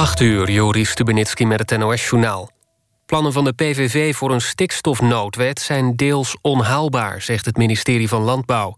8 0.00 0.20
uur, 0.20 0.50
Joris 0.50 0.90
Stubenitski 0.90 1.46
met 1.46 1.70
het 1.70 1.78
NOS-journaal. 1.78 2.50
Plannen 3.06 3.32
van 3.32 3.44
de 3.44 3.52
PVV 3.52 4.14
voor 4.14 4.30
een 4.30 4.40
stikstofnoodwet 4.40 5.60
zijn 5.60 5.96
deels 5.96 6.36
onhaalbaar... 6.40 7.22
zegt 7.22 7.44
het 7.44 7.56
ministerie 7.56 8.08
van 8.08 8.22
Landbouw. 8.22 8.74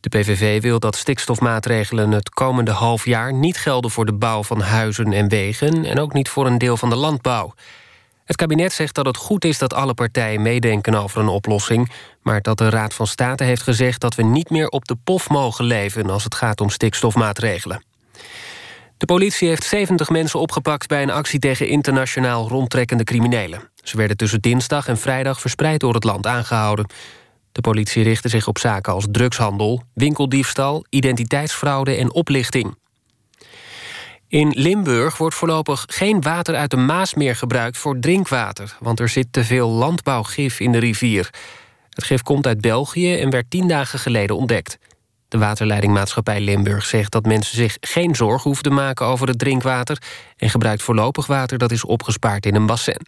De 0.00 0.08
PVV 0.08 0.62
wil 0.62 0.78
dat 0.78 0.96
stikstofmaatregelen 0.96 2.10
het 2.10 2.30
komende 2.30 2.70
half 2.70 3.04
jaar... 3.04 3.32
niet 3.32 3.56
gelden 3.56 3.90
voor 3.90 4.04
de 4.04 4.12
bouw 4.12 4.42
van 4.42 4.60
huizen 4.60 5.12
en 5.12 5.28
wegen... 5.28 5.84
en 5.84 5.98
ook 5.98 6.12
niet 6.12 6.28
voor 6.28 6.46
een 6.46 6.58
deel 6.58 6.76
van 6.76 6.90
de 6.90 6.96
landbouw. 6.96 7.54
Het 8.24 8.36
kabinet 8.36 8.72
zegt 8.72 8.94
dat 8.94 9.06
het 9.06 9.16
goed 9.16 9.44
is 9.44 9.58
dat 9.58 9.74
alle 9.74 9.94
partijen 9.94 10.42
meedenken 10.42 10.94
over 10.94 11.20
een 11.20 11.28
oplossing... 11.28 11.92
maar 12.22 12.42
dat 12.42 12.58
de 12.58 12.70
Raad 12.70 12.94
van 12.94 13.06
State 13.06 13.44
heeft 13.44 13.62
gezegd 13.62 14.00
dat 14.00 14.14
we 14.14 14.22
niet 14.22 14.50
meer 14.50 14.68
op 14.68 14.84
de 14.84 14.96
pof 15.04 15.28
mogen 15.28 15.64
leven... 15.64 16.10
als 16.10 16.24
het 16.24 16.34
gaat 16.34 16.60
om 16.60 16.70
stikstofmaatregelen. 16.70 17.87
De 18.98 19.06
politie 19.06 19.48
heeft 19.48 19.64
70 19.64 20.08
mensen 20.08 20.40
opgepakt 20.40 20.88
bij 20.88 21.02
een 21.02 21.10
actie 21.10 21.38
tegen 21.38 21.68
internationaal 21.68 22.48
rondtrekkende 22.48 23.04
criminelen. 23.04 23.70
Ze 23.82 23.96
werden 23.96 24.16
tussen 24.16 24.40
dinsdag 24.40 24.88
en 24.88 24.98
vrijdag 24.98 25.40
verspreid 25.40 25.80
door 25.80 25.94
het 25.94 26.04
land 26.04 26.26
aangehouden. 26.26 26.86
De 27.52 27.60
politie 27.60 28.02
richtte 28.02 28.28
zich 28.28 28.46
op 28.46 28.58
zaken 28.58 28.92
als 28.92 29.06
drugshandel, 29.10 29.82
winkeldiefstal, 29.94 30.84
identiteitsfraude 30.88 31.94
en 31.94 32.12
oplichting. 32.12 32.76
In 34.28 34.52
Limburg 34.56 35.16
wordt 35.16 35.34
voorlopig 35.34 35.84
geen 35.88 36.20
water 36.20 36.54
uit 36.54 36.70
de 36.70 36.76
Maas 36.76 37.14
meer 37.14 37.36
gebruikt 37.36 37.76
voor 37.76 37.98
drinkwater, 38.00 38.76
want 38.80 39.00
er 39.00 39.08
zit 39.08 39.26
te 39.30 39.44
veel 39.44 39.68
landbouwgif 39.68 40.60
in 40.60 40.72
de 40.72 40.78
rivier. 40.78 41.30
Het 41.90 42.04
gif 42.04 42.22
komt 42.22 42.46
uit 42.46 42.60
België 42.60 43.14
en 43.14 43.30
werd 43.30 43.50
tien 43.50 43.68
dagen 43.68 43.98
geleden 43.98 44.36
ontdekt. 44.36 44.78
De 45.28 45.38
waterleidingmaatschappij 45.38 46.40
Limburg 46.40 46.86
zegt 46.86 47.12
dat 47.12 47.26
mensen 47.26 47.56
zich 47.56 47.76
geen 47.80 48.14
zorgen 48.14 48.42
hoeven 48.42 48.62
te 48.62 48.70
maken 48.70 49.06
over 49.06 49.28
het 49.28 49.38
drinkwater 49.38 50.02
en 50.36 50.50
gebruikt 50.50 50.82
voorlopig 50.82 51.26
water 51.26 51.58
dat 51.58 51.70
is 51.70 51.84
opgespaard 51.84 52.46
in 52.46 52.54
een 52.54 52.66
bassin. 52.66 53.06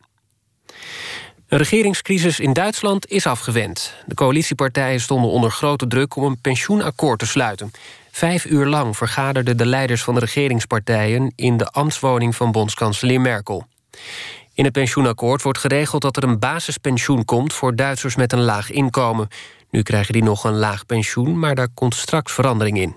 Een 1.48 1.58
regeringscrisis 1.58 2.40
in 2.40 2.52
Duitsland 2.52 3.06
is 3.06 3.26
afgewend. 3.26 3.94
De 4.06 4.14
coalitiepartijen 4.14 5.00
stonden 5.00 5.30
onder 5.30 5.50
grote 5.50 5.86
druk 5.86 6.16
om 6.16 6.24
een 6.24 6.40
pensioenakkoord 6.40 7.18
te 7.18 7.26
sluiten. 7.26 7.70
Vijf 8.10 8.44
uur 8.44 8.66
lang 8.66 8.96
vergaderden 8.96 9.56
de 9.56 9.66
leiders 9.66 10.02
van 10.02 10.14
de 10.14 10.20
regeringspartijen... 10.20 11.32
in 11.36 11.56
de 11.56 11.66
ambtswoning 11.66 12.36
van 12.36 12.52
bondskanselier 12.52 13.20
Merkel. 13.20 13.66
In 14.54 14.64
het 14.64 14.72
pensioenakkoord 14.72 15.42
wordt 15.42 15.58
geregeld 15.58 16.02
dat 16.02 16.16
er 16.16 16.24
een 16.24 16.38
basispensioen 16.38 17.24
komt... 17.24 17.52
voor 17.52 17.76
Duitsers 17.76 18.16
met 18.16 18.32
een 18.32 18.42
laag 18.42 18.70
inkomen. 18.70 19.28
Nu 19.70 19.82
krijgen 19.82 20.12
die 20.12 20.22
nog 20.22 20.44
een 20.44 20.58
laag 20.58 20.86
pensioen, 20.86 21.38
maar 21.38 21.54
daar 21.54 21.68
komt 21.74 21.94
straks 21.94 22.32
verandering 22.32 22.78
in. 22.78 22.96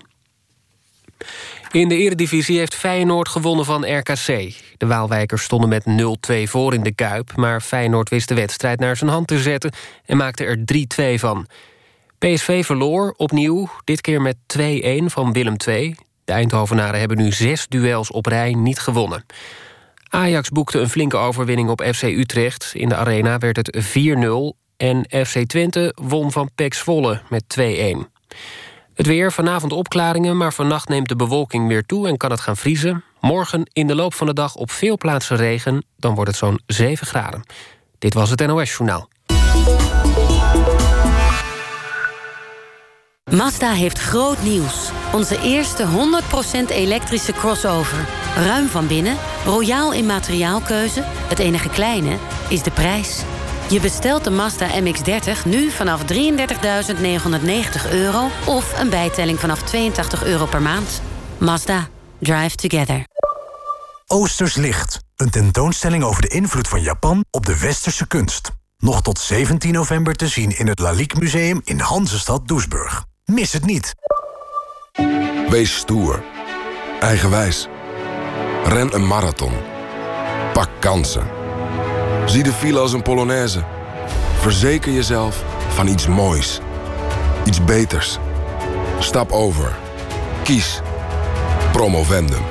In 1.70 1.88
de 1.88 1.96
eredivisie 1.96 2.58
heeft 2.58 2.74
Feyenoord 2.74 3.28
gewonnen 3.28 3.64
van 3.64 3.98
RKC. 3.98 4.54
De 4.76 4.86
Waalwijkers 4.86 5.42
stonden 5.42 5.68
met 5.68 5.84
0-2 6.30 6.42
voor 6.42 6.74
in 6.74 6.82
de 6.82 6.94
Kuip... 6.94 7.36
maar 7.36 7.60
Feyenoord 7.60 8.08
wist 8.08 8.28
de 8.28 8.34
wedstrijd 8.34 8.80
naar 8.80 8.96
zijn 8.96 9.10
hand 9.10 9.26
te 9.26 9.38
zetten... 9.38 9.72
en 10.04 10.16
maakte 10.16 10.44
er 10.44 10.58
3-2 11.16 11.18
van. 11.18 11.46
PSV 12.18 12.64
verloor 12.64 13.14
opnieuw, 13.16 13.68
dit 13.84 14.00
keer 14.00 14.22
met 14.22 14.36
2-1 14.58 15.04
van 15.04 15.32
Willem 15.32 15.56
II. 15.66 15.94
De 16.24 16.32
Eindhovenaren 16.32 16.98
hebben 16.98 17.16
nu 17.16 17.32
zes 17.32 17.66
duels 17.68 18.10
op 18.10 18.26
rij 18.26 18.52
niet 18.52 18.78
gewonnen. 18.78 19.24
Ajax 20.08 20.48
boekte 20.48 20.78
een 20.78 20.90
flinke 20.90 21.16
overwinning 21.16 21.68
op 21.68 21.82
FC 21.94 22.02
Utrecht. 22.02 22.70
In 22.74 22.88
de 22.88 22.96
arena 22.96 23.38
werd 23.38 23.56
het 23.56 23.84
4-0 23.96 24.63
en 24.84 25.26
FC 25.26 25.38
Twente 25.46 25.92
won 26.02 26.32
van 26.32 26.50
PEC 26.54 26.74
Zwolle 26.74 27.20
met 27.28 27.44
2-1. 27.60 27.62
Het 28.94 29.06
weer, 29.06 29.32
vanavond 29.32 29.72
opklaringen, 29.72 30.36
maar 30.36 30.52
vannacht 30.52 30.88
neemt 30.88 31.08
de 31.08 31.16
bewolking 31.16 31.68
weer 31.68 31.86
toe... 31.86 32.08
en 32.08 32.16
kan 32.16 32.30
het 32.30 32.40
gaan 32.40 32.56
vriezen. 32.56 33.04
Morgen 33.20 33.62
in 33.72 33.86
de 33.86 33.94
loop 33.94 34.14
van 34.14 34.26
de 34.26 34.32
dag 34.32 34.54
op 34.54 34.70
veel 34.70 34.96
plaatsen 34.96 35.36
regen. 35.36 35.84
Dan 35.96 36.14
wordt 36.14 36.30
het 36.30 36.38
zo'n 36.38 36.60
7 36.66 37.06
graden. 37.06 37.42
Dit 37.98 38.14
was 38.14 38.30
het 38.30 38.46
NOS 38.46 38.70
Journaal. 38.70 39.08
Mazda 43.30 43.72
heeft 43.72 43.98
groot 43.98 44.42
nieuws. 44.42 44.90
Onze 45.12 45.40
eerste 45.42 45.84
100% 46.66 46.70
elektrische 46.70 47.32
crossover. 47.32 48.08
Ruim 48.36 48.66
van 48.66 48.86
binnen, 48.86 49.16
royaal 49.44 49.92
in 49.92 50.06
materiaalkeuze. 50.06 51.02
Het 51.04 51.38
enige 51.38 51.68
kleine 51.68 52.16
is 52.48 52.62
de 52.62 52.70
prijs. 52.70 53.22
Je 53.74 53.80
bestelt 53.80 54.24
de 54.24 54.30
Mazda 54.30 54.68
MX-30 54.80 55.44
nu 55.44 55.70
vanaf 55.70 56.02
33.990 56.12 57.90
euro... 57.90 58.30
of 58.46 58.78
een 58.78 58.90
bijtelling 58.90 59.40
vanaf 59.40 59.62
82 59.62 60.24
euro 60.24 60.46
per 60.46 60.62
maand. 60.62 61.02
Mazda. 61.38 61.88
Drive 62.18 62.56
together. 62.56 63.06
Oosters 64.06 64.54
Licht. 64.54 64.98
Een 65.16 65.30
tentoonstelling 65.30 66.04
over 66.04 66.22
de 66.22 66.28
invloed 66.28 66.68
van 66.68 66.82
Japan 66.82 67.24
op 67.30 67.46
de 67.46 67.58
westerse 67.58 68.06
kunst. 68.06 68.50
Nog 68.78 69.02
tot 69.02 69.18
17 69.18 69.72
november 69.72 70.14
te 70.14 70.28
zien 70.28 70.58
in 70.58 70.66
het 70.66 70.78
Lalique 70.78 71.20
Museum 71.20 71.60
in 71.64 71.78
Hansestad 71.78 72.48
Doesburg. 72.48 73.04
Mis 73.24 73.52
het 73.52 73.64
niet. 73.64 73.94
Wees 75.48 75.76
stoer. 75.76 76.22
Eigenwijs. 77.00 77.68
Ren 78.64 78.94
een 78.94 79.06
marathon. 79.06 79.52
Pak 80.52 80.68
kansen. 80.80 81.33
Zie 82.26 82.42
de 82.42 82.52
file 82.52 82.78
als 82.78 82.92
een 82.92 83.02
polonaise. 83.02 83.64
Verzeker 84.38 84.92
jezelf 84.92 85.44
van 85.68 85.86
iets 85.86 86.06
moois. 86.06 86.60
Iets 87.44 87.64
beters. 87.64 88.18
Stap 88.98 89.32
over. 89.32 89.76
Kies. 90.42 90.80
Promovendum. 91.72 92.42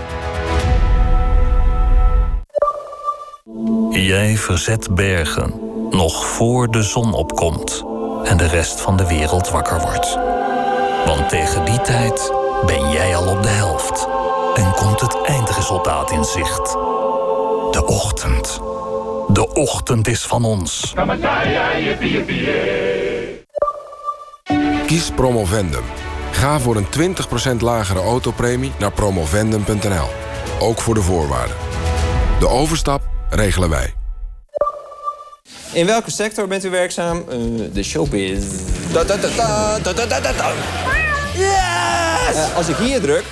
Jij 3.89 4.37
verzet 4.37 4.95
bergen 4.95 5.53
nog 5.89 6.25
voor 6.25 6.71
de 6.71 6.81
zon 6.81 7.13
opkomt 7.13 7.83
en 8.23 8.37
de 8.37 8.47
rest 8.47 8.81
van 8.81 8.97
de 8.97 9.07
wereld 9.07 9.49
wakker 9.49 9.79
wordt. 9.79 10.17
Want 11.05 11.29
tegen 11.29 11.65
die 11.65 11.81
tijd 11.81 12.33
ben 12.65 12.91
jij 12.91 13.15
al 13.15 13.27
op 13.27 13.43
de 13.43 13.49
helft 13.49 14.07
en 14.55 14.73
komt 14.75 15.01
het 15.01 15.21
eindresultaat 15.25 16.11
in 16.11 16.23
zicht. 16.23 16.71
De 17.71 17.83
ochtend. 17.85 18.72
De 19.27 19.53
ochtend 19.53 20.07
is 20.07 20.25
van 20.25 20.43
ons. 20.43 20.93
Kies 24.85 25.11
Promovendum. 25.15 25.83
Ga 26.31 26.59
voor 26.59 26.75
een 26.75 27.15
20% 27.55 27.57
lagere 27.59 27.99
autopremie 27.99 28.71
naar 28.79 28.91
promovendum.nl. 28.91 30.07
Ook 30.59 30.81
voor 30.81 30.93
de 30.93 31.01
voorwaarden. 31.01 31.55
De 32.39 32.47
overstap 32.47 33.01
regelen 33.29 33.69
wij. 33.69 33.93
In 35.73 35.85
welke 35.85 36.11
sector 36.11 36.47
bent 36.47 36.65
u 36.65 36.69
werkzaam? 36.69 37.17
Uh, 37.17 37.33
de 37.73 37.83
showbiz. 37.83 38.45
Da, 38.91 39.03
da, 39.03 39.17
da, 39.17 39.27
da, 39.27 39.79
da, 39.79 39.93
da, 39.93 40.19
da, 40.19 40.31
da. 40.31 40.51
Yes! 41.35 42.35
Uh, 42.35 42.55
als 42.55 42.67
ik 42.67 42.75
hier 42.75 43.01
druk... 43.01 43.23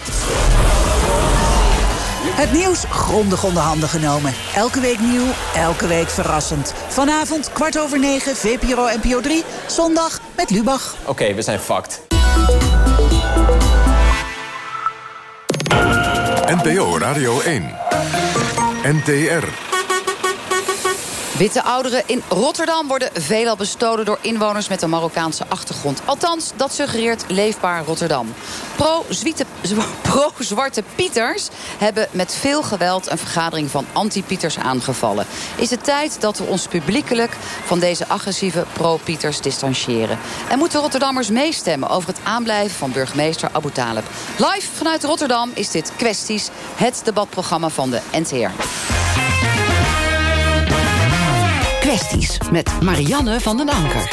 Het 2.32 2.52
nieuws 2.52 2.84
grondig 2.90 3.44
onder 3.44 3.62
handen 3.64 3.90
genomen. 3.90 4.34
Elke 4.56 4.80
week 4.80 5.00
nieuw, 5.00 5.26
elke 5.56 5.88
week 5.88 6.10
verrassend. 6.10 6.74
Vanavond 6.88 7.52
kwart 7.54 7.80
over 7.80 8.00
negen, 8.00 8.36
VPRO 8.36 8.88
NPO 9.04 9.22
3. 9.22 9.44
Zondag 9.68 10.20
met 10.36 10.50
Lubach. 10.50 10.96
Oké, 11.02 11.10
okay, 11.10 11.36
we 11.36 11.42
zijn 11.42 11.60
fucked. 11.60 12.02
NPO 16.46 16.98
Radio 16.98 17.42
1. 17.42 17.76
NTR. 18.84 19.71
Witte 21.42 21.64
ouderen 21.64 22.04
in 22.06 22.22
Rotterdam 22.30 22.88
worden 22.88 23.10
veelal 23.14 23.56
bestolen 23.56 24.06
door 24.06 24.18
inwoners 24.22 24.68
met 24.68 24.82
een 24.82 24.90
Marokkaanse 24.90 25.46
achtergrond. 25.48 26.02
Althans, 26.06 26.52
dat 26.56 26.74
suggereert 26.74 27.24
Leefbaar 27.28 27.84
Rotterdam. 27.86 28.34
Pro-Zwarte 28.76 29.46
Pro 30.02 30.32
Pieters 30.96 31.48
hebben 31.78 32.08
met 32.12 32.36
veel 32.36 32.64
geweld 32.64 33.12
een 33.12 33.18
vergadering 33.18 33.72
van 33.72 33.86
anti-Pieters 33.94 34.58
aangevallen. 34.58 35.26
Is 35.56 35.70
het 35.70 35.84
tijd 35.84 36.22
dat 36.22 36.38
we 36.38 36.44
ons 36.44 36.68
publiekelijk 36.68 37.32
van 37.66 37.80
deze 37.80 38.08
agressieve 38.08 38.66
pro-Pieters 38.74 39.42
distancieren? 39.42 40.20
En 40.50 40.60
moeten 40.60 40.80
Rotterdammers 40.80 41.30
meestemmen 41.30 41.90
over 41.90 42.10
het 42.10 42.20
aanblijven 42.24 42.78
van 42.78 42.92
burgemeester 42.92 43.50
Abu 43.52 43.72
Talib? 43.72 44.04
Live 44.38 44.68
vanuit 44.76 45.04
Rotterdam 45.04 45.52
is 45.54 45.72
dit 45.72 45.92
Kwesties, 45.98 46.50
het 46.76 47.02
debatprogramma 47.04 47.70
van 47.70 47.90
de 47.90 48.02
NTR 48.12 48.52
met 52.52 52.82
Marianne 52.82 53.40
van 53.40 53.58
den 53.58 53.70
Anker. 53.70 54.10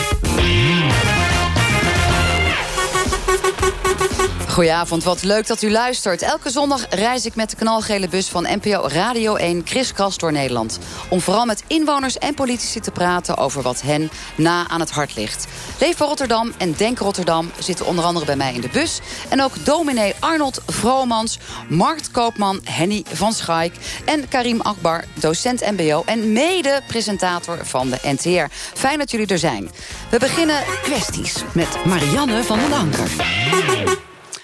Goedenavond, 4.59 5.05
wat 5.05 5.23
leuk 5.23 5.47
dat 5.47 5.63
u 5.63 5.71
luistert. 5.71 6.23
Elke 6.23 6.51
zondag 6.51 6.87
reis 6.91 7.27
ik 7.27 7.35
met 7.35 7.51
de 7.51 7.57
knalgele 7.57 8.09
bus 8.09 8.29
van 8.29 8.47
NPO 8.63 8.89
Radio 8.89 9.35
1 9.35 9.63
kriskras 9.65 10.19
door 10.19 10.33
Nederland. 10.33 10.79
Om 11.09 11.21
vooral 11.21 11.45
met 11.45 11.65
inwoners 11.67 12.19
en 12.19 12.35
politici 12.35 12.81
te 12.81 12.91
praten 12.91 13.37
over 13.37 13.63
wat 13.63 13.83
hen 13.83 14.11
na 14.37 14.69
aan 14.69 14.81
het 14.81 14.91
hart 14.91 15.17
ligt. 15.17 15.47
Leefbaar 15.81 16.09
Rotterdam 16.09 16.53
en 16.57 16.73
Denk 16.73 16.99
Rotterdam 16.99 17.51
zitten 17.59 17.87
onder 17.87 18.05
andere 18.05 18.27
bij 18.27 18.37
mij 18.37 18.55
in 18.55 18.61
de 18.61 18.69
bus. 18.73 19.01
En 19.29 19.43
ook 19.43 19.65
dominee 19.65 20.15
Arnold 20.19 20.61
Vromans, 20.67 21.39
marktkoopman 21.69 22.61
Henny 22.65 23.05
van 23.13 23.33
Schaik... 23.33 23.75
en 24.05 24.29
Karim 24.29 24.61
Akbar, 24.61 25.05
docent 25.15 25.71
MBO 25.71 26.03
en 26.07 26.33
mede-presentator 26.33 27.59
van 27.63 27.91
de 27.91 27.99
NTR. 28.03 28.55
Fijn 28.75 28.99
dat 28.99 29.11
jullie 29.11 29.27
er 29.27 29.39
zijn. 29.39 29.71
We 30.11 30.19
beginnen 30.19 30.63
kwesties 30.83 31.35
met 31.53 31.85
Marianne 31.85 32.45
van 32.45 32.59
den 32.59 32.73
Anker. 32.73 33.11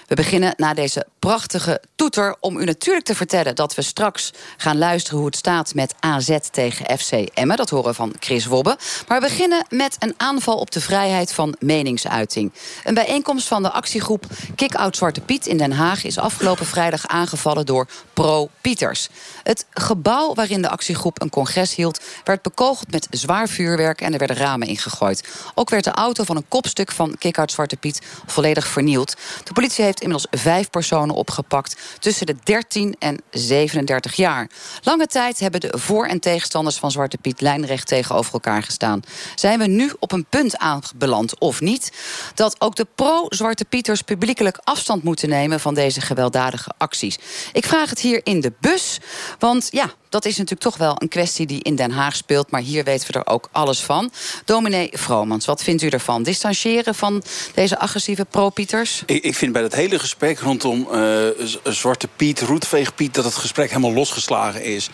We 0.07 0.15
beginnen 0.15 0.53
na 0.57 0.73
deze 0.73 1.05
prachtige 1.19 1.81
toeter 1.95 2.35
om 2.39 2.57
u 2.57 2.63
natuurlijk 2.63 3.05
te 3.05 3.15
vertellen... 3.15 3.55
dat 3.55 3.75
we 3.75 3.81
straks 3.81 4.33
gaan 4.57 4.77
luisteren 4.77 5.17
hoe 5.17 5.27
het 5.27 5.35
staat 5.35 5.73
met 5.73 5.93
AZ 5.99 6.37
tegen 6.51 6.97
FC 6.97 7.11
Emmen. 7.11 7.57
Dat 7.57 7.69
horen 7.69 7.89
we 7.89 7.93
van 7.93 8.13
Chris 8.19 8.45
Wobbe. 8.45 8.77
Maar 9.07 9.21
we 9.21 9.27
beginnen 9.27 9.65
met 9.69 9.95
een 9.99 10.13
aanval 10.17 10.57
op 10.57 10.71
de 10.71 10.81
vrijheid 10.81 11.33
van 11.33 11.55
meningsuiting. 11.59 12.51
Een 12.83 12.93
bijeenkomst 12.93 13.47
van 13.47 13.63
de 13.63 13.71
actiegroep 13.71 14.25
Kick-Out 14.55 14.97
Zwarte 14.97 15.21
Piet 15.21 15.45
in 15.45 15.57
Den 15.57 15.71
Haag... 15.71 16.03
is 16.03 16.17
afgelopen 16.17 16.65
vrijdag 16.65 17.07
aangevallen 17.07 17.65
door 17.65 17.87
pro-Pieters. 18.13 19.09
Het 19.43 19.65
gebouw 19.69 20.33
waarin 20.33 20.61
de 20.61 20.69
actiegroep 20.69 21.21
een 21.21 21.29
congres 21.29 21.75
hield... 21.75 21.99
werd 22.23 22.41
bekogeld 22.41 22.91
met 22.91 23.07
zwaar 23.09 23.47
vuurwerk 23.49 24.01
en 24.01 24.13
er 24.13 24.19
werden 24.19 24.37
ramen 24.37 24.67
ingegooid. 24.67 25.27
Ook 25.55 25.69
werd 25.69 25.83
de 25.83 25.91
auto 25.91 26.23
van 26.23 26.35
een 26.35 26.47
kopstuk 26.47 26.91
van 26.91 27.15
Kick-Out 27.17 27.51
Zwarte 27.51 27.77
Piet 27.77 28.01
volledig 28.25 28.67
vernield. 28.67 29.15
De 29.43 29.53
politie 29.53 29.83
heeft 29.83 29.94
inmiddels 29.99 30.41
vijf 30.41 30.69
personen 30.69 31.15
opgepakt... 31.15 31.75
tussen 31.99 32.25
de 32.25 32.35
13 32.43 32.95
en 32.99 33.21
37 33.31 34.15
jaar. 34.15 34.49
Lange 34.83 35.07
tijd 35.07 35.39
hebben 35.39 35.59
de 35.59 35.73
voor- 35.77 36.05
en 36.05 36.19
tegenstanders 36.19 36.77
van 36.77 36.91
Zwarte 36.91 37.17
Piet... 37.17 37.41
lijnrecht 37.41 37.87
tegenover 37.87 38.33
elkaar 38.33 38.63
gestaan. 38.63 39.01
Zijn 39.35 39.59
we 39.59 39.67
nu 39.67 39.93
op 39.99 40.11
een 40.11 40.25
punt 40.25 40.57
aanbeland, 40.57 41.39
of 41.39 41.61
niet... 41.61 41.91
dat 42.33 42.61
ook 42.61 42.75
de 42.75 42.87
pro-Zwarte 42.95 43.65
Pieters 43.65 44.01
publiekelijk 44.01 44.59
afstand 44.63 45.03
moeten 45.03 45.29
nemen... 45.29 45.59
van 45.59 45.73
deze 45.73 46.01
gewelddadige 46.01 46.71
acties? 46.77 47.19
Ik 47.53 47.65
vraag 47.65 47.89
het 47.89 47.99
hier 47.99 48.21
in 48.23 48.41
de 48.41 48.53
bus, 48.59 48.99
want 49.39 49.67
ja, 49.71 49.93
dat 50.15 50.25
is 50.25 50.37
natuurlijk 50.37 50.61
toch 50.61 50.77
wel 50.77 50.95
een 50.97 51.07
kwestie 51.07 51.45
die 51.45 51.63
in 51.63 51.75
Den 51.75 51.91
Haag 51.91 52.15
speelt. 52.15 52.51
Maar 52.51 52.61
hier 52.61 52.83
weten 52.83 53.07
we 53.07 53.19
er 53.19 53.27
ook 53.27 53.49
alles 53.51 53.79
van. 53.79 54.11
Dominee 54.45 54.89
Vromans, 54.91 55.45
wat 55.45 55.63
vindt 55.63 55.81
u 55.81 55.87
ervan? 55.87 56.23
Distancieren 56.23 56.95
van 56.95 57.23
deze 57.53 57.79
agressieve 57.79 58.25
pro-Pieters? 58.25 59.03
Ik, 59.05 59.23
ik, 59.23 59.35
vind 59.35 59.53
bij 59.53 59.61
dat 59.61 59.73
hele 59.73 59.99
gesprek 59.99 60.39
rondom 60.39 60.87
uh, 60.91 61.27
Zwarte 61.63 62.07
Piet, 62.15 62.41
Roetveeg 62.41 62.95
Piet... 62.95 63.13
dat 63.13 63.25
het 63.25 63.35
gesprek 63.35 63.69
helemaal 63.69 63.93
losgeslagen 63.93 64.63
is. 64.63 64.89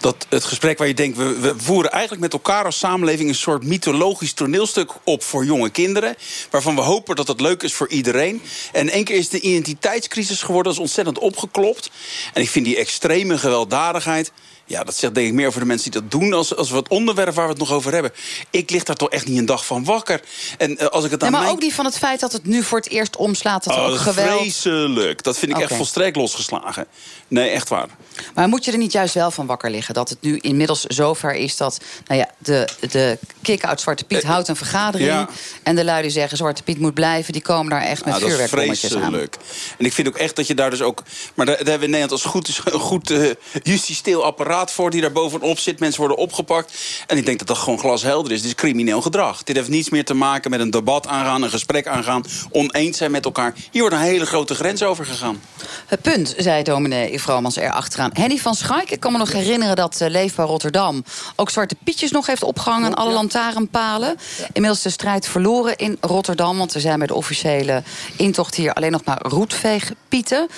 Dat 0.00 0.26
het 0.28 0.44
gesprek 0.44 0.78
waar 0.78 0.88
je 0.88 0.94
denkt... 0.94 1.16
We, 1.16 1.54
voeren 1.56 1.90
eigenlijk 1.90 2.22
met 2.22 2.32
elkaar 2.32 2.64
als 2.64 2.78
samenleving... 2.78 3.28
een 3.28 3.34
soort 3.34 3.64
mythologisch 3.64 4.32
toneelstuk 4.32 4.90
op 5.04 5.22
voor 5.22 5.44
jonge 5.44 5.70
kinderen... 5.70 6.16
waarvan 6.50 6.74
we 6.74 6.80
hopen 6.80 7.16
dat 7.16 7.28
het 7.28 7.40
leuk 7.40 7.62
is 7.62 7.74
voor 7.74 7.88
iedereen. 7.88 8.42
En 8.72 8.88
één 8.88 9.04
keer 9.04 9.16
is 9.16 9.28
de 9.28 9.40
identiteitscrisis 9.40 10.42
geworden. 10.42 10.64
Dat 10.64 10.72
is 10.72 10.86
ontzettend 10.86 11.18
opgeklopt. 11.18 11.90
En 12.32 12.42
ik 12.42 12.50
vind 12.50 12.64
die 12.64 12.76
extreme 12.76 13.38
gewelddadigheid... 13.38 14.32
Ja, 14.68 14.84
dat 14.84 14.96
zegt 14.96 15.14
denk 15.14 15.26
ik 15.26 15.32
meer 15.32 15.46
over 15.46 15.60
de 15.60 15.66
mensen 15.66 15.90
die 15.90 16.00
dat 16.00 16.10
doen... 16.10 16.32
als, 16.32 16.56
als 16.56 16.70
we 16.70 16.76
het 16.76 16.88
onderwerp 16.88 17.34
waar 17.34 17.44
we 17.44 17.50
het 17.50 17.60
nog 17.60 17.72
over 17.72 17.92
hebben. 17.92 18.12
Ik 18.50 18.70
lig 18.70 18.82
daar 18.82 18.96
toch 18.96 19.10
echt 19.10 19.26
niet 19.26 19.38
een 19.38 19.46
dag 19.46 19.66
van 19.66 19.84
wakker. 19.84 20.20
En, 20.58 20.70
uh, 20.70 20.86
als 20.86 21.04
ik 21.04 21.10
het 21.10 21.22
aan 21.22 21.30
maar 21.30 21.40
mijn... 21.40 21.52
ook 21.52 21.60
die 21.60 21.74
van 21.74 21.84
het 21.84 21.98
feit 21.98 22.20
dat 22.20 22.32
het 22.32 22.44
nu 22.44 22.62
voor 22.62 22.78
het 22.78 22.88
eerst 22.88 23.16
omslaat... 23.16 23.64
dat 23.64 23.76
oh, 23.76 23.84
ook 23.84 23.96
geweld... 23.96 24.40
vreselijk. 24.40 25.22
Dat 25.22 25.38
vind 25.38 25.50
ik 25.50 25.56
okay. 25.56 25.68
echt 25.68 25.76
volstrekt 25.76 26.16
losgeslagen. 26.16 26.86
Nee, 27.28 27.48
echt 27.48 27.68
waar. 27.68 27.88
Maar 28.34 28.48
moet 28.48 28.64
je 28.64 28.72
er 28.72 28.78
niet 28.78 28.92
juist 28.92 29.14
wel 29.14 29.30
van 29.30 29.46
wakker 29.46 29.70
liggen? 29.70 29.94
Dat 29.94 30.08
het 30.08 30.18
nu 30.20 30.36
inmiddels 30.36 30.82
zover 30.82 31.34
is 31.34 31.56
dat... 31.56 31.80
Nou 32.06 32.20
ja, 32.20 32.28
de, 32.38 32.68
de 32.90 33.18
kick-out 33.42 33.80
Zwarte 33.80 34.04
Piet 34.04 34.22
uh, 34.22 34.30
houdt 34.30 34.48
een 34.48 34.56
vergadering... 34.56 35.10
Ja. 35.10 35.28
en 35.62 35.76
de 35.76 35.84
luiden 35.84 36.10
zeggen 36.10 36.36
Zwarte 36.36 36.62
Piet 36.62 36.78
moet 36.78 36.94
blijven... 36.94 37.32
die 37.32 37.42
komen 37.42 37.70
daar 37.70 37.82
echt 37.82 38.04
met 38.04 38.14
nou, 38.14 38.26
vuurwerkbommetjes 38.26 38.96
aan. 38.96 39.14
En 39.14 39.84
ik 39.84 39.92
vind 39.92 40.08
ook 40.08 40.16
echt 40.16 40.36
dat 40.36 40.46
je 40.46 40.54
daar 40.54 40.70
dus 40.70 40.82
ook... 40.82 41.02
maar 41.34 41.46
daar, 41.46 41.56
daar 41.56 41.66
hebben 41.66 41.78
we 41.78 41.84
in 41.84 42.00
Nederland 42.00 42.22
als 42.22 42.32
goed 42.32 42.48
is 42.48 42.60
een 42.64 42.80
goed 42.80 43.10
uh, 43.10 43.30
justitieel 43.62 44.24
apparaat 44.24 44.72
voor... 44.72 44.90
die 44.90 45.00
daar 45.00 45.12
bovenop 45.12 45.58
zit. 45.58 45.80
Mensen 45.80 46.00
worden 46.00 46.18
opgepakt. 46.18 46.72
En 47.06 47.16
ik 47.16 47.26
denk 47.26 47.38
dat 47.38 47.48
dat 47.48 47.58
gewoon 47.58 47.78
glashelder 47.78 48.32
is. 48.32 48.40
Dit 48.40 48.50
is 48.50 48.54
crimineel 48.54 49.02
gedrag. 49.02 49.42
Dit 49.42 49.56
heeft 49.56 49.68
niets 49.68 49.90
meer 49.90 50.04
te 50.04 50.14
maken 50.14 50.50
met 50.50 50.60
een 50.60 50.70
debat 50.70 51.06
aangaan... 51.06 51.42
een 51.42 51.50
gesprek 51.50 51.86
aangaan, 51.86 52.24
oneens 52.50 52.96
zijn 52.96 53.10
met 53.10 53.24
elkaar. 53.24 53.54
Hier 53.70 53.80
wordt 53.80 53.96
een 53.96 54.02
hele 54.02 54.26
grote 54.26 54.54
grens 54.54 54.82
over 54.82 55.06
gegaan. 55.06 55.40
Het 55.86 56.02
punt, 56.02 56.34
zei 56.36 56.62
dominee 56.62 57.20
Vromans 57.20 57.56
erachteraan. 57.56 58.05
Henny 58.12 58.38
van 58.38 58.54
Schaik, 58.54 58.90
ik 58.90 59.00
kan 59.00 59.12
me 59.12 59.18
nog 59.18 59.32
herinneren 59.32 59.76
dat 59.76 60.00
uh, 60.02 60.08
Leefbaar 60.08 60.46
Rotterdam... 60.46 61.04
ook 61.36 61.50
Zwarte 61.50 61.76
Pietjes 61.84 62.10
nog 62.10 62.26
heeft 62.26 62.42
opgehangen 62.42 62.86
aan 62.86 62.94
alle 62.94 63.12
lantaarnpalen. 63.12 64.16
Inmiddels 64.52 64.82
de 64.82 64.90
strijd 64.90 65.28
verloren 65.28 65.76
in 65.76 65.96
Rotterdam... 66.00 66.58
want 66.58 66.74
er 66.74 66.80
zijn 66.80 66.98
bij 66.98 67.06
de 67.06 67.14
officiële 67.14 67.82
intocht 68.16 68.54
hier 68.54 68.72
alleen 68.72 68.92
nog 68.92 69.04
maar 69.04 69.22
roetveegpieten. 69.22 70.48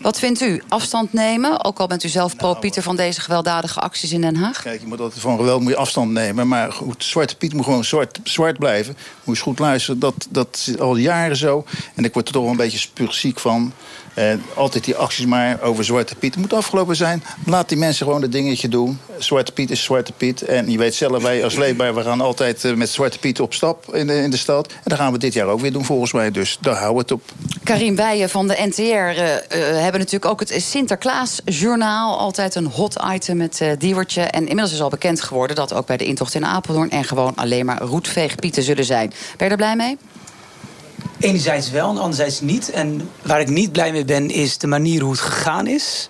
Wat 0.00 0.18
vindt 0.18 0.40
u? 0.40 0.62
Afstand 0.68 1.12
nemen? 1.12 1.64
Ook 1.64 1.78
al 1.78 1.86
bent 1.86 2.04
u 2.04 2.08
zelf 2.08 2.36
pro-Pieter 2.36 2.82
van 2.82 2.96
deze 2.96 3.20
gewelddadige 3.20 3.80
acties 3.80 4.12
in 4.12 4.20
Den 4.20 4.36
Haag? 4.36 4.62
Kijk, 4.62 4.80
je 4.80 4.86
moet 4.86 5.00
altijd 5.00 5.20
van 5.20 5.36
geweld 5.36 5.60
moet 5.60 5.70
je 5.70 5.76
afstand 5.76 6.12
nemen. 6.12 6.48
Maar 6.48 6.72
goed, 6.72 7.04
Zwarte 7.04 7.36
Piet 7.36 7.52
moet 7.52 7.64
gewoon 7.64 7.84
zwart, 7.84 8.18
zwart 8.24 8.58
blijven. 8.58 8.92
Moet 8.94 9.24
je 9.24 9.30
eens 9.30 9.40
goed 9.40 9.58
luisteren. 9.58 10.00
Dat, 10.00 10.26
dat 10.30 10.64
is 10.66 10.78
al 10.78 10.96
jaren 10.96 11.36
zo. 11.36 11.64
En 11.94 12.04
ik 12.04 12.12
word 12.12 12.26
er 12.26 12.32
toch 12.32 12.42
wel 12.42 12.50
een 12.50 12.56
beetje 12.56 12.78
spuugziek 12.78 13.38
van. 13.38 13.72
En 14.18 14.42
altijd 14.54 14.84
die 14.84 14.96
acties 14.96 15.26
maar 15.26 15.60
over 15.62 15.84
Zwarte 15.84 16.14
Piet. 16.14 16.36
Moet 16.36 16.52
afgelopen 16.52 16.96
zijn. 16.96 17.22
Laat 17.46 17.68
die 17.68 17.78
mensen 17.78 18.06
gewoon 18.06 18.22
het 18.22 18.32
dingetje 18.32 18.68
doen. 18.68 18.98
Zwarte 19.18 19.52
Piet 19.52 19.70
is 19.70 19.82
Zwarte 19.82 20.12
Piet. 20.12 20.42
En 20.42 20.70
je 20.70 20.78
weet 20.78 20.94
zelf, 20.94 21.22
wij 21.22 21.44
als 21.44 21.56
leefbaar, 21.56 21.94
we 21.94 22.02
gaan 22.02 22.20
altijd 22.20 22.76
met 22.76 22.88
Zwarte 22.88 23.18
Piet 23.18 23.40
op 23.40 23.54
stap 23.54 23.94
in 23.94 24.06
de, 24.06 24.22
in 24.22 24.30
de 24.30 24.36
stad. 24.36 24.72
En 24.72 24.78
dat 24.84 24.98
gaan 24.98 25.12
we 25.12 25.18
dit 25.18 25.32
jaar 25.32 25.46
ook 25.46 25.60
weer 25.60 25.72
doen 25.72 25.84
volgens 25.84 26.12
mij. 26.12 26.30
Dus 26.30 26.58
daar 26.60 26.74
houden 26.74 26.94
we 26.94 27.00
het 27.00 27.12
op. 27.12 27.22
Karim 27.62 27.96
Weijen 27.96 28.30
van 28.30 28.48
de 28.48 28.56
NTR 28.68 28.82
uh, 28.82 29.04
hebben 29.82 30.00
natuurlijk 30.00 30.24
ook 30.24 30.40
het 30.40 30.54
Sinterklaasjournaal. 30.56 32.18
Altijd 32.18 32.54
een 32.54 32.66
hot 32.66 32.96
item 33.12 33.36
met 33.36 33.60
uh, 33.62 33.72
Diewertje. 33.78 34.22
En 34.22 34.40
inmiddels 34.40 34.72
is 34.72 34.80
al 34.80 34.88
bekend 34.88 35.20
geworden 35.20 35.56
dat 35.56 35.72
ook 35.72 35.86
bij 35.86 35.96
de 35.96 36.04
intocht 36.04 36.34
in 36.34 36.46
Apeldoorn... 36.46 36.90
en 36.90 37.04
gewoon 37.04 37.34
alleen 37.34 37.66
maar 37.66 37.82
roetveegpieten 37.82 38.62
zullen 38.62 38.84
zijn. 38.84 39.12
Ben 39.36 39.46
je 39.46 39.52
er 39.52 39.56
blij 39.56 39.76
mee? 39.76 39.98
Enerzijds 41.20 41.70
wel 41.70 41.90
en 41.90 41.98
anderzijds 41.98 42.40
niet. 42.40 42.70
En 42.70 43.10
waar 43.22 43.40
ik 43.40 43.48
niet 43.48 43.72
blij 43.72 43.92
mee 43.92 44.04
ben, 44.04 44.30
is 44.30 44.58
de 44.58 44.66
manier 44.66 45.02
hoe 45.02 45.10
het 45.10 45.20
gegaan 45.20 45.66
is. 45.66 46.06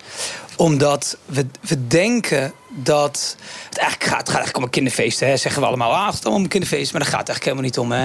Omdat 0.57 1.17
we, 1.27 1.47
we 1.61 1.87
denken 1.87 2.53
dat 2.83 3.37
het 3.69 3.79
eigenlijk 3.79 4.11
gaat, 4.11 4.19
gaat 4.19 4.27
eigenlijk 4.27 4.57
om 4.57 4.63
een 4.63 4.71
kinderfeest. 4.71 5.21
Hè. 5.21 5.37
Zeggen 5.37 5.61
we 5.61 5.69
allemaal, 5.69 5.95
ah, 5.95 6.07
het 6.07 6.15
gaat 6.15 6.25
om 6.25 6.43
een 6.43 6.49
kinderfeest. 6.49 6.93
Maar 6.93 7.01
daar 7.01 7.11
gaat 7.11 7.29
het 7.29 7.29
eigenlijk 7.29 7.59
helemaal 7.59 7.65
niet 7.65 7.79
om. 7.79 7.93
Hè. 7.93 8.05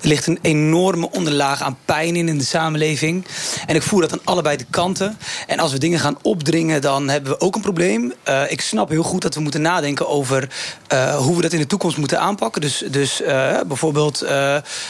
Er 0.00 0.08
ligt 0.08 0.26
een 0.26 0.38
enorme 0.42 1.10
onderlaag 1.10 1.62
aan 1.62 1.78
pijn 1.84 2.16
in 2.16 2.28
in 2.28 2.38
de 2.38 2.44
samenleving. 2.44 3.24
En 3.66 3.74
ik 3.74 3.82
voer 3.82 4.00
dat 4.00 4.12
aan 4.12 4.20
allebei 4.24 4.56
de 4.56 4.66
kanten. 4.70 5.18
En 5.46 5.58
als 5.58 5.72
we 5.72 5.78
dingen 5.78 5.98
gaan 5.98 6.18
opdringen, 6.22 6.80
dan 6.80 7.08
hebben 7.08 7.32
we 7.32 7.40
ook 7.40 7.54
een 7.54 7.60
probleem. 7.60 8.12
Uh, 8.28 8.50
ik 8.50 8.60
snap 8.60 8.88
heel 8.88 9.02
goed 9.02 9.22
dat 9.22 9.34
we 9.34 9.40
moeten 9.40 9.62
nadenken 9.62 10.08
over 10.08 10.48
uh, 10.92 11.16
hoe 11.16 11.36
we 11.36 11.42
dat 11.42 11.52
in 11.52 11.60
de 11.60 11.66
toekomst 11.66 11.96
moeten 11.96 12.20
aanpakken. 12.20 12.60
Dus, 12.60 12.84
dus 12.90 13.20
uh, 13.20 13.60
bijvoorbeeld, 13.66 14.20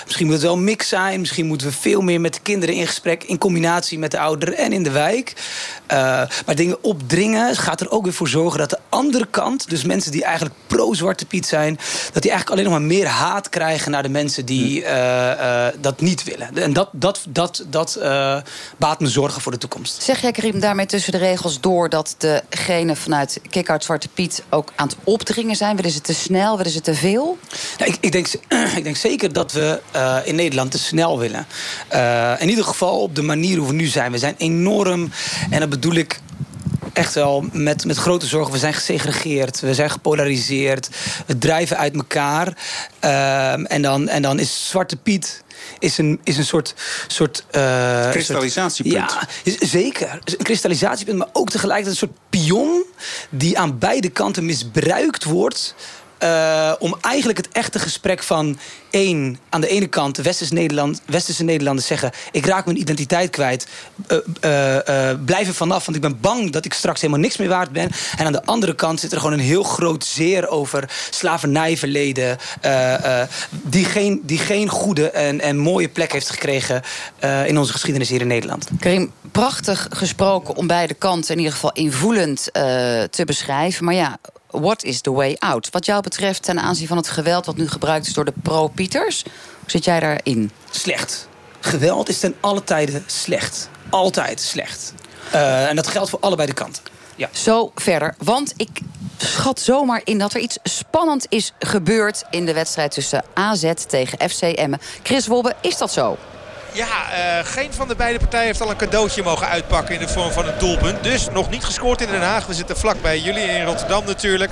misschien 0.05 0.27
moet 0.27 0.35
het 0.35 0.43
wel 0.43 0.53
een 0.53 0.65
mix 0.65 0.89
zijn. 0.89 1.21
Misschien 1.21 1.47
moeten 1.47 1.67
we 1.67 1.73
veel 1.73 2.01
meer 2.01 2.21
met 2.21 2.35
de 2.35 2.41
kinderen 2.41 2.75
in 2.75 2.87
gesprek... 2.87 3.25
in 3.25 3.39
combinatie 3.39 3.99
met 3.99 4.11
de 4.11 4.19
ouderen 4.19 4.57
en 4.57 4.73
in 4.73 4.83
de 4.83 4.91
wijk. 4.91 5.33
maar 6.47 6.55
dingen 6.55 6.85
opdringen 6.85 7.57
gaat 7.57 7.81
er 7.81 7.91
ook 7.91 8.05
weer 8.05 8.13
voor 8.13 8.29
zorgen 8.29 8.59
dat 8.59 8.71
de 8.71 8.79
andere 8.89 9.22
kant... 9.27 9.71
dus 9.71 9.85
mensen 9.85 10.13
die 10.13 10.25
eigenlijk 10.25 10.55
pro-Zwarte 10.67 11.27
Piet 11.27 11.47
zijn... 11.47 11.79
dat 12.13 12.23
die 12.23 12.31
eigenlijk 12.31 12.51
alleen 12.51 12.65
nog 12.65 12.73
maar 12.73 12.97
meer 12.97 13.07
haat 13.07 13.49
krijgen... 13.49 13.91
naar 13.91 14.03
de 14.03 14.09
mensen 14.09 14.47
die 14.47 14.81
uh, 14.81 14.89
uh, 14.89 15.67
dat 15.81 16.01
niet 16.01 16.25
willen. 16.25 16.57
En 16.57 16.73
dat, 16.73 16.89
dat, 16.93 17.27
dat, 17.29 17.65
dat 17.69 17.97
uh, 17.99 18.37
baat 18.77 19.01
me 19.01 19.09
zorgen 19.09 19.43
voor 19.43 19.53
de 19.53 19.59
toekomst. 19.59 20.03
Zeg 20.03 20.21
jij, 20.21 20.33
Karim, 20.33 20.61
daarmee 20.61 20.87
tussen 20.87 21.13
de 21.13 21.19
regels 21.19 21.61
door... 21.61 21.89
dat 21.89 22.17
degenen 22.19 22.97
vanuit 22.97 23.41
Kick-Out 23.51 23.85
Zwarte 23.85 24.09
Piet 24.09 24.43
ook 24.51 24.73
aan 24.77 24.89
het 24.89 24.97
opdringen 25.05 25.57
zijn? 25.57 25.77
Willen 25.77 25.91
ze 25.91 26.01
te 26.01 26.15
snel? 26.15 26.57
Willen 26.57 26.73
ze 26.73 26.81
te 26.81 26.95
veel? 26.95 27.39
Nou, 27.79 27.91
ik, 27.91 27.97
ik, 28.01 28.13
denk, 28.13 28.27
ik 28.79 28.85
denk 28.85 28.97
zeker 28.97 29.33
dat 29.33 29.53
we 29.53 29.81
in 30.25 30.35
Nederland 30.35 30.71
te 30.71 30.79
snel 30.79 31.19
willen. 31.19 31.47
in 32.39 32.49
ieder 32.49 32.65
geval 32.65 33.01
op 33.01 33.15
de 33.15 33.23
manier 33.23 33.59
hoe 33.59 33.67
we 33.67 33.75
nu 33.75 33.87
zijn. 33.87 34.13
We 34.13 34.19
zijn 34.19 34.35
enorm, 34.39 35.11
en 35.51 35.61
dat 35.61 35.69
bedoel 35.69 35.95
ik 35.95 36.21
echt 36.93 37.15
wel 37.15 37.45
met, 37.53 37.85
met 37.85 37.97
grote 37.97 38.27
zorgen. 38.27 38.53
We 38.53 38.59
zijn 38.59 38.75
gesegregeerd, 38.75 39.61
we 39.61 39.75
zijn 39.75 39.91
gepolariseerd, 39.91 40.89
we 41.27 41.39
drijven 41.39 41.79
uit 41.79 41.95
elkaar. 41.95 42.47
Um, 42.47 43.67
en, 43.67 43.83
dan, 43.83 44.09
en 44.09 44.23
dan 44.23 44.39
is 44.39 44.69
Zwarte 44.69 44.97
Piet 44.97 45.43
is 45.79 45.99
een, 45.99 46.21
is 46.25 46.37
een 46.37 46.45
soort... 46.45 46.75
soort 47.07 47.45
uh, 47.57 48.11
kristallisatiepunt. 48.11 48.95
Ja, 48.95 49.29
zeker. 49.67 50.19
Een 50.25 50.45
kristallisatiepunt, 50.45 51.19
maar 51.19 51.29
ook 51.33 51.51
tegelijkertijd 51.51 52.03
een 52.03 52.09
soort 52.09 52.19
pion... 52.31 52.85
die 53.31 53.59
aan 53.59 53.79
beide 53.79 54.09
kanten 54.09 54.45
misbruikt 54.45 55.25
wordt... 55.25 55.75
Uh, 56.23 56.73
om 56.79 56.97
eigenlijk 57.01 57.39
het 57.39 57.49
echte 57.53 57.79
gesprek 57.79 58.23
van 58.23 58.59
één, 58.91 59.39
aan 59.49 59.61
de 59.61 59.69
ene 59.69 59.87
kant 59.87 60.17
Westerse, 60.17 60.55
Nederland, 60.55 61.03
Westerse 61.07 61.45
Nederlanders 61.45 61.87
zeggen: 61.87 62.11
ik 62.33 62.47
raak 62.47 62.65
mijn 62.65 62.81
identiteit 62.81 63.31
kwijt, 63.31 63.67
uh, 64.09 64.19
blijf 65.25 65.49
er 65.49 65.55
vanaf, 65.55 65.85
want 65.85 65.97
ik 65.97 66.03
ben 66.03 66.21
bang 66.21 66.53
dat 66.53 66.65
ik 66.65 66.73
straks 66.73 67.01
helemaal 67.01 67.23
niks 67.23 67.37
meer 67.37 67.49
waard 67.49 67.73
ben. 67.73 67.91
En 68.17 68.27
aan 68.27 68.33
de 68.33 68.45
andere 68.45 68.75
kant 68.75 69.01
zit 69.01 69.13
er 69.13 69.19
gewoon 69.19 69.33
een 69.33 69.45
heel 69.45 69.63
groot 69.63 70.05
zeer 70.05 70.49
over 70.49 70.91
slavernijverleden, 71.11 72.39
die, 73.51 73.85
geen, 73.85 74.23
die 74.25 74.39
geen 74.39 74.69
goede 74.69 75.11
en, 75.11 75.41
en 75.41 75.59
mooie 75.59 75.89
plek 75.89 76.13
heeft 76.13 76.31
gekregen 76.31 76.83
in 77.47 77.59
onze 77.59 77.73
geschiedenis 77.73 78.09
hier 78.09 78.21
in 78.21 78.27
Nederland. 78.27 78.69
Karim, 78.81 79.13
prachtig 79.33 79.87
gesproken 79.91 80.57
om 80.57 80.67
beide 80.67 80.95
kanten 80.95 81.31
in 81.31 81.39
ieder 81.39 81.53
geval 81.53 81.73
invoelend 81.73 82.49
te 83.11 83.23
beschrijven. 83.27 83.85
Maar 83.85 83.95
ja, 83.95 84.19
what 84.53 84.83
is 84.83 85.01
the 85.01 85.13
way 85.13 85.37
out? 85.39 85.71
Wat 85.71 85.87
jou 85.87 86.03
betreft 86.03 86.43
ten 86.43 86.61
aanzien 86.61 86.87
van 86.87 86.97
het 86.97 87.09
geweld 87.09 87.47
wat 87.47 87.57
nu 87.57 87.69
gebruikt 87.69 88.07
is 88.07 88.13
door 88.13 88.25
de 88.25 88.35
pro-Pieters, 88.43 89.23
hoe 89.23 89.71
zit 89.71 89.85
jij 89.85 90.01
daarin? 90.01 90.51
Slecht. 90.71 91.29
Geweld 91.61 92.09
is 92.09 92.19
ten 92.19 92.35
alle 92.41 92.65
tijden 92.65 93.05
slecht. 93.07 93.69
Altijd 93.91 94.41
slecht. 94.41 94.95
Uh, 95.35 95.69
en 95.69 95.77
dat 95.77 95.87
geldt 95.87 96.11
voor 96.11 96.21
allebei 96.21 96.49
de 96.49 96.55
kanten. 96.55 96.83
Ja. 97.17 97.29
Zo 97.33 97.73
verder. 97.75 98.15
Want 98.19 98.53
ik 98.57 98.81
schat 99.17 99.61
zomaar 99.61 100.01
in 100.05 100.19
dat 100.19 100.35
er 100.35 100.41
iets 100.41 100.59
spannend 100.63 101.27
is 101.29 101.53
gebeurd 101.59 102.25
in 102.31 102.47
de 102.47 102.53
wedstrijd 102.53 102.91
tussen 102.91 103.25
AZ 103.35 103.73
tegen 103.87 104.31
FC 104.31 104.43
Emmen. 104.43 104.81
Chris 105.03 105.27
Wobbe, 105.27 105.55
is 105.61 105.77
dat 105.77 105.93
zo? 105.93 106.17
Ja, 106.75 106.87
uh, 106.87 107.45
geen 107.45 107.73
van 107.73 107.89
de 107.89 107.95
beide 107.95 108.19
partijen 108.19 108.47
heeft 108.47 108.61
al 108.61 108.71
een 108.71 108.77
cadeautje 108.77 109.23
mogen 109.23 109.49
uitpakken 109.49 109.95
in 109.95 110.01
de 110.01 110.09
vorm 110.09 110.31
van 110.33 110.47
een 110.47 110.59
doelpunt. 110.59 111.03
Dus 111.03 111.29
nog 111.33 111.51
niet 111.51 111.65
gescoord 111.65 112.01
in 112.01 112.11
Den 112.11 112.23
Haag. 112.23 112.47
We 112.47 112.55
zitten 112.55 112.77
vlak 112.77 113.03
bij 113.03 113.19
jullie 113.19 113.45
in 113.45 113.65
Rotterdam 113.65 114.05
natuurlijk. 114.05 114.51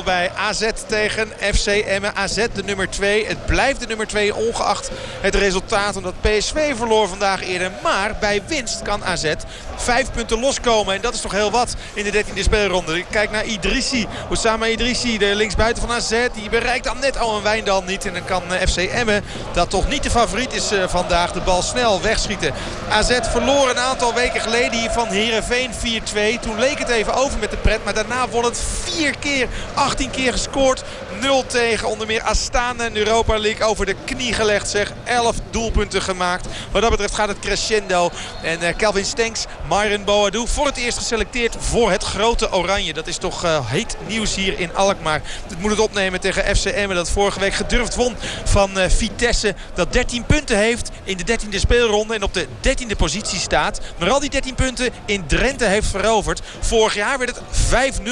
0-0 0.00 0.04
bij 0.04 0.30
AZ 0.36 0.68
tegen 0.86 1.28
FC 1.54 1.66
Emmen. 1.66 2.16
AZ 2.16 2.46
de 2.54 2.62
nummer 2.64 2.90
2. 2.90 3.26
Het 3.26 3.46
blijft 3.46 3.80
de 3.80 3.86
nummer 3.86 4.06
2 4.06 4.34
ongeacht 4.34 4.90
het 5.20 5.34
resultaat. 5.34 5.96
Omdat 5.96 6.20
PSV 6.20 6.76
verloor 6.76 7.08
vandaag 7.08 7.42
eerder. 7.42 7.70
Maar 7.82 8.16
bij 8.20 8.42
winst 8.46 8.82
kan 8.82 9.04
AZ 9.04 9.34
vijf 9.76 10.12
punten 10.12 10.40
loskomen. 10.40 10.94
En 10.94 11.00
dat 11.00 11.14
is 11.14 11.20
toch 11.20 11.32
heel 11.32 11.50
wat 11.50 11.74
in 11.94 12.04
de 12.04 12.24
13e 12.24 12.40
speelronde. 12.40 12.98
Ik 12.98 13.06
kijk 13.10 13.30
naar 13.30 13.44
Idrissi. 13.44 14.06
Osama 14.30 14.66
Idrissi, 14.66 15.18
de 15.18 15.34
linksbuiten 15.34 15.82
van 15.82 15.96
AZ. 15.96 16.26
Die 16.34 16.48
bereikt 16.50 16.84
dan 16.84 16.98
net 16.98 17.18
al 17.18 17.36
een 17.36 17.42
Wijndal 17.42 17.82
niet. 17.82 18.06
En 18.06 18.12
dan 18.12 18.24
kan 18.24 18.42
eh, 18.54 18.66
FC 18.66 18.76
Emmen, 18.76 19.24
dat 19.52 19.70
toch 19.70 19.88
niet 19.88 20.02
de 20.02 20.10
favoriet 20.10 20.52
is 20.52 20.70
eh, 20.70 20.88
vandaag 20.88 21.31
de 21.34 21.40
bal 21.40 21.62
snel 21.62 22.00
wegschieten. 22.00 22.52
AZ 22.88 23.18
verloor 23.22 23.70
een 23.70 23.78
aantal 23.78 24.14
weken 24.14 24.40
geleden 24.40 24.78
hier 24.78 24.90
van 24.90 25.08
Heerenveen 25.08 25.70
4-2. 25.72 26.40
Toen 26.40 26.58
leek 26.58 26.78
het 26.78 26.88
even 26.88 27.14
over 27.14 27.38
met 27.38 27.50
de 27.50 27.56
pret. 27.56 27.84
Maar 27.84 27.94
daarna 27.94 28.28
wordt 28.28 28.48
het 28.48 28.64
vier 28.82 29.18
keer, 29.18 29.48
18 29.74 30.10
keer 30.10 30.32
gescoord. 30.32 30.84
0 31.22 31.46
tegen 31.46 31.88
onder 31.88 32.06
meer 32.06 32.22
Astana 32.22 32.84
in 32.84 32.96
Europa 32.96 33.38
League 33.38 33.66
over 33.66 33.86
de 33.86 33.94
knie 34.04 34.32
gelegd 34.32 34.68
zeg. 34.68 34.92
11 35.04 35.36
doelpunten 35.50 36.02
gemaakt. 36.02 36.46
Wat 36.70 36.82
dat 36.82 36.90
betreft 36.90 37.14
gaat 37.14 37.28
het 37.28 37.38
crescendo. 37.38 38.10
En 38.42 38.62
uh, 38.62 38.68
Kelvin 38.76 39.04
Stenks, 39.04 39.44
Myron 39.68 40.04
Boadou 40.04 40.48
voor 40.48 40.66
het 40.66 40.76
eerst 40.76 40.98
geselecteerd 40.98 41.56
voor 41.58 41.90
het 41.90 42.04
grote 42.04 42.52
oranje. 42.52 42.92
Dat 42.92 43.06
is 43.06 43.16
toch 43.16 43.44
uh, 43.44 43.70
heet 43.70 43.96
nieuws 44.06 44.34
hier 44.34 44.58
in 44.58 44.74
Alkmaar. 44.74 45.22
Het 45.48 45.60
moet 45.60 45.70
het 45.70 45.80
opnemen 45.80 46.20
tegen 46.20 46.56
FCM 46.56 46.94
dat 46.94 47.10
vorige 47.10 47.40
week 47.40 47.54
gedurfd 47.54 47.94
won 47.94 48.16
van 48.44 48.78
uh, 48.78 48.84
Vitesse. 48.88 49.54
Dat 49.74 49.92
13 49.92 50.24
punten 50.26 50.56
heeft 50.56 50.90
in 51.04 51.16
de 51.16 51.38
13e 51.38 51.58
speelronde 51.58 52.14
en 52.14 52.22
op 52.22 52.34
de 52.34 52.46
13e 52.46 52.96
positie 52.96 53.38
staat. 53.38 53.80
Maar 53.98 54.10
al 54.10 54.20
die 54.20 54.30
13 54.30 54.54
punten 54.54 54.90
in 55.04 55.26
Drenthe 55.26 55.64
heeft 55.64 55.88
veroverd. 55.88 56.40
Vorig 56.60 56.94
jaar 56.94 57.18
werd 57.18 57.34
het 57.34 58.00
5-0 58.00 58.02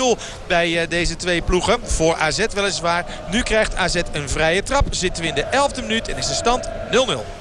bij 0.47 0.88
deze 0.88 1.17
twee 1.17 1.43
ploegen. 1.43 1.79
Voor 1.85 2.17
AZ 2.17 2.47
weliswaar. 2.55 3.00
Nu 3.30 3.42
krijgt 3.42 3.76
AZ 3.76 3.95
een 4.12 4.28
vrije 4.28 4.62
trap. 4.62 4.87
Zitten 4.90 5.23
we 5.23 5.28
in 5.28 5.35
de 5.35 5.45
11e 5.45 5.80
minuut 5.80 6.09
en 6.09 6.16
is 6.16 6.26
de 6.26 6.35
stand 6.35 6.69
0-0. 6.69 7.40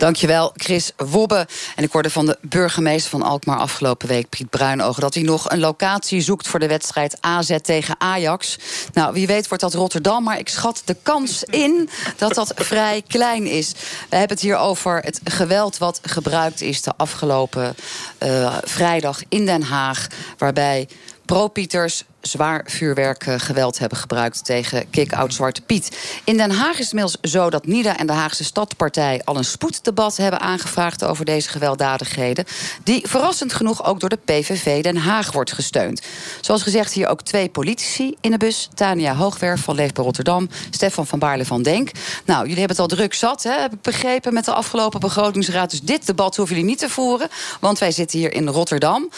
Dankjewel, 0.00 0.52
Chris 0.56 0.92
Wobbe. 0.96 1.46
En 1.76 1.84
ik 1.84 1.92
hoorde 1.92 2.10
van 2.10 2.26
de 2.26 2.38
burgemeester 2.40 3.10
van 3.10 3.22
Alkmaar 3.22 3.58
afgelopen 3.58 4.08
week, 4.08 4.28
Piet 4.28 4.50
Bruinogen... 4.50 5.00
dat 5.00 5.14
hij 5.14 5.22
nog 5.22 5.50
een 5.50 5.58
locatie 5.58 6.20
zoekt 6.20 6.48
voor 6.48 6.58
de 6.58 6.66
wedstrijd 6.66 7.16
AZ 7.20 7.56
tegen 7.62 7.94
Ajax. 7.98 8.56
Nou, 8.92 9.12
wie 9.12 9.26
weet 9.26 9.48
wordt 9.48 9.62
dat 9.62 9.74
Rotterdam, 9.74 10.22
maar 10.22 10.38
ik 10.38 10.48
schat 10.48 10.82
de 10.84 10.96
kans 11.02 11.44
in 11.44 11.88
dat 12.16 12.34
dat 12.34 12.52
vrij 12.72 13.02
klein 13.06 13.46
is. 13.46 13.72
We 14.08 14.16
hebben 14.16 14.36
het 14.36 14.46
hier 14.46 14.56
over 14.56 15.00
het 15.00 15.20
geweld 15.24 15.78
wat 15.78 16.00
gebruikt 16.02 16.60
is 16.60 16.82
de 16.82 16.92
afgelopen 16.96 17.74
uh, 18.22 18.56
vrijdag 18.64 19.20
in 19.28 19.46
Den 19.46 19.62
Haag... 19.62 20.06
waarbij 20.38 20.88
pro-Pieters 21.24 22.04
zwaar 22.20 22.64
vuurwerkgeweld 22.66 23.78
hebben 23.78 23.98
gebruikt 23.98 24.44
tegen 24.44 24.90
kick-out 24.90 25.34
Zwarte 25.34 25.62
Piet. 25.62 25.98
In 26.24 26.36
Den 26.36 26.50
Haag 26.50 26.72
is 26.72 26.78
het 26.78 26.92
inmiddels 26.92 27.18
zo 27.22 27.50
dat 27.50 27.66
NIDA 27.66 27.96
en 27.96 28.06
de 28.06 28.12
Haagse 28.12 28.44
Stadpartij 28.44 29.20
al 29.24 29.36
een 29.36 29.44
spoeddebat 29.44 30.16
hebben 30.16 30.40
aangevraagd 30.40 31.04
over 31.04 31.24
deze 31.24 31.48
gewelddadigheden. 31.48 32.44
Die 32.82 33.08
verrassend 33.08 33.52
genoeg 33.52 33.84
ook 33.84 34.00
door 34.00 34.08
de 34.08 34.18
PVV 34.24 34.82
Den 34.82 34.96
Haag 34.96 35.32
wordt 35.32 35.52
gesteund. 35.52 36.02
Zoals 36.40 36.62
gezegd 36.62 36.92
hier 36.92 37.08
ook 37.08 37.22
twee 37.22 37.48
politici 37.48 38.14
in 38.20 38.30
de 38.30 38.36
bus. 38.36 38.68
Tania 38.74 39.14
Hoogwerf 39.14 39.60
van 39.62 39.74
Leefbaar 39.74 40.04
Rotterdam, 40.04 40.48
Stefan 40.70 41.06
van 41.06 41.18
Baarle 41.18 41.44
van 41.44 41.62
Denk. 41.62 41.90
Nou, 42.24 42.40
jullie 42.40 42.58
hebben 42.58 42.76
het 42.76 42.90
al 42.90 42.96
druk 42.96 43.14
zat, 43.14 43.42
hè, 43.42 43.60
heb 43.60 43.72
ik 43.72 43.82
begrepen, 43.82 44.34
met 44.34 44.44
de 44.44 44.52
afgelopen 44.52 45.00
begrotingsraad. 45.00 45.70
Dus 45.70 45.80
dit 45.80 46.06
debat 46.06 46.36
hoeven 46.36 46.54
jullie 46.54 46.70
niet 46.70 46.80
te 46.80 46.88
voeren, 46.88 47.28
want 47.60 47.78
wij 47.78 47.90
zitten 47.90 48.18
hier 48.18 48.32
in 48.32 48.48
Rotterdam. 48.48 49.10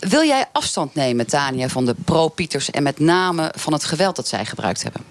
Wil 0.00 0.24
jij 0.24 0.44
afstand 0.52 0.94
nemen, 0.94 1.26
Tania, 1.26 1.68
van 1.68 1.84
de 1.84 1.94
pro-Piet 2.04 2.47
en 2.70 2.82
met 2.82 2.98
name 2.98 3.52
van 3.56 3.72
het 3.72 3.84
geweld 3.84 4.16
dat 4.16 4.28
zij 4.28 4.44
gebruikt 4.44 4.82
hebben? 4.82 5.02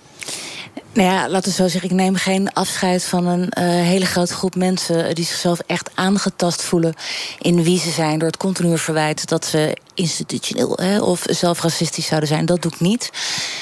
Nou 0.97 1.09
ja, 1.09 1.29
laten 1.29 1.49
we 1.49 1.55
zo 1.55 1.67
zeggen, 1.67 1.89
ik 1.89 1.95
neem 1.95 2.15
geen 2.15 2.53
afscheid 2.53 3.03
van 3.03 3.25
een 3.25 3.41
uh, 3.41 3.47
hele 3.65 4.05
grote 4.05 4.33
groep 4.33 4.55
mensen 4.55 5.15
die 5.15 5.25
zichzelf 5.25 5.59
echt 5.59 5.89
aangetast 5.93 6.61
voelen 6.61 6.93
in 7.39 7.63
wie 7.63 7.79
ze 7.79 7.89
zijn 7.89 8.19
door 8.19 8.27
het 8.27 8.37
continue 8.37 8.77
verwijt 8.77 9.27
dat 9.27 9.45
ze 9.45 9.77
institutioneel 9.97 10.77
hè, 10.81 11.01
of 11.01 11.25
zelf 11.29 11.61
racistisch 11.61 12.05
zouden 12.05 12.29
zijn. 12.29 12.45
Dat 12.45 12.61
doe 12.61 12.71
ik 12.71 12.79
niet. 12.79 13.11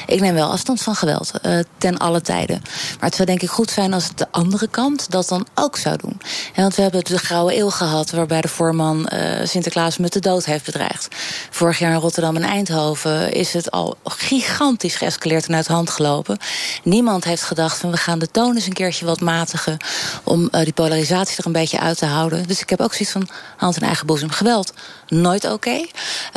Ik 0.08 0.20
neem 0.20 0.34
wel 0.34 0.52
afstand 0.52 0.82
van 0.82 0.96
geweld, 0.96 1.32
uh, 1.46 1.60
ten 1.78 1.98
alle 1.98 2.22
tijden. 2.22 2.62
Maar 3.00 3.10
het 3.10 3.16
zou 3.16 3.28
denk 3.28 3.42
ik 3.42 3.50
goed 3.50 3.72
zijn 3.72 3.94
als 3.94 4.10
de 4.16 4.28
andere 4.32 4.68
kant 4.68 5.12
dat 5.12 5.28
dan 5.28 5.48
ook 5.56 5.78
zou 5.78 5.98
doen. 5.98 6.22
En 6.54 6.62
want 6.62 6.76
we 6.76 6.82
hebben 6.82 7.04
de 7.04 7.18
Grauwe 7.18 7.58
Eeuw 7.58 7.70
gehad... 7.70 8.12
waarbij 8.12 8.42
de 8.42 8.48
voorman 8.48 9.10
uh, 9.14 9.20
Sinterklaas 9.44 9.98
met 9.98 10.14
de 10.14 10.20
dood 10.20 10.46
heeft 10.46 10.66
bedreigd. 10.66 11.08
Vorig 11.50 11.80
jaar 11.80 11.94
in 11.94 12.00
Rotterdam 12.00 12.36
en 12.36 12.44
Eindhoven 12.44 13.34
is 13.34 13.54
het 13.54 13.72
al 13.72 13.98
gigantisch 14.04 14.96
geëscaleerd 14.96 15.48
en 15.48 15.56
uit 15.56 15.68
de 15.68 15.74
hand 15.74 15.90
gelopen. 15.90 16.38
Niemand 16.84 17.24
heeft 17.26 17.44
gedacht 17.44 17.78
van 17.78 17.92
we 17.92 17.98
gaan 17.98 18.20
de 18.20 18.32
toon 18.32 18.56
eens 18.56 18.66
een 18.66 18.74
keertje 18.74 19.06
wat 19.06 19.20
matigen... 19.20 19.78
om 20.24 20.50
uh, 20.52 20.62
die 20.64 20.74
polarisatie 20.74 21.38
er 21.38 21.46
een 21.46 21.52
beetje 21.52 21.80
uit 21.80 21.98
te 21.98 22.06
houden. 22.06 22.48
Dus 22.48 22.62
ik 22.62 22.70
heb 22.70 22.82
ook 22.82 22.94
zoiets 22.94 23.12
van 23.12 23.28
hand 23.58 23.76
in 23.76 23.82
eigen 23.82 24.06
boezem. 24.06 24.30
Geweld, 24.30 24.74
nooit 25.08 25.52
oké. 25.52 25.86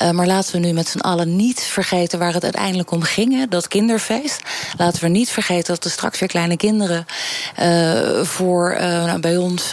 Uh, 0.03 0.11
maar 0.11 0.27
laten 0.27 0.53
we 0.53 0.59
nu 0.67 0.73
met 0.73 0.89
z'n 0.89 0.99
allen 0.99 1.37
niet 1.37 1.61
vergeten 1.61 2.19
waar 2.19 2.33
het 2.33 2.43
uiteindelijk 2.43 2.91
om 2.91 3.03
ging. 3.03 3.49
Dat 3.49 3.69
kinderfeest. 3.69 4.43
Laten 4.77 5.03
we 5.03 5.09
niet 5.09 5.31
vergeten 5.31 5.75
dat 5.75 5.85
er 5.85 5.91
straks 5.91 6.19
weer 6.19 6.29
kleine 6.29 6.57
kinderen 6.57 7.07
uh, 7.61 8.23
voor 8.23 8.77
nou, 8.81 9.21
bij 9.21 9.37
ons 9.37 9.69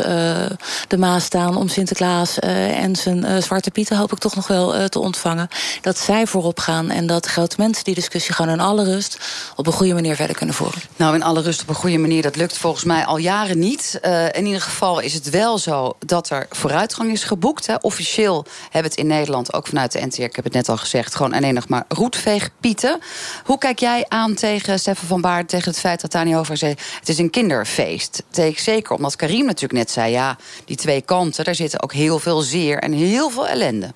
de 0.87 0.97
Maas 0.97 1.23
staan 1.23 1.57
om 1.57 1.67
Sinterklaas 1.67 2.39
en 2.39 2.95
zijn 2.95 3.43
Zwarte 3.43 3.71
Pieten 3.71 3.97
hoop 3.97 4.11
ik 4.11 4.17
toch 4.17 4.35
nog 4.35 4.47
wel 4.47 4.89
te 4.89 4.99
ontvangen. 4.99 5.47
Dat 5.81 5.97
zij 5.97 6.27
voorop 6.27 6.59
gaan 6.59 6.89
en 6.89 7.07
dat 7.07 7.25
grote 7.25 7.55
mensen 7.57 7.83
die 7.83 7.95
discussie 7.95 8.33
gewoon 8.33 8.51
in 8.51 8.59
alle 8.59 8.83
rust 8.83 9.17
op 9.55 9.67
een 9.67 9.73
goede 9.73 9.93
manier 9.93 10.15
verder 10.15 10.35
kunnen 10.35 10.55
voeren. 10.55 10.81
Nou, 10.95 11.04
in 11.13 11.23
alle 11.23 11.41
rust 11.41 11.61
op 11.61 11.69
een 11.69 11.75
goede 11.75 11.97
manier, 11.97 12.21
dat 12.21 12.35
lukt 12.35 12.57
volgens 12.57 12.83
mij 12.83 13.05
al 13.05 13.17
jaren 13.17 13.59
niet. 13.59 13.99
in 14.31 14.45
ieder 14.45 14.61
geval 14.61 14.99
is 14.99 15.13
het 15.13 15.29
wel 15.29 15.57
zo 15.57 15.93
dat 15.99 16.29
er 16.29 16.45
vooruitgang 16.49 17.11
is 17.11 17.23
geboekt. 17.23 17.67
Hè. 17.67 17.75
Officieel 17.75 18.45
hebben 18.63 18.91
het 18.91 18.99
in 18.99 19.07
Nederland 19.07 19.53
ook 19.53 19.67
vanuit 19.67 19.91
de 19.91 20.05
NTR, 20.05 20.21
ik 20.21 20.35
heb 20.35 20.43
het 20.43 20.53
net 20.53 20.69
al 20.69 20.77
gezegd, 20.77 21.15
gewoon 21.15 21.33
alleen 21.33 21.53
nog 21.53 21.67
maar 21.67 21.85
roetveegpieten. 21.87 22.99
Hoe 23.43 23.57
kijk 23.57 23.79
jij 23.79 24.05
aan 24.07 24.33
tegen 24.33 24.79
Stefan 24.79 25.07
van 25.07 25.21
Baard, 25.21 25.49
tegen 25.49 25.71
het 25.71 25.79
feit 25.79 26.01
dat 26.01 26.11
Tani 26.11 26.37
over 26.37 26.57
zei: 26.57 26.75
het 26.99 27.09
is 27.09 27.17
een 27.17 27.29
kinderfeest? 27.29 28.23
Zeker 28.55 28.95
omdat 28.95 29.15
Karim 29.15 29.45
natuurlijk 29.45 29.73
net 29.73 29.91
zei: 29.91 30.11
ja, 30.11 30.37
die 30.65 30.77
twee 30.77 31.01
kanten, 31.01 31.43
daar 31.43 31.55
zitten 31.55 31.83
ook 31.83 31.93
heel 31.93 32.19
veel 32.19 32.41
zeer 32.41 32.79
en 32.79 32.91
heel 32.91 33.29
veel 33.29 33.47
ellende. 33.47 33.93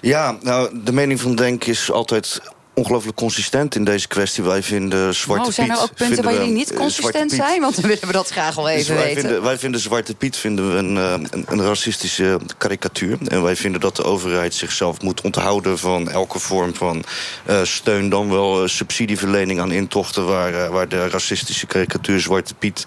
Ja, 0.00 0.36
nou, 0.40 0.82
de 0.84 0.92
mening 0.92 1.20
van 1.20 1.34
Denk 1.34 1.64
is 1.64 1.90
altijd 1.90 2.40
ongelooflijk 2.74 3.16
consistent 3.16 3.74
in 3.74 3.84
deze 3.84 4.08
kwestie. 4.08 4.42
Wij 4.42 4.62
vinden 4.62 5.14
Zwarte 5.14 5.44
Piet... 5.44 5.54
zijn 5.54 5.70
er 5.70 5.80
ook 5.82 5.94
punten 5.94 6.24
waar 6.24 6.32
jullie 6.32 6.52
niet 6.52 6.70
eh, 6.70 6.76
consistent 6.76 7.32
zijn? 7.32 7.60
Want 7.60 7.74
dan 7.74 7.90
willen 7.90 8.06
we 8.06 8.12
dat 8.12 8.28
graag 8.28 8.54
wel 8.54 8.64
dus 8.64 8.74
even 8.74 8.94
wij 8.94 9.04
weten. 9.04 9.20
Vinden, 9.20 9.42
wij 9.42 9.58
vinden 9.58 9.80
Zwarte 9.80 10.14
Piet 10.14 10.36
vinden 10.36 10.72
we 10.72 10.78
een, 10.78 10.96
eh, 10.96 11.12
een, 11.30 11.44
een, 11.46 11.62
racistische 11.62 12.38
karikatuur. 12.58 13.18
En 13.26 13.42
wij 13.42 13.56
vinden 13.56 13.80
dat 13.80 13.96
de 13.96 14.04
overheid 14.04 14.54
zichzelf 14.54 15.02
moet 15.02 15.20
onthouden... 15.20 15.78
van 15.78 16.10
elke 16.10 16.38
vorm 16.38 16.74
van 16.74 17.04
uh, 17.48 17.62
steun, 17.62 18.08
dan 18.08 18.30
wel 18.30 18.62
uh, 18.62 18.68
subsidieverlening 18.68 19.60
aan 19.60 19.72
intochten... 19.72 20.26
Waar, 20.26 20.52
uh, 20.52 20.68
waar 20.68 20.88
de 20.88 21.08
racistische 21.08 21.66
karikatuur 21.66 22.20
Zwarte 22.20 22.54
Piet 22.54 22.84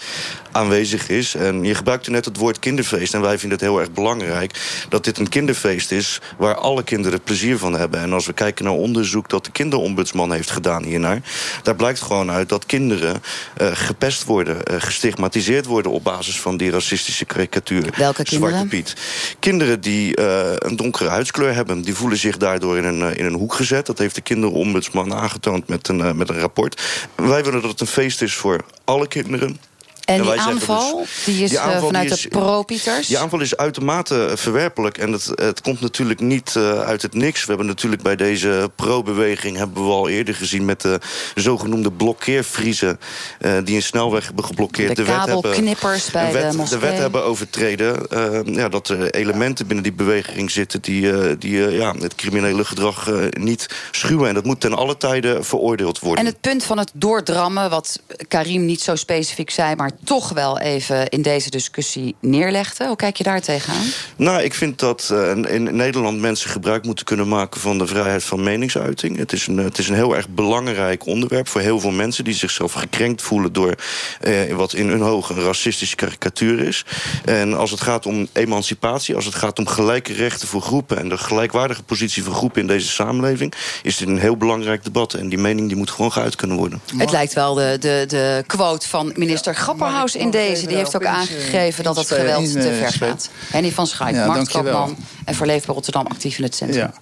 aanwezig 0.51 1.09
is. 1.09 1.35
En 1.35 1.63
je 1.63 1.75
gebruikte 1.75 2.11
net 2.11 2.25
het 2.25 2.37
woord 2.37 2.59
kinderfeest. 2.59 3.13
En 3.13 3.21
wij 3.21 3.39
vinden 3.39 3.57
het 3.57 3.67
heel 3.67 3.79
erg 3.79 3.91
belangrijk 3.91 4.85
dat 4.89 5.03
dit 5.03 5.17
een 5.17 5.29
kinderfeest 5.29 5.91
is... 5.91 6.21
waar 6.37 6.55
alle 6.55 6.83
kinderen 6.83 7.21
plezier 7.21 7.57
van 7.57 7.73
hebben. 7.73 7.99
En 7.99 8.13
als 8.13 8.25
we 8.25 8.33
kijken 8.33 8.65
naar 8.65 8.73
onderzoek 8.73 9.29
dat 9.29 9.45
de 9.45 9.51
kinderen 9.51 9.74
kinderombudsman 9.75 10.31
heeft 10.31 10.51
gedaan 10.51 10.83
hiernaar. 10.83 11.21
Daar 11.63 11.75
blijkt 11.75 12.01
gewoon 12.01 12.31
uit 12.31 12.49
dat 12.49 12.65
kinderen 12.65 13.21
uh, 13.61 13.67
gepest 13.73 14.23
worden, 14.23 14.57
uh, 14.71 14.75
gestigmatiseerd 14.79 15.65
worden 15.65 15.91
op 15.91 16.03
basis 16.03 16.39
van 16.39 16.57
die 16.57 16.71
racistische 16.71 17.25
karikatuur. 17.25 17.93
Welke 17.97 18.23
kinderen? 18.23 18.49
Zwarte 18.49 18.67
Piet. 18.67 18.95
Kinderen 19.39 19.81
die 19.81 20.19
uh, 20.19 20.51
een 20.55 20.75
donkere 20.75 21.09
huidskleur 21.09 21.53
hebben, 21.53 21.81
die 21.81 21.95
voelen 21.95 22.17
zich 22.17 22.37
daardoor 22.37 22.77
in 22.77 22.83
een, 22.83 23.17
in 23.17 23.25
een 23.25 23.33
hoek 23.33 23.53
gezet. 23.53 23.85
Dat 23.85 23.97
heeft 23.97 24.15
de 24.15 24.21
kinderombudsman 24.21 25.13
aangetoond 25.13 25.67
met 25.67 25.87
een, 25.87 26.17
met 26.17 26.29
een 26.29 26.39
rapport. 26.39 26.81
Wij 27.15 27.43
willen 27.43 27.61
dat 27.61 27.71
het 27.71 27.81
een 27.81 27.87
feest 27.87 28.21
is 28.21 28.33
voor 28.33 28.65
alle 28.83 29.07
kinderen. 29.07 29.59
En 30.05 30.21
die 30.21 30.39
aanval, 30.39 30.97
dus, 30.97 31.23
die 31.25 31.43
is 31.43 31.49
die 31.49 31.59
aanval, 31.59 31.87
vanuit 31.87 32.07
die 32.07 32.15
is, 32.15 32.21
de 32.21 32.29
pro-Pieters? 32.29 33.07
Die 33.07 33.17
aanval 33.17 33.41
is 33.41 33.57
uitermate 33.57 34.31
verwerpelijk. 34.35 34.97
En 34.97 35.11
het, 35.11 35.31
het 35.35 35.61
komt 35.61 35.81
natuurlijk 35.81 36.19
niet 36.19 36.53
uh, 36.57 36.79
uit 36.79 37.01
het 37.01 37.13
niks. 37.13 37.41
We 37.41 37.47
hebben 37.47 37.65
natuurlijk 37.65 38.01
bij 38.01 38.15
deze 38.15 38.71
pro-beweging... 38.75 39.57
hebben 39.57 39.85
we 39.85 39.91
al 39.91 40.09
eerder 40.09 40.35
gezien 40.35 40.65
met 40.65 40.81
de 40.81 40.99
zogenoemde 41.35 41.91
blokkeervriezen... 41.91 42.99
Uh, 43.39 43.51
die 43.63 43.75
een 43.75 43.83
snelweg 43.83 44.25
hebben 44.25 44.45
geblokkeerd. 44.45 44.95
De, 44.95 45.03
de 45.03 45.11
kabelknippers 45.11 46.11
bij 46.11 46.25
de, 46.25 46.31
wet, 46.31 46.51
de 46.51 46.63
De 46.69 46.79
wet 46.79 46.97
hebben 46.97 47.23
overtreden. 47.23 48.07
Ja, 48.53 48.69
dat 48.69 48.89
er 48.89 49.09
elementen 49.09 49.67
binnen 49.67 49.83
die 49.83 49.93
beweging 49.93 50.51
zitten... 50.51 50.81
die, 50.81 51.37
die 51.37 51.71
ja, 51.71 51.95
het 51.99 52.15
criminele 52.15 52.65
gedrag 52.65 53.09
niet 53.29 53.69
schuwen. 53.91 54.27
En 54.27 54.33
dat 54.33 54.45
moet 54.45 54.59
ten 54.59 54.73
alle 54.73 54.97
tijden 54.97 55.45
veroordeeld 55.45 55.99
worden. 55.99 56.25
En 56.25 56.31
het 56.31 56.41
punt 56.41 56.63
van 56.63 56.77
het 56.77 56.91
doordrammen... 56.93 57.69
wat 57.69 57.99
Karim 58.27 58.65
niet 58.65 58.81
zo 58.81 58.95
specifiek 58.95 59.49
zei... 59.49 59.75
maar 59.75 59.91
toch 60.03 60.29
wel 60.29 60.59
even 60.59 61.09
in 61.09 61.21
deze 61.21 61.49
discussie 61.49 62.15
neerlegde. 62.19 62.87
Hoe 62.87 62.95
kijk 62.95 63.17
je 63.17 63.23
daar 63.23 63.41
tegenaan? 63.41 63.85
Nou, 64.15 64.41
ik 64.41 64.53
vind 64.53 64.79
dat 64.79 65.09
uh, 65.11 65.29
in 65.29 65.75
Nederland 65.75 66.19
mensen 66.19 66.49
gebruik 66.49 66.85
moeten 66.85 67.05
kunnen 67.05 67.27
maken... 67.27 67.61
van 67.61 67.77
de 67.77 67.87
vrijheid 67.87 68.23
van 68.23 68.43
meningsuiting. 68.43 69.17
Het 69.17 69.31
is 69.31 69.47
een, 69.47 69.57
het 69.57 69.77
is 69.77 69.89
een 69.89 69.95
heel 69.95 70.15
erg 70.15 70.29
belangrijk 70.29 71.05
onderwerp 71.05 71.47
voor 71.47 71.61
heel 71.61 71.79
veel 71.79 71.91
mensen... 71.91 72.23
die 72.23 72.33
zichzelf 72.33 72.73
gekrenkt 72.73 73.21
voelen 73.21 73.53
door 73.53 73.75
uh, 74.21 74.53
wat 74.53 74.73
in 74.73 74.87
hun 74.89 75.03
ogen 75.03 75.37
een 75.37 75.43
racistische 75.43 75.95
karikatuur 75.95 76.59
is. 76.59 76.85
En 77.25 77.53
als 77.53 77.71
het 77.71 77.81
gaat 77.81 78.05
om 78.05 78.27
emancipatie, 78.33 79.15
als 79.15 79.25
het 79.25 79.35
gaat 79.35 79.59
om 79.59 79.67
gelijke 79.67 80.13
rechten 80.13 80.47
voor 80.47 80.61
groepen... 80.61 80.97
en 80.97 81.09
de 81.09 81.17
gelijkwaardige 81.17 81.83
positie 81.83 82.23
van 82.23 82.33
groepen 82.33 82.61
in 82.61 82.67
deze 82.67 82.87
samenleving... 82.87 83.53
is 83.83 83.97
dit 83.97 84.07
een 84.07 84.19
heel 84.19 84.37
belangrijk 84.37 84.83
debat. 84.83 85.13
En 85.13 85.29
die 85.29 85.37
mening 85.37 85.67
die 85.67 85.77
moet 85.77 85.91
gewoon 85.91 86.11
geuit 86.11 86.35
kunnen 86.35 86.57
worden. 86.57 86.81
Het 86.97 87.11
lijkt 87.11 87.33
wel 87.33 87.53
de, 87.53 87.77
de, 87.79 88.05
de 88.07 88.43
quote 88.47 88.89
van 88.89 89.13
minister 89.15 89.55
Grapper 89.55 89.84
Grapperhaus 89.85 90.15
in 90.15 90.29
deze. 90.29 90.67
Die 90.67 90.77
heeft 90.77 90.95
ook 90.95 91.05
aangegeven 91.05 91.83
dat 91.83 91.95
het 91.95 92.07
geweld 92.07 92.51
te 92.51 92.73
ver 92.79 92.93
gaat. 92.93 93.29
Henny 93.51 93.71
van 93.71 93.87
Schaik, 93.87 94.15
ja, 94.15 94.25
marktkoopman 94.25 94.97
en 95.25 95.35
voor 95.35 95.45
Leefbaar 95.45 95.75
Rotterdam 95.75 96.07
actief 96.07 96.37
in 96.37 96.43
het 96.43 96.55
centrum. 96.55 96.81
Ja. 96.81 96.93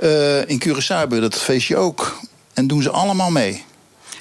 Uh, 0.00 0.48
in 0.48 0.62
Curaçao 0.66 0.96
hebben 0.96 1.20
dat 1.20 1.34
feestje 1.34 1.76
ook. 1.76 2.18
En 2.54 2.66
doen 2.66 2.82
ze 2.82 2.90
allemaal 2.90 3.30
mee. 3.30 3.64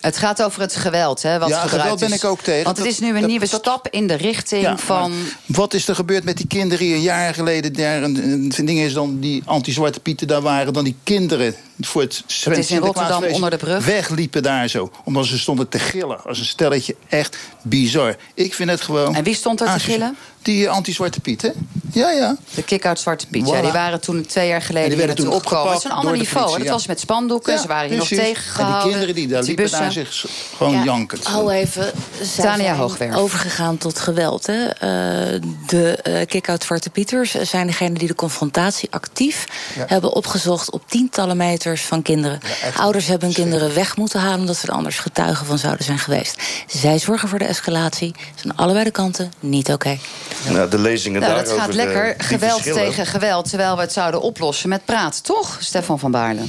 Het 0.01 0.17
gaat 0.17 0.43
over 0.43 0.61
het 0.61 0.75
geweld, 0.75 1.21
hè? 1.21 1.39
Wat 1.39 1.49
ja, 1.49 1.67
geweld 1.67 1.99
ben 1.99 2.13
ik 2.13 2.25
ook 2.25 2.41
tegen. 2.41 2.63
Want 2.63 2.77
het 2.77 2.87
is 2.87 2.99
nu 2.99 3.17
een 3.17 3.25
nieuwe 3.25 3.47
stap 3.47 3.87
in 3.89 4.07
de 4.07 4.13
richting 4.13 4.61
ja, 4.61 4.77
van. 4.77 5.13
Wat 5.45 5.73
is 5.73 5.87
er 5.87 5.95
gebeurd 5.95 6.23
met 6.23 6.37
die 6.37 6.47
kinderen 6.47 6.85
die 6.85 6.95
een 6.95 7.01
jaar 7.01 7.33
geleden 7.33 7.73
daar 7.73 8.03
een, 8.03 8.51
een 8.57 8.65
ding 8.65 8.79
is 8.79 8.93
dan 8.93 9.19
die 9.19 9.41
anti-zwarte 9.45 9.99
pieten 9.99 10.27
daar 10.27 10.41
waren, 10.41 10.73
dan 10.73 10.83
die 10.83 10.95
kinderen 11.03 11.55
voor 11.79 12.01
het 12.01 12.23
Het 12.43 12.57
is 12.57 12.71
in 12.71 12.77
Rotterdam 12.77 13.23
onder 13.23 13.49
de 13.49 13.57
brug. 13.57 13.85
Wegliepen 13.85 14.43
daar 14.43 14.67
zo. 14.67 14.91
Omdat 15.03 15.25
ze 15.25 15.37
stonden 15.37 15.69
te 15.69 15.79
gillen. 15.79 16.23
Als 16.23 16.39
een 16.39 16.45
stelletje. 16.45 16.95
Echt 17.09 17.37
bizar. 17.61 18.15
Ik 18.33 18.53
vind 18.53 18.69
het 18.69 18.81
gewoon... 18.81 19.15
En 19.15 19.23
wie 19.23 19.35
stond 19.35 19.61
er 19.61 19.73
te 19.73 19.79
gillen? 19.79 20.17
Die 20.41 20.69
anti-Zwarte 20.69 21.19
Piet, 21.19 21.41
hè? 21.41 21.49
Ja, 21.91 22.11
ja. 22.11 22.37
De 22.55 22.63
kick-out 22.63 22.99
Zwarte 22.99 23.27
Piet. 23.27 23.47
Ja, 23.47 23.61
die 23.61 23.71
waren 23.71 24.01
toen 24.01 24.25
twee 24.25 24.47
jaar 24.47 24.61
geleden 24.61 24.89
die 24.89 24.97
werden 24.97 25.15
toen 25.15 25.29
opgekomen. 25.29 25.73
Het 25.73 25.77
is 25.77 25.85
een 25.85 25.91
ander 25.91 26.17
niveau. 26.17 26.59
Het 26.59 26.69
was 26.69 26.87
met 26.87 26.99
spandoeken. 26.99 27.53
Ja, 27.53 27.59
ze 27.61 27.67
waren 27.67 27.89
hier 27.89 27.97
nog 27.97 28.07
tegengehouden. 28.07 28.81
En 28.81 28.81
die 28.81 28.91
kinderen 28.91 29.15
die 29.15 29.27
daar 29.27 29.43
liepen 29.43 29.71
daar 29.71 29.91
zich 29.91 30.25
gewoon 30.57 30.73
ja. 30.73 30.83
jankend. 30.83 31.25
Al 31.25 31.51
even. 31.51 31.91
Tania 32.35 32.75
Hoogwerf. 32.75 33.15
overgegaan 33.15 33.77
tot 33.77 33.99
geweld. 33.99 34.45
Hè. 34.45 34.65
Uh, 34.65 35.41
de 35.67 35.99
uh, 36.07 36.25
kick-out 36.25 36.63
Zwarte 36.63 36.89
Pieters 36.89 37.31
zijn 37.31 37.67
degenen 37.67 37.93
die 37.93 38.07
de 38.07 38.15
confrontatie 38.15 38.91
actief 38.91 39.45
hebben 39.73 40.13
opgezocht 40.13 40.71
op 40.71 40.83
tientallen 40.87 41.37
meters 41.37 41.66
van 41.75 42.01
kinderen. 42.01 42.39
Ouders 42.77 43.07
hebben 43.07 43.27
hun 43.27 43.37
kinderen 43.37 43.73
weg 43.73 43.97
moeten 43.97 44.19
halen 44.19 44.39
omdat 44.39 44.55
ze 44.55 44.67
er 44.67 44.73
anders 44.73 44.99
getuigen 44.99 45.45
van 45.45 45.57
zouden 45.57 45.85
zijn 45.85 45.99
geweest. 45.99 46.41
Zij 46.67 46.99
zorgen 46.99 47.29
voor 47.29 47.39
de 47.39 47.45
escalatie. 47.45 48.15
Zijn 48.35 48.55
allebei 48.55 48.83
de 48.83 48.91
kanten 48.91 49.31
niet 49.39 49.71
oké. 49.71 49.99
Okay. 50.43 50.53
Nou, 50.53 50.69
de 50.69 50.79
lezingen 50.79 51.21
nou, 51.21 51.35
dat 51.35 51.51
gaat 51.51 51.73
lekker. 51.73 52.15
geweld 52.17 52.63
tegen 52.63 53.05
geweld, 53.05 53.49
terwijl 53.49 53.75
we 53.75 53.81
het 53.81 53.93
zouden 53.93 54.21
oplossen 54.21 54.69
met 54.69 54.85
praten, 54.85 55.23
toch, 55.23 55.57
Stefan 55.59 55.99
van 55.99 56.11
Baarle? 56.11 56.41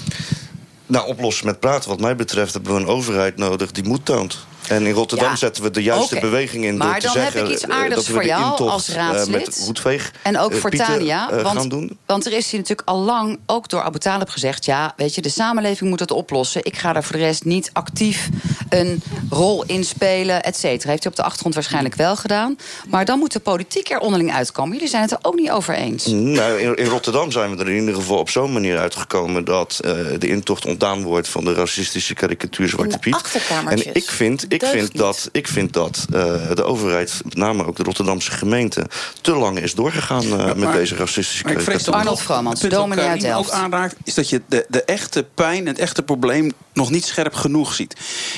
Nou, 0.86 1.06
oplossen 1.06 1.46
met 1.46 1.60
praten, 1.60 1.88
wat 1.88 2.00
mij 2.00 2.16
betreft, 2.16 2.52
hebben 2.52 2.74
we 2.74 2.80
een 2.80 2.86
overheid 2.86 3.36
nodig 3.36 3.72
die 3.72 3.84
moed 3.84 4.04
toont. 4.04 4.46
En 4.68 4.86
in 4.86 4.92
Rotterdam 4.92 5.36
zetten 5.36 5.62
we 5.62 5.70
de 5.70 5.82
juiste 5.82 6.16
okay. 6.16 6.30
beweging 6.30 6.64
in 6.64 6.76
maar 6.76 6.86
door 6.86 7.00
te 7.00 7.18
zeggen... 7.18 7.38
heb 7.40 7.48
ik 7.48 7.54
iets 7.54 7.62
eh, 7.62 7.76
aardigs 7.76 7.94
dat 7.94 8.14
voor 8.14 8.24
jou 8.24 8.68
als 8.68 8.88
raadslid. 8.88 9.62
Roetveeg, 9.64 10.12
en 10.22 10.38
ook 10.38 10.52
uh, 10.52 10.58
voor 10.58 10.70
Pieter, 10.70 10.86
Tania. 10.86 11.42
want, 11.42 11.70
doen. 11.70 11.98
want 12.06 12.26
er 12.26 12.32
is 12.32 12.50
hier 12.50 12.60
natuurlijk 12.60 12.88
al 12.88 12.98
lang, 12.98 13.38
ook 13.46 13.68
door 13.68 13.82
Abu 13.82 13.98
Talib 13.98 14.28
gezegd... 14.28 14.64
ja, 14.64 14.92
weet 14.96 15.14
je, 15.14 15.22
de 15.22 15.28
samenleving 15.28 15.90
moet 15.90 16.00
het 16.00 16.10
oplossen. 16.10 16.64
Ik 16.64 16.76
ga 16.76 16.92
daar 16.92 17.04
voor 17.04 17.16
de 17.16 17.22
rest 17.22 17.44
niet 17.44 17.70
actief 17.72 18.28
een 18.68 19.02
rol 19.30 19.64
in 19.64 19.84
spelen, 19.84 20.42
et 20.42 20.56
cetera. 20.56 20.90
Heeft 20.90 21.02
hij 21.02 21.12
op 21.12 21.16
de 21.16 21.22
achtergrond 21.22 21.54
waarschijnlijk 21.54 21.94
wel 21.94 22.16
gedaan. 22.16 22.56
Maar 22.88 23.04
dan 23.04 23.18
moet 23.18 23.32
de 23.32 23.40
politiek 23.40 23.90
er 23.90 23.98
onderling 23.98 24.32
uitkomen. 24.32 24.72
Jullie 24.72 24.88
zijn 24.88 25.02
het 25.02 25.10
er 25.10 25.18
ook 25.22 25.34
niet 25.34 25.50
over 25.50 25.74
eens. 25.74 26.06
Nou, 26.06 26.58
in, 26.58 26.76
in 26.76 26.86
Rotterdam 26.86 27.30
zijn 27.30 27.56
we 27.56 27.62
er 27.62 27.70
in 27.70 27.78
ieder 27.78 27.94
geval 27.94 28.18
op 28.18 28.30
zo'n 28.30 28.52
manier 28.52 28.78
uitgekomen... 28.78 29.44
dat 29.44 29.80
uh, 29.84 29.90
de 30.18 30.28
intocht 30.28 30.66
ontdaan 30.66 31.02
wordt 31.02 31.28
van 31.28 31.44
de 31.44 31.54
racistische 31.54 32.14
karikatuur 32.14 32.68
Zwarte 32.68 32.98
Piet. 32.98 33.38
En 33.68 33.94
ik 33.94 34.10
vind, 34.10 34.44
ik 34.48 34.57
vind 34.64 34.96
dat 34.96 35.28
ik 35.32 35.48
vind 35.48 35.72
dat 35.72 36.06
uh, 36.14 36.50
de 36.54 36.64
overheid, 36.64 37.20
met 37.24 37.36
name 37.36 37.66
ook 37.66 37.76
de 37.76 37.82
Rotterdamse 37.82 38.30
gemeente... 38.30 38.86
te 39.20 39.34
lang 39.34 39.58
is 39.58 39.74
doorgegaan 39.74 40.24
uh, 40.24 40.30
ja, 40.30 40.54
met 40.54 40.72
deze 40.72 40.96
racistische 40.96 41.44
karikatuur. 41.44 41.92
Arnold 41.92 42.20
Vromans, 42.20 42.60
dominee 42.60 43.04
uit 43.04 43.20
Delft. 43.20 43.48
ook 43.48 43.54
aanraakt, 43.54 43.96
is 44.04 44.14
dat 44.14 44.28
je 44.28 44.42
de, 44.48 44.66
de 44.68 44.82
echte 44.82 45.26
pijn, 45.34 45.66
het 45.66 45.78
echte 45.78 46.02
probleem... 46.02 46.52
nog 46.72 46.90
niet 46.90 47.04
scherp 47.04 47.34
genoeg 47.34 47.74
ziet. 47.74 47.96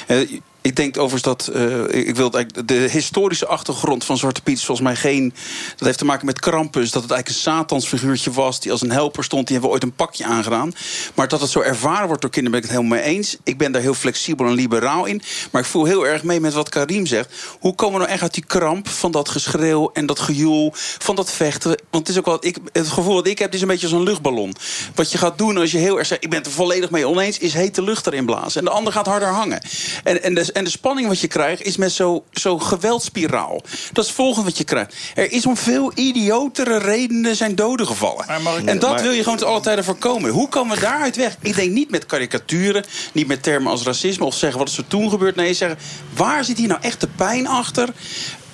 Uh, 0.09 0.41
ik 0.63 0.77
denk 0.77 0.99
overigens 0.99 1.23
dat. 1.23 1.51
Uh, 1.55 2.09
ik 2.09 2.17
wil 2.17 2.31
de 2.65 2.89
historische 2.91 3.47
achtergrond 3.47 4.05
van 4.05 4.19
Zwarte 4.19 4.43
Piet 4.43 4.65
volgens 4.65 4.87
mij 4.87 4.97
geen. 4.97 5.35
Dat 5.77 5.87
heeft 5.87 5.99
te 5.99 6.05
maken 6.05 6.27
met 6.27 6.41
Krampus. 6.41 6.91
Dat 6.91 7.03
het 7.03 7.11
eigenlijk 7.13 7.29
een 7.29 7.53
Satansfiguurtje 7.53 8.31
was. 8.31 8.61
Die 8.61 8.73
als 8.73 8.81
een 8.81 8.91
helper 8.91 9.25
stond. 9.25 9.47
Die 9.47 9.57
hebben 9.57 9.69
we 9.69 9.75
ooit 9.75 9.91
een 9.91 9.97
pakje 9.97 10.25
aangedaan. 10.25 10.73
Maar 11.15 11.29
dat 11.29 11.41
het 11.41 11.51
zo 11.51 11.61
ervaren 11.61 12.07
wordt 12.07 12.23
door 12.23 12.31
kinderen. 12.31 12.61
ben 12.61 12.69
ik 12.69 12.75
het 12.75 12.85
helemaal 12.85 13.05
mee 13.05 13.17
eens. 13.17 13.37
Ik 13.45 13.59
ben 13.59 13.73
daar 13.73 13.83
heel 13.83 13.95
flexibel 13.95 14.47
en 14.47 14.53
liberaal 14.53 15.05
in. 15.05 15.23
Maar 15.51 15.63
ik 15.63 15.67
voel 15.69 15.85
heel 15.85 16.07
erg 16.07 16.23
mee 16.23 16.41
met 16.41 16.53
wat 16.53 16.69
Karim 16.69 17.07
zegt. 17.07 17.35
Hoe 17.61 17.75
komen 17.75 17.95
we 17.95 18.01
nou 18.01 18.11
echt 18.11 18.23
uit 18.23 18.35
die 18.35 18.47
kramp. 18.47 18.89
van 18.89 19.11
dat 19.11 19.29
geschreeuw 19.29 19.91
en 19.93 20.07
dat 20.07 20.19
gejoel. 20.19 20.73
van 20.75 21.15
dat 21.15 21.31
vechten. 21.33 21.71
Want 21.91 22.07
het 22.07 22.09
is 22.09 22.19
ook 22.19 22.27
wat 22.27 22.45
ik. 22.45 22.57
Het 22.73 22.89
gevoel 22.89 23.15
dat 23.15 23.27
ik 23.27 23.39
heb. 23.39 23.55
is 23.55 23.61
een 23.61 23.69
beetje 23.69 23.87
als 23.87 23.97
een 23.97 24.03
luchtballon. 24.03 24.55
Wat 24.95 25.13
je 25.13 25.19
gaat 25.19 25.39
doen 25.39 25.59
als 25.59 25.71
je 25.71 25.79
heel 25.79 25.99
erg 25.99 26.07
zegt. 26.07 26.25
ik 26.25 26.31
ben 26.31 26.39
het 26.39 26.47
er 26.47 26.53
volledig 26.53 26.91
mee 26.91 27.09
oneens. 27.09 27.39
is 27.39 27.53
hete 27.53 27.83
lucht 27.83 28.07
erin 28.07 28.27
blazen. 28.27 28.59
En 28.61 28.65
de 28.65 28.71
ander 28.71 28.93
gaat 28.93 29.07
harder 29.07 29.29
hangen. 29.29 29.63
En, 30.05 30.23
en 30.23 30.35
de 30.53 30.59
en 30.59 30.65
de 30.65 30.71
spanning 30.71 31.09
wat 31.09 31.21
je 31.21 31.29
krijgt 31.29 31.63
is 31.63 31.77
met 31.77 31.93
zo'n 31.93 32.23
zo 32.33 32.59
geweldspiraal. 32.59 33.61
Dat 33.93 34.05
is 34.05 34.07
het 34.07 34.17
volgende 34.17 34.49
wat 34.49 34.59
je 34.59 34.65
krijgt. 34.65 34.95
Er 35.15 35.33
is 35.33 35.47
om 35.47 35.57
veel 35.57 35.93
idiotere 35.95 36.79
redenen 36.79 37.37
zijn 37.37 37.55
doden 37.55 37.87
gevallen. 37.87 38.29
en 38.65 38.79
dat 38.79 38.91
maar, 38.91 39.03
wil 39.03 39.13
je 39.13 39.23
gewoon 39.23 39.39
te 39.39 39.45
alle 39.45 39.61
tijden 39.61 39.85
voorkomen. 39.85 40.31
Hoe 40.31 40.49
komen 40.49 40.75
we 40.75 40.83
daaruit 40.83 41.17
weg? 41.17 41.37
Ik 41.41 41.55
denk 41.55 41.73
niet 41.73 41.91
met 41.91 42.07
karikaturen, 42.07 42.85
niet 43.13 43.27
met 43.27 43.43
termen 43.43 43.71
als 43.71 43.83
racisme... 43.83 44.25
of 44.25 44.35
zeggen 44.35 44.59
wat 44.59 44.69
is 44.69 44.77
er 44.77 44.87
toen 44.87 45.11
gebeurd. 45.11 45.37
Nee, 45.37 45.55
zeggen 45.55 45.79
waar 46.15 46.45
zit 46.45 46.59
hier 46.59 46.69
nou 46.69 46.81
echt 46.81 47.01
de 47.01 47.09
pijn 47.17 47.47
achter? 47.47 47.89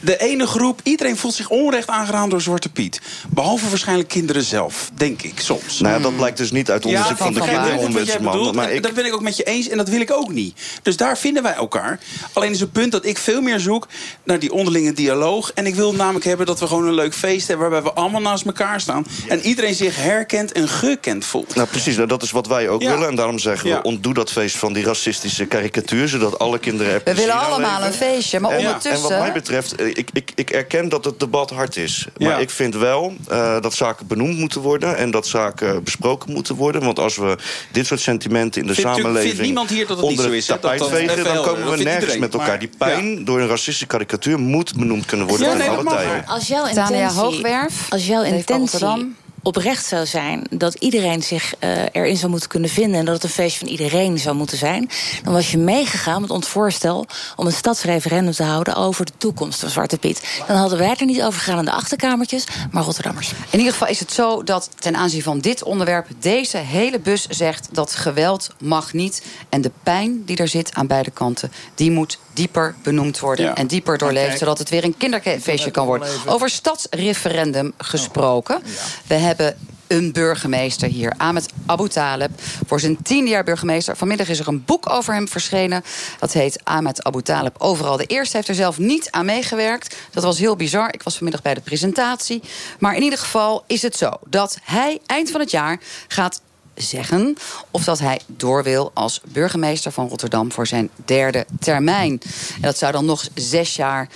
De 0.07 0.17
ene 0.17 0.47
groep, 0.47 0.81
iedereen 0.83 1.17
voelt 1.17 1.35
zich 1.35 1.49
onrecht 1.49 1.89
aangedaan 1.89 2.29
door 2.29 2.41
Zwarte 2.41 2.69
Piet. 2.69 3.01
Behalve 3.29 3.69
waarschijnlijk 3.69 4.09
kinderen 4.09 4.43
zelf, 4.43 4.91
denk 4.95 5.23
ik 5.23 5.41
soms. 5.41 5.81
Nou 5.81 5.95
ja, 5.95 6.01
dat 6.01 6.17
blijkt 6.17 6.37
dus 6.37 6.51
niet 6.51 6.71
uit 6.71 6.85
onderzoek 6.85 7.19
ja, 7.19 7.25
van 7.25 7.33
de 7.33 7.41
kinderombudsman. 7.41 8.55
Maar 8.55 8.73
ik... 8.73 8.83
Dat 8.83 8.95
ben 8.95 9.07
ik 9.07 9.15
ook 9.15 9.23
met 9.23 9.37
je 9.37 9.43
eens 9.43 9.69
en 9.69 9.77
dat 9.77 9.89
wil 9.89 10.01
ik 10.01 10.13
ook 10.13 10.33
niet. 10.33 10.61
Dus 10.83 10.97
daar 10.97 11.19
vinden 11.19 11.43
wij 11.43 11.55
elkaar. 11.55 11.99
Alleen 12.33 12.51
is 12.51 12.61
het 12.61 12.73
punt 12.73 12.93
dat 12.93 13.05
ik 13.05 13.19
veel 13.19 13.41
meer 13.41 13.61
zoek 13.61 13.87
naar 14.25 14.39
die 14.39 14.53
onderlinge 14.53 14.93
dialoog. 14.93 15.53
En 15.53 15.67
ik 15.67 15.75
wil 15.75 15.95
namelijk 15.95 16.25
hebben 16.25 16.47
dat 16.47 16.61
we 16.61 16.67
gewoon 16.67 16.87
een 16.87 16.95
leuk 16.95 17.15
feest 17.15 17.49
hebben... 17.49 17.71
waarbij 17.71 17.91
we 17.93 17.99
allemaal 17.99 18.21
naast 18.21 18.47
elkaar 18.47 18.81
staan. 18.81 19.07
En 19.29 19.41
iedereen 19.41 19.75
zich 19.75 19.97
herkend 19.97 20.53
en 20.53 20.69
gekend 20.69 21.25
voelt. 21.25 21.55
Nou 21.55 21.69
precies, 21.69 21.97
nou, 21.97 22.09
dat 22.09 22.23
is 22.23 22.31
wat 22.31 22.47
wij 22.47 22.69
ook 22.69 22.83
ja. 22.83 22.91
willen. 22.91 23.09
En 23.09 23.15
daarom 23.15 23.39
zeggen 23.39 23.71
we, 23.71 23.83
ontdoe 23.83 24.15
dat 24.15 24.33
feest 24.33 24.57
van 24.57 24.73
die 24.73 24.85
racistische 24.85 25.47
karikatuur... 25.47 26.09
zodat 26.09 26.39
alle 26.39 26.59
kinderen 26.59 26.93
er 26.93 27.01
We 27.05 27.15
willen 27.15 27.39
allemaal 27.39 27.83
een 27.83 27.93
feestje, 27.93 28.41
maar 28.41 28.51
en, 28.51 28.59
ondertussen... 28.59 28.93
En 28.93 29.01
wat 29.01 29.19
mij 29.19 29.33
betreft 29.33 29.75
ik, 29.97 30.09
ik, 30.13 30.33
ik 30.35 30.51
erken 30.51 30.89
dat 30.89 31.05
het 31.05 31.21
debat 31.21 31.51
hard 31.51 31.77
is. 31.77 32.07
Maar 32.17 32.29
ja. 32.29 32.37
ik 32.37 32.51
vind 32.51 32.75
wel 32.75 33.15
uh, 33.31 33.61
dat 33.61 33.75
zaken 33.75 34.07
benoemd 34.07 34.39
moeten 34.39 34.61
worden... 34.61 34.97
en 34.97 35.11
dat 35.11 35.27
zaken 35.27 35.85
besproken 35.85 36.33
moeten 36.33 36.55
worden. 36.55 36.85
Want 36.85 36.99
als 36.99 37.17
we 37.17 37.37
dit 37.73 37.87
soort 37.87 38.01
sentimenten 38.01 38.61
in 38.61 38.67
de 38.67 38.75
vindt 38.75 38.91
samenleving... 38.91 39.31
vindt 39.31 39.47
niemand 39.47 39.71
hier 39.71 39.87
dat 39.87 39.97
het 39.97 40.07
onder 40.07 40.31
niet 40.31 40.45
zo 40.45 40.55
is, 40.55 40.61
tapijt 40.61 40.87
vegen... 40.87 41.25
dan 41.25 41.45
komen 41.45 41.71
we 41.71 41.77
nergens 41.77 41.95
iedereen. 41.95 42.21
met 42.21 42.33
elkaar. 42.33 42.49
Maar, 42.49 42.59
Die 42.59 42.71
pijn 42.79 43.19
ja. 43.19 43.25
door 43.25 43.41
een 43.41 43.49
racistische 43.49 43.87
karikatuur... 43.87 44.39
moet 44.39 44.75
benoemd 44.75 45.07
kunnen 45.07 45.27
worden 45.27 45.47
Ja, 45.47 45.53
in 45.53 45.59
nee, 45.59 45.69
alle 45.69 45.85
tijden. 45.85 46.27
Als 46.27 46.47
jouw 46.47 46.65
Tania 46.65 46.99
intentie, 46.99 47.21
Hoogwerf, 47.21 47.87
als 47.91 48.07
jouw 48.07 48.23
intentie. 48.23 49.15
Oprecht 49.47 49.87
zou 49.87 50.07
zijn 50.07 50.47
dat 50.51 50.75
iedereen 50.75 51.23
zich 51.23 51.55
uh, 51.61 51.71
erin 51.93 52.17
zou 52.17 52.31
moeten 52.31 52.49
kunnen 52.49 52.71
vinden 52.71 52.99
en 52.99 53.05
dat 53.05 53.15
het 53.15 53.25
een 53.25 53.31
feestje 53.31 53.59
van 53.59 53.69
iedereen 53.69 54.19
zou 54.19 54.37
moeten 54.37 54.59
zijn, 54.59 54.91
dan 55.25 55.33
was 55.33 55.51
je 55.51 55.59
meegegaan 55.59 56.21
met 56.21 56.31
ons 56.31 56.49
voorstel 56.49 57.07
om 57.37 57.47
een 57.47 57.53
stadsreferendum 57.53 58.33
te 58.33 58.43
houden 58.43 58.77
over 58.77 59.05
de 59.05 59.13
toekomst 59.19 59.61
van 59.61 59.71
Zwarte 59.71 59.99
Piet. 59.99 60.43
Dan 60.47 60.57
hadden 60.57 60.79
wij 60.79 60.95
er 60.99 61.07
niet 61.07 61.23
over 61.23 61.41
gegaan 61.41 61.59
in 61.59 61.65
de 61.65 61.71
achterkamertjes, 61.71 62.45
maar 62.71 62.83
Rotterdammers. 62.83 63.33
In 63.51 63.59
ieder 63.59 63.73
geval 63.73 63.89
is 63.89 64.01
het 64.01 64.13
zo 64.13 64.43
dat 64.43 64.71
ten 64.79 64.97
aanzien 64.97 65.23
van 65.23 65.39
dit 65.39 65.63
onderwerp 65.63 66.07
deze 66.19 66.57
hele 66.57 66.99
bus 66.99 67.27
zegt 67.29 67.69
dat 67.73 67.95
geweld 67.95 68.49
mag 68.59 68.93
niet 68.93 69.23
en 69.49 69.61
de 69.61 69.71
pijn 69.83 70.25
die 70.25 70.37
er 70.37 70.49
zit 70.49 70.75
aan 70.75 70.87
beide 70.87 71.11
kanten, 71.11 71.53
die 71.75 71.91
moet 71.91 72.19
dieper 72.33 72.75
benoemd 72.83 73.19
worden 73.19 73.57
en 73.57 73.67
dieper 73.67 73.99
doorleefd, 73.99 74.39
zodat 74.39 74.59
het 74.59 74.69
weer 74.69 74.85
een 74.85 74.97
kinderfeestje 74.97 75.71
kan 75.71 75.87
worden. 75.87 76.09
Over 76.27 76.51
stadsreferendum 76.51 77.73
gesproken. 77.79 78.63
We 79.07 79.15
hebben 79.15 79.36
een 79.87 80.13
burgemeester 80.13 80.89
hier, 80.89 81.15
Ahmed 81.17 81.53
Abu 81.67 81.89
Taleb. 81.89 82.31
Voor 82.67 82.81
zijn 82.81 83.03
tiende 83.03 83.31
jaar 83.31 83.45
burgemeester. 83.45 83.97
Vanmiddag 83.97 84.29
is 84.29 84.39
er 84.39 84.49
een 84.49 84.65
boek 84.65 84.91
over 84.91 85.15
hem 85.15 85.29
verschenen. 85.29 85.85
Dat 86.19 86.33
heet 86.33 86.61
Ahmed 86.65 87.05
Abu 87.05 87.23
Taleb 87.23 87.55
Overal. 87.59 87.97
De 87.97 88.07
eerste 88.07 88.37
heeft 88.37 88.49
er 88.49 88.55
zelf 88.55 88.79
niet 88.79 89.11
aan 89.11 89.25
meegewerkt. 89.25 89.97
Dat 90.11 90.25
was 90.25 90.39
heel 90.39 90.57
bizar. 90.57 90.95
Ik 90.95 91.03
was 91.03 91.15
vanmiddag 91.15 91.43
bij 91.43 91.55
de 91.55 91.61
presentatie. 91.61 92.43
Maar 92.79 92.97
in 92.97 93.03
ieder 93.03 93.19
geval 93.19 93.65
is 93.67 93.83
het 93.83 93.97
zo 93.97 94.11
dat 94.27 94.59
hij 94.63 95.01
eind 95.07 95.31
van 95.31 95.41
het 95.41 95.51
jaar 95.51 95.81
gaat 96.09 96.41
zeggen 96.75 97.37
of 97.71 97.85
dat 97.85 97.99
hij 97.99 98.21
door 98.27 98.63
wil 98.63 98.91
als 98.95 99.21
burgemeester 99.25 99.93
van 99.93 100.09
Rotterdam 100.09 100.53
voor 100.53 100.67
zijn 100.67 100.91
derde 101.05 101.47
termijn. 101.61 102.21
En 102.55 102.61
dat 102.61 102.79
zou 102.79 102.93
dan 102.93 103.05
nog 103.05 103.29
zes 103.35 103.77
jaar 103.77 104.09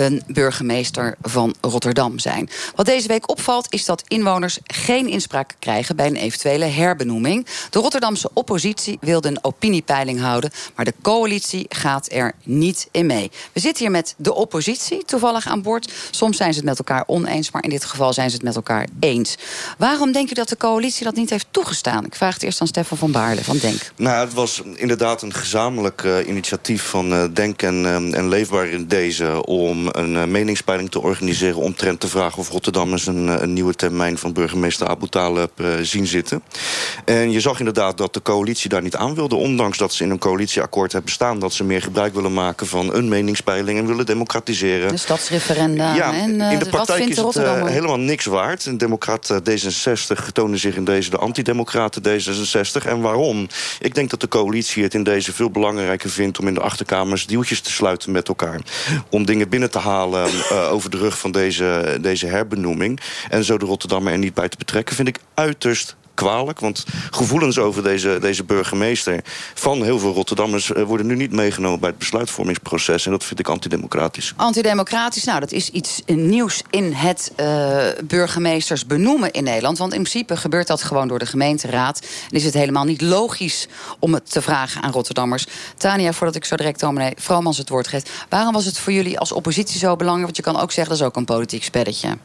een 0.00 0.22
burgemeester 0.26 1.16
van 1.22 1.54
Rotterdam 1.60 2.18
zijn. 2.18 2.48
Wat 2.74 2.86
deze 2.86 3.08
week 3.08 3.30
opvalt 3.30 3.72
is 3.72 3.84
dat 3.84 4.02
inwoners 4.08 4.58
geen 4.64 5.08
inspraak 5.08 5.54
krijgen 5.58 5.96
bij 5.96 6.06
een 6.06 6.16
eventuele 6.16 6.64
herbenoeming. 6.64 7.46
De 7.70 7.78
Rotterdamse 7.78 8.30
oppositie 8.32 8.98
wilde 9.00 9.28
een 9.28 9.44
opiniepeiling 9.44 10.20
houden, 10.20 10.50
maar 10.74 10.84
de 10.84 10.94
coalitie 11.02 11.66
gaat 11.68 12.12
er 12.12 12.32
niet 12.44 12.88
in 12.90 13.06
mee. 13.06 13.30
We 13.52 13.60
zitten 13.60 13.84
hier 13.84 13.92
met 13.92 14.14
de 14.16 14.34
oppositie 14.34 15.04
toevallig 15.04 15.46
aan 15.46 15.62
boord. 15.62 15.92
Soms 16.10 16.36
zijn 16.36 16.52
ze 16.52 16.58
het 16.58 16.68
met 16.68 16.78
elkaar 16.78 17.04
oneens, 17.06 17.50
maar 17.50 17.62
in 17.62 17.70
dit 17.70 17.84
geval 17.84 18.12
zijn 18.12 18.30
ze 18.30 18.36
het 18.36 18.44
met 18.44 18.56
elkaar 18.56 18.86
eens. 19.00 19.36
Waarom 19.78 20.12
denk 20.12 20.28
je 20.28 20.34
dat 20.34 20.48
de 20.48 20.56
coalitie 20.56 21.04
dat 21.04 21.14
niet 21.14 21.30
heeft 21.30 21.46
toegestaan? 21.50 22.04
Ik 22.04 22.14
vraag 22.14 22.34
het 22.34 22.42
eerst 22.42 22.60
aan 22.60 22.66
Stefan 22.66 22.98
van 22.98 23.12
Baarle 23.12 23.44
van 23.44 23.58
Denk. 23.58 23.92
Nou, 23.96 24.24
het 24.24 24.34
was 24.34 24.62
inderdaad 24.74 25.22
een 25.22 25.34
gezamenlijk 25.34 26.02
uh, 26.02 26.26
initiatief 26.26 26.82
van 26.82 27.12
uh, 27.12 27.24
Denk 27.32 27.62
en, 27.62 27.82
uh, 27.82 27.94
en 27.94 28.28
Leefbaar 28.28 28.66
in 28.66 28.86
deze 28.86 29.46
om 29.46 29.89
een 29.98 30.14
uh, 30.14 30.24
meningspeiling 30.24 30.90
te 30.90 31.00
organiseren... 31.00 31.56
omtrent 31.56 32.00
te 32.00 32.08
vragen 32.08 32.38
of 32.38 32.50
Rotterdammers 32.50 33.06
een, 33.06 33.26
uh, 33.26 33.34
een 33.38 33.52
nieuwe 33.52 33.74
termijn 33.74 34.18
van 34.18 34.32
burgemeester 34.32 34.86
Abu 34.86 35.08
Talib 35.08 35.50
uh, 35.56 35.68
zien 35.82 36.06
zitten. 36.06 36.42
En 37.04 37.30
je 37.30 37.40
zag 37.40 37.58
inderdaad 37.58 37.98
dat 37.98 38.14
de 38.14 38.22
coalitie 38.22 38.68
daar 38.68 38.82
niet 38.82 38.96
aan 38.96 39.14
wilde... 39.14 39.34
ondanks 39.34 39.78
dat 39.78 39.92
ze 39.92 40.04
in 40.04 40.10
een 40.10 40.18
coalitieakkoord 40.18 40.92
hebben 40.92 41.10
staan... 41.10 41.38
dat 41.38 41.52
ze 41.52 41.64
meer 41.64 41.82
gebruik 41.82 42.14
willen 42.14 42.32
maken 42.32 42.66
van 42.66 42.94
een 42.94 43.08
meningspeiling... 43.08 43.78
en 43.78 43.86
willen 43.86 44.06
democratiseren. 44.06 44.88
De 44.88 44.96
stadsreferenda. 44.96 45.94
Ja, 45.94 46.12
en, 46.12 46.40
in 46.40 46.58
de 46.58 46.68
praktijk 46.68 47.08
is 47.08 47.16
het 47.16 47.34
helemaal 47.68 47.98
niks 47.98 48.24
waard. 48.24 48.66
Een 48.66 48.78
democrat 48.78 49.40
D66 49.50 50.32
toonde 50.32 50.56
zich 50.56 50.76
in 50.76 50.84
deze 50.84 51.10
de 51.10 51.16
antidemocraten 51.16 52.02
D66. 52.02 52.86
En 52.86 53.00
waarom? 53.00 53.48
Ik 53.80 53.94
denk 53.94 54.10
dat 54.10 54.20
de 54.20 54.28
coalitie 54.28 54.82
het 54.82 54.94
in 54.94 55.04
deze 55.04 55.32
veel 55.32 55.50
belangrijker 55.50 56.10
vindt... 56.10 56.38
om 56.38 56.48
in 56.48 56.54
de 56.54 56.60
achterkamers 56.60 57.26
deeltjes 57.26 57.60
te 57.60 57.70
sluiten 57.70 58.12
met 58.12 58.28
elkaar. 58.28 58.60
Om 59.10 59.24
dingen 59.24 59.48
binnen 59.48 59.70
te 59.70 59.78
halen 59.80 60.28
uh, 60.28 60.72
over 60.72 60.90
de 60.90 60.96
rug 60.96 61.18
van 61.18 61.32
deze, 61.32 61.98
deze 62.00 62.26
herbenoeming. 62.26 63.00
En 63.28 63.44
zo 63.44 63.58
de 63.58 63.66
Rotterdammer 63.66 64.12
er 64.12 64.18
niet 64.18 64.34
bij 64.34 64.48
te 64.48 64.56
betrekken, 64.56 64.96
vind 64.96 65.08
ik 65.08 65.18
uiterst 65.34 65.96
kwalijk. 66.20 66.60
Want 66.60 66.84
gevoelens 67.10 67.58
over 67.58 67.82
deze, 67.82 68.18
deze 68.20 68.44
burgemeester 68.44 69.20
van 69.54 69.82
heel 69.82 69.98
veel 69.98 70.12
Rotterdammers... 70.12 70.70
Uh, 70.70 70.82
worden 70.82 71.06
nu 71.06 71.16
niet 71.16 71.32
meegenomen 71.32 71.80
bij 71.80 71.88
het 71.88 71.98
besluitvormingsproces. 71.98 73.06
En 73.06 73.10
dat 73.10 73.24
vind 73.24 73.40
ik 73.40 73.48
antidemocratisch. 73.48 74.32
Antidemocratisch, 74.36 75.24
nou, 75.24 75.40
dat 75.40 75.52
is 75.52 75.70
iets 75.70 76.02
nieuws 76.06 76.62
in 76.70 76.92
het 76.92 77.32
uh, 77.36 77.82
burgemeesters 78.04 78.86
benoemen 78.86 79.30
in 79.30 79.44
Nederland. 79.44 79.78
Want 79.78 79.92
in 79.92 80.02
principe 80.02 80.36
gebeurt 80.36 80.66
dat 80.66 80.82
gewoon 80.82 81.08
door 81.08 81.18
de 81.18 81.26
gemeenteraad. 81.26 82.00
En 82.30 82.36
is 82.36 82.44
het 82.44 82.54
helemaal 82.54 82.84
niet 82.84 83.00
logisch 83.00 83.68
om 83.98 84.14
het 84.14 84.30
te 84.30 84.42
vragen 84.42 84.82
aan 84.82 84.92
Rotterdammers. 84.92 85.46
Tania, 85.76 86.12
voordat 86.12 86.36
ik 86.36 86.44
zo 86.44 86.56
direct 86.56 86.80
dominee 86.80 87.12
Vromans 87.16 87.58
het 87.58 87.68
woord 87.68 87.88
geef... 87.88 88.02
waarom 88.28 88.52
was 88.52 88.64
het 88.64 88.78
voor 88.78 88.92
jullie 88.92 89.18
als 89.18 89.32
oppositie 89.32 89.78
zo 89.78 89.96
belangrijk? 89.96 90.24
Want 90.24 90.36
je 90.36 90.52
kan 90.52 90.62
ook 90.62 90.72
zeggen, 90.72 90.92
dat 90.92 91.02
is 91.02 91.08
ook 91.08 91.16
een 91.16 91.24
politiek 91.24 91.64
spelletje. 91.64 92.18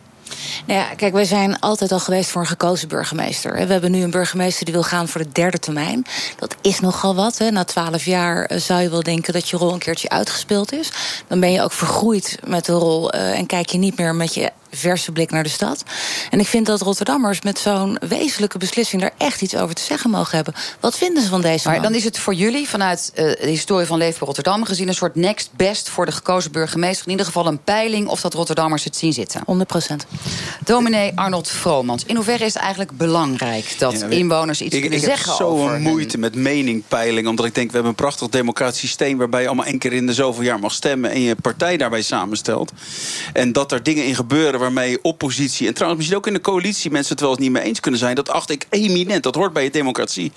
Nou 0.65 0.79
ja, 0.79 0.95
kijk, 0.95 1.13
wij 1.13 1.25
zijn 1.25 1.59
altijd 1.59 1.91
al 1.91 1.99
geweest 1.99 2.29
voor 2.29 2.41
een 2.41 2.47
gekozen 2.47 2.87
burgemeester. 2.87 3.53
We 3.67 3.71
hebben 3.71 3.91
nu 3.91 4.03
een 4.03 4.11
burgemeester 4.11 4.65
die 4.65 4.73
wil 4.73 4.83
gaan 4.83 5.07
voor 5.07 5.23
de 5.23 5.31
derde 5.31 5.59
termijn. 5.59 6.05
Dat 6.39 6.55
is 6.61 6.79
nogal 6.79 7.15
wat. 7.15 7.37
Hè. 7.37 7.51
Na 7.51 7.63
twaalf 7.63 8.05
jaar 8.05 8.51
zou 8.55 8.81
je 8.81 8.89
wel 8.89 9.03
denken 9.03 9.33
dat 9.33 9.49
je 9.49 9.57
rol 9.57 9.73
een 9.73 9.79
keertje 9.79 10.09
uitgespeeld 10.09 10.73
is. 10.73 10.91
Dan 11.27 11.39
ben 11.39 11.51
je 11.51 11.61
ook 11.61 11.71
vergroeid 11.71 12.39
met 12.45 12.65
de 12.65 12.73
rol 12.73 13.15
uh, 13.15 13.37
en 13.37 13.45
kijk 13.45 13.69
je 13.69 13.77
niet 13.77 13.97
meer 13.97 14.15
met 14.15 14.33
je 14.33 14.51
verse 14.75 15.11
blik 15.11 15.31
naar 15.31 15.43
de 15.43 15.49
stad. 15.49 15.83
En 16.29 16.39
ik 16.39 16.47
vind 16.47 16.65
dat 16.65 16.81
Rotterdammers 16.81 17.41
met 17.41 17.59
zo'n 17.59 17.97
wezenlijke 18.07 18.57
beslissing 18.57 19.01
daar 19.01 19.13
echt 19.17 19.41
iets 19.41 19.55
over 19.55 19.75
te 19.75 19.81
zeggen 19.81 20.09
mogen 20.09 20.35
hebben. 20.35 20.53
Wat 20.79 20.97
vinden 20.97 21.23
ze 21.23 21.29
van 21.29 21.41
deze 21.41 21.67
Maar 21.67 21.73
man? 21.73 21.83
dan 21.83 21.95
is 21.95 22.03
het 22.03 22.19
voor 22.19 22.33
jullie 22.33 22.69
vanuit 22.69 23.11
uh, 23.15 23.23
de 23.23 23.37
historie 23.47 23.85
van 23.85 23.97
Leefbaar 23.97 24.25
Rotterdam 24.27 24.65
gezien 24.65 24.87
een 24.87 24.93
soort 24.93 25.15
next 25.15 25.49
best 25.55 25.89
voor 25.89 26.05
de 26.05 26.11
gekozen 26.11 26.51
burgemeester. 26.51 27.05
In 27.05 27.11
ieder 27.11 27.25
geval 27.25 27.47
een 27.47 27.63
peiling 27.63 28.07
of 28.07 28.21
dat 28.21 28.33
Rotterdammers 28.33 28.83
het 28.83 28.95
zien 28.95 29.13
zitten. 29.13 29.41
100 29.45 29.69
procent. 29.69 30.05
Dominee 30.65 31.11
Arnold 31.15 31.47
Vromans, 31.47 32.03
in 32.05 32.15
hoeverre 32.15 32.45
is 32.45 32.53
het 32.53 32.61
eigenlijk 32.61 32.91
belangrijk 32.91 33.75
dat 33.77 33.99
ja, 33.99 34.07
inwoners 34.07 34.61
iets 34.61 34.75
ik, 34.75 34.81
kunnen 34.81 34.99
ik 34.99 35.05
zeggen 35.05 35.31
heb 35.31 35.41
over 35.41 35.69
zo'n 35.69 35.81
moeite 35.81 36.17
met 36.17 36.35
meningpeiling, 36.35 37.27
omdat 37.27 37.45
ik 37.45 37.55
denk 37.55 37.67
we 37.67 37.73
hebben 37.73 37.91
een 37.91 38.03
prachtig 38.03 38.29
democratisch 38.29 38.79
systeem 38.79 39.17
waarbij 39.17 39.41
je 39.41 39.47
allemaal 39.47 39.65
één 39.65 39.77
keer 39.77 39.93
in 39.93 40.07
de 40.07 40.13
zoveel 40.13 40.43
jaar 40.43 40.59
mag 40.59 40.71
stemmen 40.71 41.11
en 41.11 41.21
je 41.21 41.35
partij 41.35 41.77
daarbij 41.77 42.01
samenstelt. 42.01 42.71
En 43.33 43.51
dat 43.51 43.71
er 43.71 43.83
dingen 43.83 44.05
in 44.05 44.15
gebeuren 44.15 44.59
waarmee 44.65 44.99
oppositie 45.01 45.67
en 45.67 45.73
trouwens 45.73 45.99
misschien 46.01 46.19
ook 46.21 46.27
in 46.27 46.33
de 46.33 46.41
coalitie 46.41 46.91
mensen 46.91 47.11
het 47.11 47.21
wel 47.21 47.29
eens 47.29 47.39
niet 47.39 47.51
mee 47.51 47.63
eens 47.63 47.79
kunnen 47.79 47.99
zijn, 47.99 48.15
dat 48.15 48.29
acht 48.29 48.49
ik 48.49 48.65
eminent. 48.69 49.23
Dat 49.23 49.35
hoort 49.35 49.53
bij 49.53 49.63
je 49.63 49.69
democratie. 49.71 50.31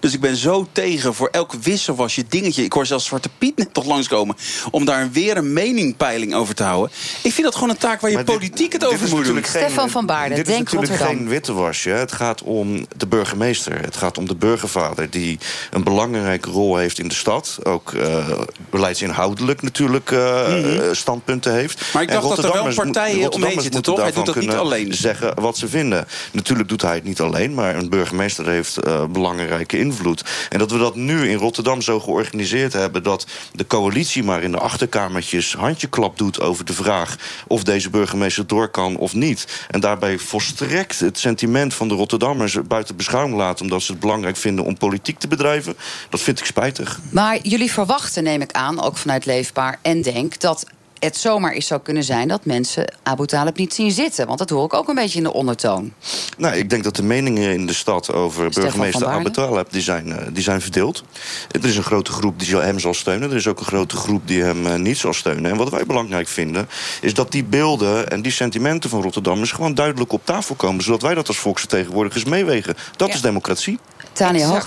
Dus 0.00 0.12
ik 0.12 0.20
ben 0.20 0.36
zo 0.36 0.66
tegen 0.72 1.14
voor 1.14 1.28
elk 1.28 1.52
wisselwasje 1.52 2.24
dingetje. 2.28 2.64
Ik 2.64 2.72
hoor 2.72 2.86
zelfs 2.86 3.04
Zwarte 3.04 3.28
Piet 3.38 3.56
net 3.56 3.74
toch 3.74 3.84
langskomen 3.86 4.36
om 4.70 4.84
daar 4.84 5.10
weer 5.12 5.36
een 5.36 5.52
meningpeiling 5.52 6.34
over 6.34 6.54
te 6.54 6.62
houden. 6.62 6.90
Ik 7.22 7.32
vind 7.32 7.42
dat 7.42 7.54
gewoon 7.54 7.70
een 7.70 7.76
taak 7.76 8.00
waar 8.00 8.10
je 8.10 8.16
Maar 8.16 8.24
politiek 8.24 8.72
het 8.72 8.84
over 8.86 9.08
moet 9.08 9.24
doen. 9.24 9.40
Stefan 9.44 9.90
van 9.90 10.06
Baarden, 10.06 10.36
Dit 10.36 10.48
is 10.48 10.54
Denk 10.54 10.64
natuurlijk 10.64 10.90
Rotterdam. 10.90 11.16
geen 11.18 11.28
wittewasje. 11.28 11.90
Het 11.90 12.12
gaat 12.12 12.42
om 12.42 12.86
de 12.96 13.06
burgemeester. 13.06 13.80
Het 13.80 13.96
gaat 13.96 14.18
om 14.18 14.26
de 14.28 14.34
burgervader 14.36 15.10
die 15.10 15.38
een 15.70 15.84
belangrijke 15.84 16.50
rol 16.50 16.76
heeft 16.76 16.98
in 16.98 17.08
de 17.08 17.14
stad. 17.14 17.58
Ook 17.62 17.92
uh, 17.92 18.28
beleidsinhoudelijk 18.70 19.62
natuurlijk 19.62 20.10
uh, 20.10 20.20
Mhm. 20.48 20.94
standpunten 20.94 21.52
heeft. 21.54 21.92
Maar 21.92 22.02
ik 22.02 22.10
dacht 22.10 22.28
dat 22.28 22.44
er 22.44 22.52
wel 22.52 22.74
partijen 22.74 23.32
omheen 23.32 23.60
moeten 23.72 23.94
toch? 23.94 24.02
Hij 24.02 24.12
daarvan 24.12 24.24
doet 24.24 24.34
dat 24.34 24.42
niet 24.42 24.52
kunnen 24.52 24.72
alleen. 24.72 24.94
zeggen 24.94 25.40
wat 25.40 25.56
ze 25.56 25.68
vinden. 25.68 26.06
Natuurlijk 26.32 26.68
doet 26.68 26.82
hij 26.82 26.94
het 26.94 27.04
niet 27.04 27.20
alleen, 27.20 27.54
maar 27.54 27.76
een 27.76 27.88
burgemeester 27.88 28.48
heeft 28.48 28.86
uh, 28.86 29.04
belangrijke 29.04 29.78
invloed. 29.78 30.24
En 30.48 30.58
dat 30.58 30.70
we 30.70 30.78
dat 30.78 30.94
nu 30.94 31.28
in 31.28 31.36
Rotterdam 31.36 31.82
zo 31.82 32.00
georganiseerd 32.00 32.72
hebben... 32.72 33.02
dat 33.02 33.26
de 33.52 33.66
coalitie 33.66 34.22
maar 34.22 34.42
in 34.42 34.52
de 34.52 34.58
achterkamertjes 34.58 35.54
handjeklap 35.54 36.18
doet 36.18 36.40
over 36.40 36.64
de 36.64 36.72
vraag... 36.72 37.16
of 37.46 37.64
deze 37.64 37.90
burgemeester 37.90 38.46
door 38.46 38.68
kan 38.68 38.96
of 38.96 39.14
niet. 39.14 39.66
En 39.70 39.80
daarbij 39.80 40.18
volstrekt 40.18 41.00
het 41.00 41.18
sentiment 41.18 41.74
van 41.74 41.88
de 41.88 41.94
Rotterdammers 41.94 42.58
buiten 42.62 42.96
beschouwing 42.96 43.36
laten... 43.36 43.64
omdat 43.64 43.82
ze 43.82 43.92
het 43.92 44.00
belangrijk 44.00 44.36
vinden 44.36 44.64
om 44.64 44.78
politiek 44.78 45.18
te 45.18 45.28
bedrijven. 45.28 45.76
Dat 46.08 46.20
vind 46.20 46.38
ik 46.38 46.44
spijtig. 46.44 47.00
Maar 47.10 47.38
jullie 47.42 47.72
verwachten, 47.72 48.22
neem 48.22 48.40
ik 48.40 48.52
aan, 48.52 48.82
ook 48.82 48.96
vanuit 48.96 49.26
Leefbaar 49.26 49.78
en 49.82 50.02
Denk... 50.02 50.40
dat 50.40 50.66
het 51.04 51.16
zomaar 51.16 51.52
eens 51.52 51.66
zou 51.66 51.80
kunnen 51.80 52.04
zijn 52.04 52.28
dat 52.28 52.44
mensen 52.44 52.94
Abu 53.02 53.26
Talib 53.26 53.56
niet 53.56 53.74
zien 53.74 53.90
zitten. 53.90 54.26
Want 54.26 54.38
dat 54.38 54.50
hoor 54.50 54.64
ik 54.64 54.74
ook 54.74 54.88
een 54.88 54.94
beetje 54.94 55.18
in 55.18 55.24
de 55.24 55.32
ondertoon. 55.32 55.92
Nou, 56.36 56.56
ik 56.56 56.70
denk 56.70 56.84
dat 56.84 56.96
de 56.96 57.02
meningen 57.02 57.52
in 57.52 57.66
de 57.66 57.72
stad 57.72 58.12
over 58.12 58.44
Stefan 58.44 58.62
burgemeester? 58.62 59.06
Abu 59.06 59.30
Talib... 59.30 59.66
Die 59.70 59.82
zijn, 59.82 60.06
uh, 60.08 60.16
die 60.32 60.42
zijn 60.42 60.60
verdeeld. 60.60 61.04
Er 61.50 61.64
is 61.64 61.76
een 61.76 61.82
grote 61.82 62.12
groep 62.12 62.38
die 62.38 62.56
hem 62.56 62.78
zal 62.78 62.94
steunen. 62.94 63.30
Er 63.30 63.36
is 63.36 63.46
ook 63.46 63.58
een 63.58 63.66
grote 63.66 63.96
groep 63.96 64.26
die 64.28 64.42
hem 64.42 64.66
uh, 64.66 64.74
niet 64.74 64.98
zal 64.98 65.12
steunen. 65.12 65.50
En 65.50 65.56
wat 65.56 65.70
wij 65.70 65.86
belangrijk 65.86 66.28
vinden, 66.28 66.68
is 67.00 67.14
dat 67.14 67.32
die 67.32 67.44
beelden... 67.44 68.10
en 68.10 68.22
die 68.22 68.32
sentimenten 68.32 68.90
van 68.90 69.02
Rotterdammers 69.02 69.52
gewoon 69.52 69.74
duidelijk 69.74 70.12
op 70.12 70.26
tafel 70.26 70.54
komen... 70.54 70.84
zodat 70.84 71.02
wij 71.02 71.14
dat 71.14 71.28
als 71.28 71.38
volksvertegenwoordigers 71.38 72.24
meewegen. 72.24 72.74
Dat 72.96 73.08
Ja. 73.08 73.14
is 73.14 73.20
democratie. 73.20 73.78
Tania 74.12 74.62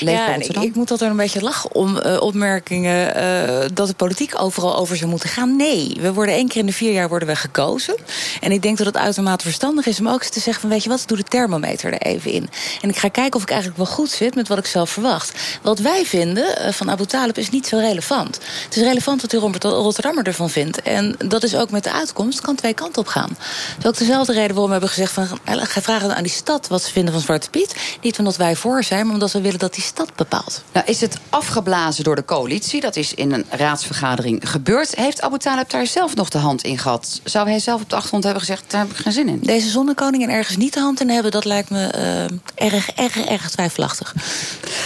Leef 0.00 0.16
Ja, 0.16 0.34
ik, 0.34 0.56
ik 0.56 0.74
moet 0.74 0.90
altijd 0.90 1.10
een 1.10 1.16
beetje 1.16 1.42
lachen 1.42 1.74
om 1.74 1.98
eh, 1.98 2.20
opmerkingen 2.20 3.14
eh, 3.14 3.68
dat 3.72 3.86
de 3.86 3.94
politiek 3.94 4.40
overal 4.42 4.76
over 4.76 4.96
zou 4.96 5.10
moeten 5.10 5.28
gaan. 5.28 5.56
Nee, 5.56 5.96
we 6.00 6.12
worden 6.12 6.34
één 6.34 6.48
keer 6.48 6.60
in 6.60 6.66
de 6.66 6.72
vier 6.72 6.92
jaar 6.92 7.08
worden 7.08 7.28
we 7.28 7.36
gekozen. 7.36 7.96
En 8.40 8.52
ik 8.52 8.62
denk 8.62 8.76
dat 8.78 8.86
het 8.86 8.96
uitermate 8.96 9.44
verstandig 9.44 9.86
is 9.86 10.00
om 10.00 10.08
ook 10.08 10.20
eens 10.20 10.30
te 10.30 10.40
zeggen 10.40 10.60
van 10.60 10.70
weet 10.70 10.82
je 10.82 10.88
wat, 10.88 11.02
doe 11.06 11.16
de 11.16 11.22
thermometer 11.22 11.92
er 11.92 12.00
even 12.00 12.30
in. 12.30 12.48
En 12.80 12.88
ik 12.88 12.96
ga 12.96 13.08
kijken 13.08 13.36
of 13.36 13.42
ik 13.42 13.50
eigenlijk 13.50 13.78
wel 13.78 13.94
goed 13.94 14.10
zit 14.10 14.34
met 14.34 14.48
wat 14.48 14.58
ik 14.58 14.66
zelf 14.66 14.90
verwacht. 14.90 15.32
Wat 15.62 15.78
wij 15.78 16.04
vinden 16.04 16.56
eh, 16.56 16.72
van 16.72 16.90
Abu 16.90 17.06
Talib 17.06 17.38
is 17.38 17.50
niet 17.50 17.66
zo 17.66 17.78
relevant. 17.78 18.38
Het 18.64 18.76
is 18.76 18.82
relevant 18.82 19.20
wat 19.20 19.30
de 19.30 19.68
Rotterdammer 19.68 20.26
ervan 20.26 20.50
vindt. 20.50 20.82
En 20.82 21.16
dat 21.18 21.42
is 21.42 21.54
ook 21.54 21.70
met 21.70 21.84
de 21.84 21.92
uitkomst, 21.92 22.40
kan 22.40 22.54
twee 22.54 22.74
kanten 22.74 23.02
op 23.02 23.08
gaan. 23.08 23.36
Dat 23.78 23.78
is 23.78 23.88
ook 23.88 23.98
dezelfde 23.98 24.32
reden 24.32 24.48
waarom 24.48 24.66
we 24.66 24.72
hebben 24.72 24.88
gezegd 24.88 25.12
van 25.12 25.28
ga 25.44 25.80
vragen 25.80 26.16
aan 26.16 26.22
die 26.22 26.32
stad 26.32 26.68
wat 26.68 26.82
ze 26.82 26.92
vinden 26.92 27.12
van 27.12 27.22
Zwarte 27.22 27.50
Piet. 27.50 27.74
Niet 28.00 28.18
omdat 28.18 28.36
wij 28.36 28.56
voor 28.56 28.82
zijn, 28.90 29.04
maar 29.04 29.14
omdat 29.14 29.32
we 29.32 29.40
willen 29.40 29.58
dat 29.58 29.74
die 29.74 29.82
stad 29.82 30.14
bepaalt. 30.16 30.62
Nou, 30.72 30.86
is 30.86 31.00
het 31.00 31.16
afgeblazen 31.28 32.04
door 32.04 32.16
de 32.16 32.24
coalitie? 32.24 32.80
Dat 32.80 32.96
is 32.96 33.14
in 33.14 33.32
een 33.32 33.44
raadsvergadering 33.50 34.50
gebeurd. 34.50 34.94
Heeft 34.94 35.20
Abu 35.20 35.38
Talib 35.38 35.70
daar 35.70 35.86
zelf 35.86 36.14
nog 36.14 36.28
de 36.28 36.38
hand 36.38 36.62
in 36.62 36.78
gehad? 36.78 37.20
Zou 37.24 37.48
hij 37.48 37.58
zelf 37.58 37.80
op 37.82 37.88
de 37.90 37.94
achtergrond 37.94 38.24
hebben 38.24 38.42
gezegd... 38.42 38.64
daar 38.70 38.80
heb 38.80 38.90
ik 38.90 38.96
geen 38.96 39.12
zin 39.12 39.28
in? 39.28 39.40
Deze 39.42 39.68
zonnekoning 39.68 40.22
en 40.22 40.30
ergens 40.30 40.56
niet 40.56 40.74
de 40.74 40.80
hand 40.80 41.00
in 41.00 41.08
hebben, 41.08 41.30
dat 41.32 41.44
lijkt 41.44 41.70
me 41.70 41.86
eh, 41.86 42.66
erg, 42.72 42.90
erg, 42.90 43.16
erg 43.16 43.50
twijfelachtig. 43.50 44.14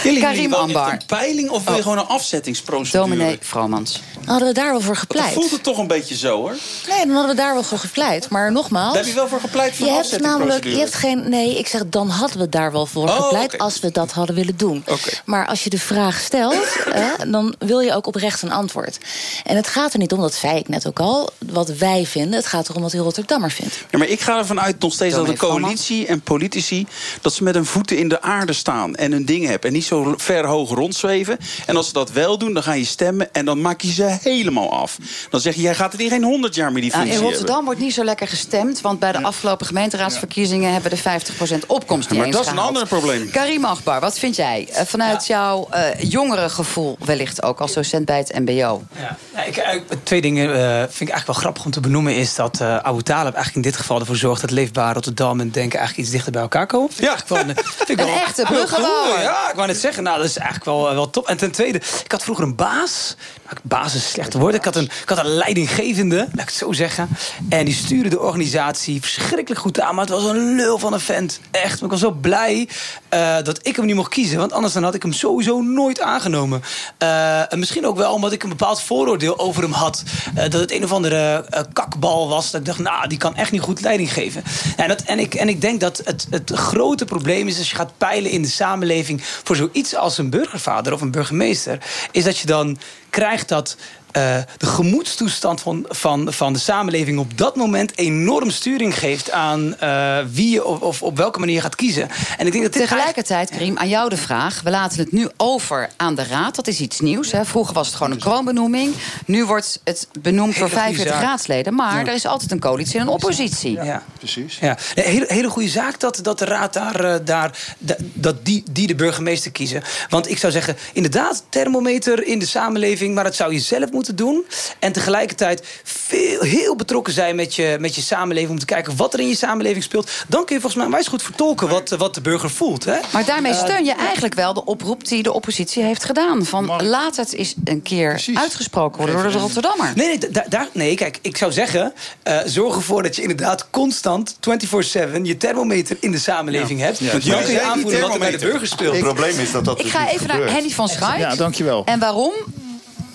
Jullie 0.03 0.21
Karim 0.21 0.53
Ambar. 0.53 0.91
echt 0.91 1.01
een 1.01 1.07
peiling 1.07 1.49
of 1.49 1.63
wil 1.63 1.75
je 1.75 1.81
gewoon 1.81 1.97
een 1.97 2.07
afzettingsprocedure? 2.07 3.07
Dominee 3.07 3.37
Vromans. 3.41 4.01
Hadden 4.25 4.47
we 4.47 4.53
daar 4.53 4.71
wel 4.71 4.81
voor 4.81 4.93
Dat 4.93 4.99
gepleit? 4.99 5.33
voelt 5.33 5.51
het 5.51 5.63
toch 5.63 5.77
een 5.77 5.87
beetje 5.87 6.15
zo, 6.17 6.35
hoor. 6.37 6.55
Nee, 6.89 7.05
dan 7.05 7.09
hadden 7.15 7.35
we 7.35 7.41
daar 7.41 7.53
wel 7.53 7.63
voor 7.63 7.77
gepleit. 7.77 8.29
Maar 8.29 8.51
nogmaals. 8.51 8.93
Daar 8.93 9.03
heb 9.03 9.11
je 9.11 9.19
wel 9.19 9.27
voor 9.27 9.39
gepleit 9.39 9.75
voor 9.75 9.85
je 9.87 9.91
een 9.93 10.05
hebt 10.09 10.21
namelijk, 10.21 10.63
je 10.63 10.77
hebt 10.77 10.93
geen. 10.93 11.29
Nee, 11.29 11.57
ik 11.57 11.67
zeg 11.67 11.83
dan 11.89 12.09
hadden 12.09 12.37
we 12.39 12.49
daar 12.49 12.71
wel 12.71 12.85
voor 12.85 13.03
Oh, 13.07 13.21
gepleit 13.23 13.57
als 13.57 13.79
we 13.79 13.91
dat 13.95 14.11
hadden 14.11 14.35
willen 14.35 14.57
doen. 14.57 14.83
Maar 15.25 15.47
als 15.47 15.63
je 15.63 15.69
de 15.69 15.79
vraag 15.79 16.19
stelt, 16.19 16.77
eh, 16.93 17.09
dan 17.27 17.55
wil 17.59 17.79
je 17.79 17.93
ook 17.95 18.07
oprecht 18.07 18.41
een 18.41 18.51
antwoord. 18.51 18.97
En 19.43 19.55
het 19.55 19.67
gaat 19.67 19.93
er 19.93 19.99
niet 19.99 20.11
om, 20.11 20.21
dat 20.21 20.33
zei 20.33 20.57
ik 20.57 20.67
net 20.67 20.87
ook 20.87 20.99
al, 20.99 21.29
wat 21.51 21.69
wij 21.69 22.05
vinden. 22.05 22.33
Het 22.33 22.45
gaat 22.45 22.69
erom 22.69 22.81
wat 22.81 22.91
de 22.91 22.97
Rotterdammer 22.97 23.51
vindt. 23.51 23.85
Ja, 23.89 23.97
maar 23.97 24.07
ik 24.07 24.21
ga 24.21 24.37
ervan 24.37 24.61
uit 24.61 24.79
nog 24.79 24.93
steeds 24.93 25.15
dat 25.15 25.25
de 25.25 25.37
coalitie 25.37 26.07
en 26.07 26.21
politici... 26.21 26.87
dat 27.21 27.33
ze 27.33 27.43
met 27.43 27.55
hun 27.55 27.65
voeten 27.65 27.97
in 27.97 28.09
de 28.09 28.21
aarde 28.21 28.53
staan 28.53 28.95
en 28.95 29.11
hun 29.11 29.25
dingen 29.25 29.49
hebben... 29.49 29.69
en 29.69 29.75
niet 29.75 29.85
zo 29.85 30.13
ver 30.17 30.45
hoog 30.45 30.69
rondzweven. 30.69 31.37
En 31.65 31.75
als 31.75 31.87
ze 31.87 31.93
dat 31.93 32.11
wel 32.11 32.37
doen, 32.37 32.53
dan 32.53 32.63
ga 32.63 32.73
je 32.73 32.85
stemmen... 32.85 33.33
en 33.33 33.45
dan 33.45 33.61
maak 33.61 33.81
je 33.81 33.91
ze 33.91 34.17
helemaal 34.21 34.71
af. 34.71 34.97
Dan 35.29 35.39
zeg 35.39 35.55
je, 35.55 35.61
jij 35.61 35.75
gaat 35.75 35.93
er 35.93 35.99
hier 35.99 36.09
geen 36.09 36.23
100 36.23 36.55
jaar 36.55 36.71
meer 36.71 36.81
die 36.81 36.91
Nou, 36.91 37.03
functie 37.03 37.17
in 37.17 37.23
hebben. 37.23 37.39
Rotterdam 37.39 37.65
wordt 37.65 37.79
niet 37.79 37.93
zo 37.93 38.03
lekker 38.03 38.27
gestemd... 38.27 38.81
want 38.81 38.99
bij 38.99 39.11
de 39.11 39.23
afgelopen 39.23 39.65
gemeenteraadsverkiezingen... 39.65 40.73
hebben 40.73 40.91
we 40.91 40.97
de 41.03 41.61
50% 41.63 41.65
opkomst 41.67 42.09
niet 42.09 42.19
maar 42.19 42.31
dat 42.31 42.45
is 42.45 42.51
een 42.51 42.57
ander 42.57 42.87
probleem. 42.87 43.29
Karim 43.29 43.65
Wat 43.85 44.19
vind 44.19 44.35
jij? 44.35 44.67
Eh, 44.73 44.85
vanuit 44.85 45.27
jouw 45.27 45.67
eh 45.71 45.81
jongere 46.01 46.49
gevoel 46.49 46.97
wellicht 47.05 47.43
ook 47.43 47.59
als 47.61 47.73
docent 47.73 48.05
bij 48.05 48.17
het 48.17 48.39
mbo. 48.39 48.83
Ja. 48.99 49.17
Ja, 49.35 49.43
ik, 49.43 49.57
eh, 49.57 49.79
twee 50.03 50.21
dingen 50.21 50.45
eh, 50.53 50.79
vind 50.79 51.01
ik 51.01 51.09
eigenlijk 51.09 51.25
wel 51.25 51.35
grappig 51.35 51.65
om 51.65 51.71
te 51.71 51.79
benoemen. 51.79 52.15
Is 52.15 52.35
dat 52.35 52.61
eh 52.61 52.77
Abu 52.77 53.01
Talib 53.01 53.33
eigenlijk 53.33 53.55
in 53.55 53.61
dit 53.71 53.75
geval 53.75 53.99
ervoor 53.99 54.15
zorgt 54.15 54.41
dat 54.41 54.51
Leefbaar 54.51 54.93
Rotterdam 54.93 55.39
en 55.39 55.51
Denken 55.51 55.79
eigenlijk 55.79 56.07
iets 56.07 56.09
dichter 56.15 56.31
bij 56.31 56.41
elkaar 56.41 56.67
komen. 56.67 56.91
Vind 56.93 57.19
ik 57.19 57.27
wel 57.27 57.37
een, 57.39 57.55
vind 57.55 57.89
ik 57.89 57.99
Een 57.99 58.05
wel 58.05 58.15
echte 58.15 58.43
heel 58.47 58.55
bruggenbouwer. 58.55 59.13
cool. 59.13 59.21
Ja, 59.23 59.49
ik 59.49 59.55
wou 59.55 59.67
net 59.67 59.77
zeggen, 59.77 60.03
nou, 60.03 60.17
dat 60.17 60.25
is 60.25 60.37
eigenlijk 60.37 60.65
wel, 60.65 60.93
wel 60.93 61.09
top. 61.09 61.27
En 61.27 61.37
ten 61.37 61.51
tweede, 61.51 61.77
ik 62.03 62.11
had 62.11 62.23
vroeger 62.23 62.43
een 62.45 62.55
baas. 62.55 63.15
Nou, 63.45 63.57
baas 63.63 63.87
is 63.87 63.93
een 63.93 64.09
slecht 64.09 64.33
woord. 64.33 64.55
Ik 64.55 64.63
had, 64.63 64.75
een, 64.75 64.83
ik 65.01 65.09
had 65.09 65.17
een 65.17 65.27
leidinggevende, 65.27 66.15
laat 66.15 66.29
ik 66.33 66.39
het 66.39 66.53
zo 66.53 66.71
zeggen. 66.71 67.09
En 67.49 67.65
die 67.65 67.73
stuurde 67.73 68.09
de 68.09 68.19
organisatie 68.19 69.01
verschrikkelijk 69.01 69.61
goed 69.61 69.79
aan. 69.79 69.95
Maar 69.95 70.05
het 70.05 70.13
was 70.13 70.23
een 70.23 70.55
lul 70.55 70.79
van 70.79 70.93
een 70.93 70.99
vent. 70.99 71.39
Echt. 71.51 71.73
Maar 71.73 71.83
ik 71.83 71.89
was 71.89 71.99
zo 71.99 72.11
blij 72.11 72.67
eh, 73.15 73.43
dat 73.43 73.59
ik 73.61 73.75
hem 73.75 73.85
niet 73.85 73.95
mocht 73.95 74.09
kiezen. 74.09 74.37
Want 74.37 74.53
anders 74.53 74.73
dan 74.73 74.83
had 74.83 74.95
ik 74.95 75.01
hem 75.01 75.13
sowieso 75.13 75.61
nooit 75.61 76.01
aangenomen. 76.01 76.63
Eh, 76.97 77.53
en 77.53 77.59
misschien 77.59 77.85
ook 77.85 77.97
wel 77.97 78.13
omdat 78.13 78.31
ik 78.31 78.43
een 78.43 78.49
bepaald 78.49 78.81
vooroordeel 78.81 79.39
over 79.39 79.63
hem 79.63 79.71
had. 79.71 80.03
Eh, 80.35 80.43
dat 80.49 80.61
het 80.61 80.71
een 80.71 80.83
of 80.83 80.91
andere 80.91 81.45
kakbal 81.73 82.29
was. 82.29 82.51
Dat 82.51 82.59
ik 82.59 82.67
dacht, 82.67 82.79
nou, 82.79 83.07
die 83.07 83.17
kan 83.17 83.35
echt 83.35 83.51
niet 83.51 83.61
goed 83.61 83.81
leiding 83.81 84.13
geven. 84.13 84.43
En, 84.77 84.87
dat, 84.87 85.01
en, 85.01 85.19
ik, 85.19 85.33
en 85.33 85.49
ik 85.49 85.61
denk 85.61 85.79
dat 85.79 86.01
het, 86.05 86.27
het 86.29 86.51
grote 86.53 87.05
probleem 87.05 87.47
is... 87.47 87.57
als 87.57 87.69
je 87.69 87.75
gaat 87.75 87.97
peilen 87.97 88.31
in 88.31 88.41
de 88.41 88.47
samenleving... 88.47 89.23
voor 89.23 89.55
zoiets 89.55 89.95
als 89.95 90.17
een 90.17 90.29
burgervader 90.29 90.93
of 90.93 91.01
een 91.01 91.11
burgemeester... 91.11 91.77
is 92.11 92.23
dat 92.23 92.37
je 92.37 92.47
dan 92.47 92.77
krijgt 93.09 93.49
dat... 93.49 93.77
eh, 94.15 94.37
de 94.57 94.65
gemoedstoestand 94.65 95.61
van, 95.61 95.85
van, 95.89 96.33
van 96.33 96.53
de 96.53 96.59
samenleving 96.59 97.19
op 97.19 97.37
dat 97.37 97.55
moment 97.55 97.97
enorm 97.97 98.49
sturing 98.49 98.97
geeft 98.99 99.31
aan 99.31 99.77
eh, 99.79 100.17
wie 100.31 100.49
je 100.49 100.65
of, 100.65 100.81
of 100.81 101.01
op 101.03 101.17
welke 101.17 101.39
manier 101.39 101.55
je 101.55 101.61
gaat 101.61 101.75
kiezen. 101.75 102.09
En 102.37 102.45
ik 102.45 102.51
denk 102.51 102.63
dat 102.63 102.73
Tegelijkertijd, 102.73 103.49
Karim, 103.49 103.77
aan 103.77 103.89
jou 103.89 104.09
de 104.09 104.17
vraag. 104.17 104.61
We 104.61 104.69
laten 104.69 104.99
het 104.99 105.11
nu 105.11 105.29
over 105.37 105.89
aan 105.97 106.15
de 106.15 106.23
Raad. 106.23 106.55
Dat 106.55 106.67
is 106.67 106.79
iets 106.79 106.99
nieuws. 106.99 107.31
Hè. 107.31 107.45
Vroeger 107.45 107.73
was 107.73 107.87
het 107.87 107.95
gewoon 107.95 108.11
een 108.11 108.19
kroonbenoeming. 108.19 108.93
Nu 109.25 109.45
wordt 109.45 109.79
het 109.83 110.07
benoemd 110.21 110.53
door 110.57 110.69
goede 110.69 110.75
45 110.81 111.13
zaak. 111.13 111.23
raadsleden. 111.23 111.75
Maar 111.75 111.93
Ja. 111.99 112.07
er 112.07 112.13
is 112.13 112.25
altijd 112.25 112.51
een 112.51 112.59
coalitie 112.59 112.95
en 112.95 113.01
een 113.01 113.07
oppositie. 113.13 113.71
Ja. 113.71 114.03
Precies. 114.17 114.57
Ja, 114.61 114.77
een 114.95 115.03
hele, 115.03 115.25
hele 115.27 115.49
goede 115.49 115.69
zaak 115.69 115.99
dat, 115.99 116.19
dat 116.21 116.39
de 116.39 116.45
raad 116.45 116.73
daar, 116.73 117.03
eh, 117.05 117.15
daar 117.25 117.57
da- 117.77 117.95
dat 118.13 118.45
die, 118.45 118.63
die 118.71 118.87
de 118.87 118.95
burgemeester 118.95 119.51
kiezen. 119.51 119.83
Want 120.09 120.29
ik 120.29 120.37
zou 120.37 120.51
zeggen, 120.51 120.77
inderdaad, 120.93 121.43
thermometer 121.49 122.27
in 122.27 122.39
de 122.39 122.45
samenleving, 122.45 123.15
maar 123.15 123.23
dat 123.23 123.35
zou 123.35 123.53
je 123.53 123.59
zelf 123.59 123.91
moeten 123.91 124.04
doen. 124.13 124.45
En 124.79 124.91
tegelijkertijd 124.91 125.67
veel, 125.83 126.41
heel 126.41 126.75
betrokken 126.75 127.13
zijn 127.13 127.35
met 127.35 127.55
je, 127.55 127.77
met 127.79 127.95
je 127.95 128.01
samenleving 128.01 128.51
om 128.51 128.59
te 128.59 128.65
kijken 128.65 128.95
wat 128.95 129.13
er 129.13 129.19
in 129.19 129.27
je 129.27 129.35
samenleving 129.35 129.83
speelt. 129.83 130.09
Dan 130.27 130.45
kun 130.45 130.55
je 130.55 130.61
volgens 130.61 130.83
mij 130.83 130.91
wijs 130.91 131.07
goed 131.07 131.23
vertolken 131.23 131.67
wat, 131.69 131.89
wat 131.89 132.13
de 132.13 132.21
burger 132.21 132.49
voelt. 132.49 132.85
Hè? 132.85 132.97
Maar 133.13 133.25
daarmee 133.25 133.51
Eh, 133.51 133.57
steun 133.63 133.85
je 133.85 133.93
eigenlijk 133.95 134.33
wel 134.33 134.53
de 134.53 134.65
oproep 134.65 135.07
die 135.07 135.23
de 135.23 135.33
oppositie 135.33 135.83
heeft 135.83 136.03
gedaan. 136.03 136.45
Van 136.45 136.83
laat 136.83 137.15
het 137.15 137.33
eens 137.33 137.53
een 137.63 137.81
keer 137.81 138.23
uitgesproken 138.33 138.97
worden 138.97 139.21
door 139.23 139.31
de 139.31 139.37
Rotterdammer. 139.37 139.91
Nee, 139.95 140.07
nee, 140.07 140.31
da- 140.31 140.45
daar, 140.49 140.67
nee, 140.71 140.95
kijk, 140.95 141.19
ik 141.21 141.37
zou 141.37 141.51
zeggen... 141.51 141.93
eh, 142.23 142.37
zorg 142.45 142.75
ervoor 142.75 143.03
dat 143.03 143.15
je 143.15 143.21
inderdaad 143.21 143.69
constant 143.69 144.35
24-7 144.39 145.21
je 145.23 145.37
thermometer 145.37 145.97
in 145.99 146.11
de 146.11 146.19
samenleving 146.19 146.79
hebt. 146.79 146.99
Ja. 146.99 147.11
Want 147.11 147.23
Ja. 147.23 147.33
dan 147.35 147.43
kun 147.43 147.53
je 147.53 147.61
aanvoelen 147.61 148.01
wat 148.01 148.13
er 148.13 148.19
bij 148.19 148.31
de 148.31 148.37
burger 148.37 148.67
speelt. 148.67 148.93
Het 148.95 149.03
probleem 149.03 149.39
is 149.39 149.51
dat 149.51 149.65
dat 149.65 149.79
Ik 149.79 149.85
ga 149.87 150.09
even 150.09 150.27
naar 150.27 150.51
Henny 150.51 150.69
van 150.69 150.87
Schaik. 150.89 151.19
Ja, 151.19 151.35
dankjewel. 151.35 151.85
En 151.85 151.99
waarom? 151.99 152.33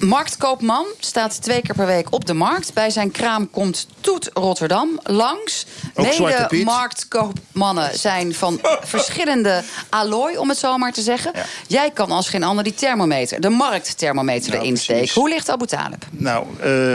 Marktkoopman 0.01 0.87
staat 0.99 1.43
twee 1.43 1.63
keer 1.63 1.75
per 1.75 1.87
week 1.87 2.13
op 2.13 2.27
de 2.27 2.35
markt. 2.35 2.75
Bij 2.75 2.91
zijn 2.91 3.11
kraam 3.11 3.51
komt 3.51 3.87
Toet 4.01 4.31
Rotterdam 4.33 5.01
langs. 5.03 5.67
Mede 5.95 6.63
marktkoopmannen 6.65 7.99
zijn 7.99 8.35
van 8.35 8.61
verschillende 8.81 9.63
allooi, 9.89 10.39
om 10.39 10.49
het 10.49 10.59
zo 10.59 10.79
maar 10.79 10.93
te 10.93 11.03
zeggen. 11.03 11.33
Jij 11.67 11.91
kan 11.91 12.11
als 12.11 12.29
geen 12.29 12.43
ander 12.43 12.65
die 12.65 12.75
thermometer, 12.75 13.41
de 13.41 13.49
marktthermometer 13.49 14.55
erin 14.55 14.77
steken. 14.77 15.15
Hoe 15.15 15.29
ligt 15.29 15.51
Abu 15.51 15.67
Talib? 15.67 16.05
Nou, 16.11 16.47
eh, 16.61 16.95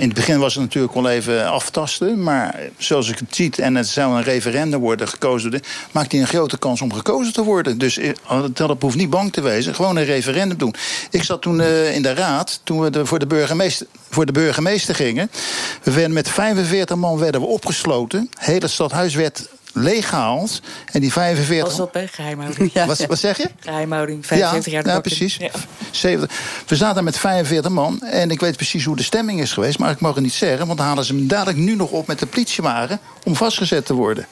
in 0.00 0.06
het 0.06 0.14
begin 0.14 0.38
was 0.38 0.54
het 0.54 0.62
natuurlijk 0.62 0.94
wel 0.94 1.08
even 1.08 1.50
aftasten. 1.50 2.22
Maar 2.22 2.60
zoals 2.78 3.08
ik 3.08 3.18
het 3.18 3.34
zie, 3.34 3.50
en 3.56 3.74
het 3.74 3.86
zou 3.86 4.16
een 4.16 4.22
referendum 4.22 4.80
worden 4.80 5.08
gekozen... 5.08 5.60
maakt 5.92 6.12
hij 6.12 6.20
een 6.20 6.26
grote 6.26 6.58
kans 6.58 6.80
om 6.80 6.92
gekozen 6.92 7.32
te 7.32 7.42
worden. 7.42 7.78
Dus 7.78 7.98
eh, 7.98 8.44
Talib 8.54 8.82
hoeft 8.82 8.96
niet 8.96 9.10
bang 9.10 9.32
te 9.32 9.40
wezen. 9.40 9.74
Gewoon 9.74 9.96
een 9.96 10.04
referendum 10.04 10.58
doen. 10.58 10.74
Ik 11.10 11.22
zat 11.22 11.42
toen 11.42 11.60
eh, 11.60 11.94
in 11.94 12.02
de 12.02 12.14
raad, 12.14 12.60
toen 12.64 12.80
we 12.80 13.06
voor, 13.06 13.18
de 13.18 13.26
burgemeester, 13.26 13.86
voor 14.10 14.26
de 14.26 14.32
burgemeester 14.32 14.94
gingen. 14.94 15.30
We 15.82 15.90
werden 15.90 16.12
met 16.12 16.28
45 16.28 16.96
man 16.96 17.18
werden 17.18 17.40
we 17.40 17.46
opgesloten. 17.46 18.28
Het 18.30 18.46
hele 18.46 18.68
stadhuis 18.68 19.14
werd 19.14 19.48
leeggehaald. 19.72 20.60
En 20.92 21.00
die 21.00 21.12
45... 21.12 21.68
Pas 21.68 21.80
op, 21.80 21.94
hè, 21.94 22.06
geheimhouding. 22.06 22.72
Wat, 22.86 23.06
wat 23.06 23.18
zeg 23.18 23.36
je? 23.36 23.50
Geheimhouding, 23.60 24.26
75 24.26 24.72
jaar 24.72 24.86
ja, 24.86 25.00
precies. 25.00 25.36
Ja. 25.36 25.50
70. 25.90 26.38
We 26.66 26.76
zaten 26.76 27.04
met 27.04 27.18
45 27.18 27.70
man 27.70 28.02
en 28.02 28.30
ik 28.30 28.40
weet 28.40 28.56
precies 28.56 28.84
hoe 28.84 28.96
de 28.96 29.02
stemming 29.02 29.40
is 29.40 29.52
geweest... 29.52 29.78
maar 29.78 29.90
ik 29.90 30.00
mag 30.00 30.14
het 30.14 30.22
niet 30.22 30.32
zeggen, 30.32 30.66
want 30.66 30.78
dan 30.78 30.86
halen 30.86 31.04
ze 31.04 31.14
hem 31.14 31.28
dadelijk 31.28 31.58
nu 31.58 31.74
nog 31.74 31.90
op... 31.90 32.06
met 32.06 32.18
de 32.18 32.26
politiewagen 32.26 33.00
om 33.24 33.36
vastgezet 33.36 33.86
te 33.86 33.94
worden. 33.94 34.26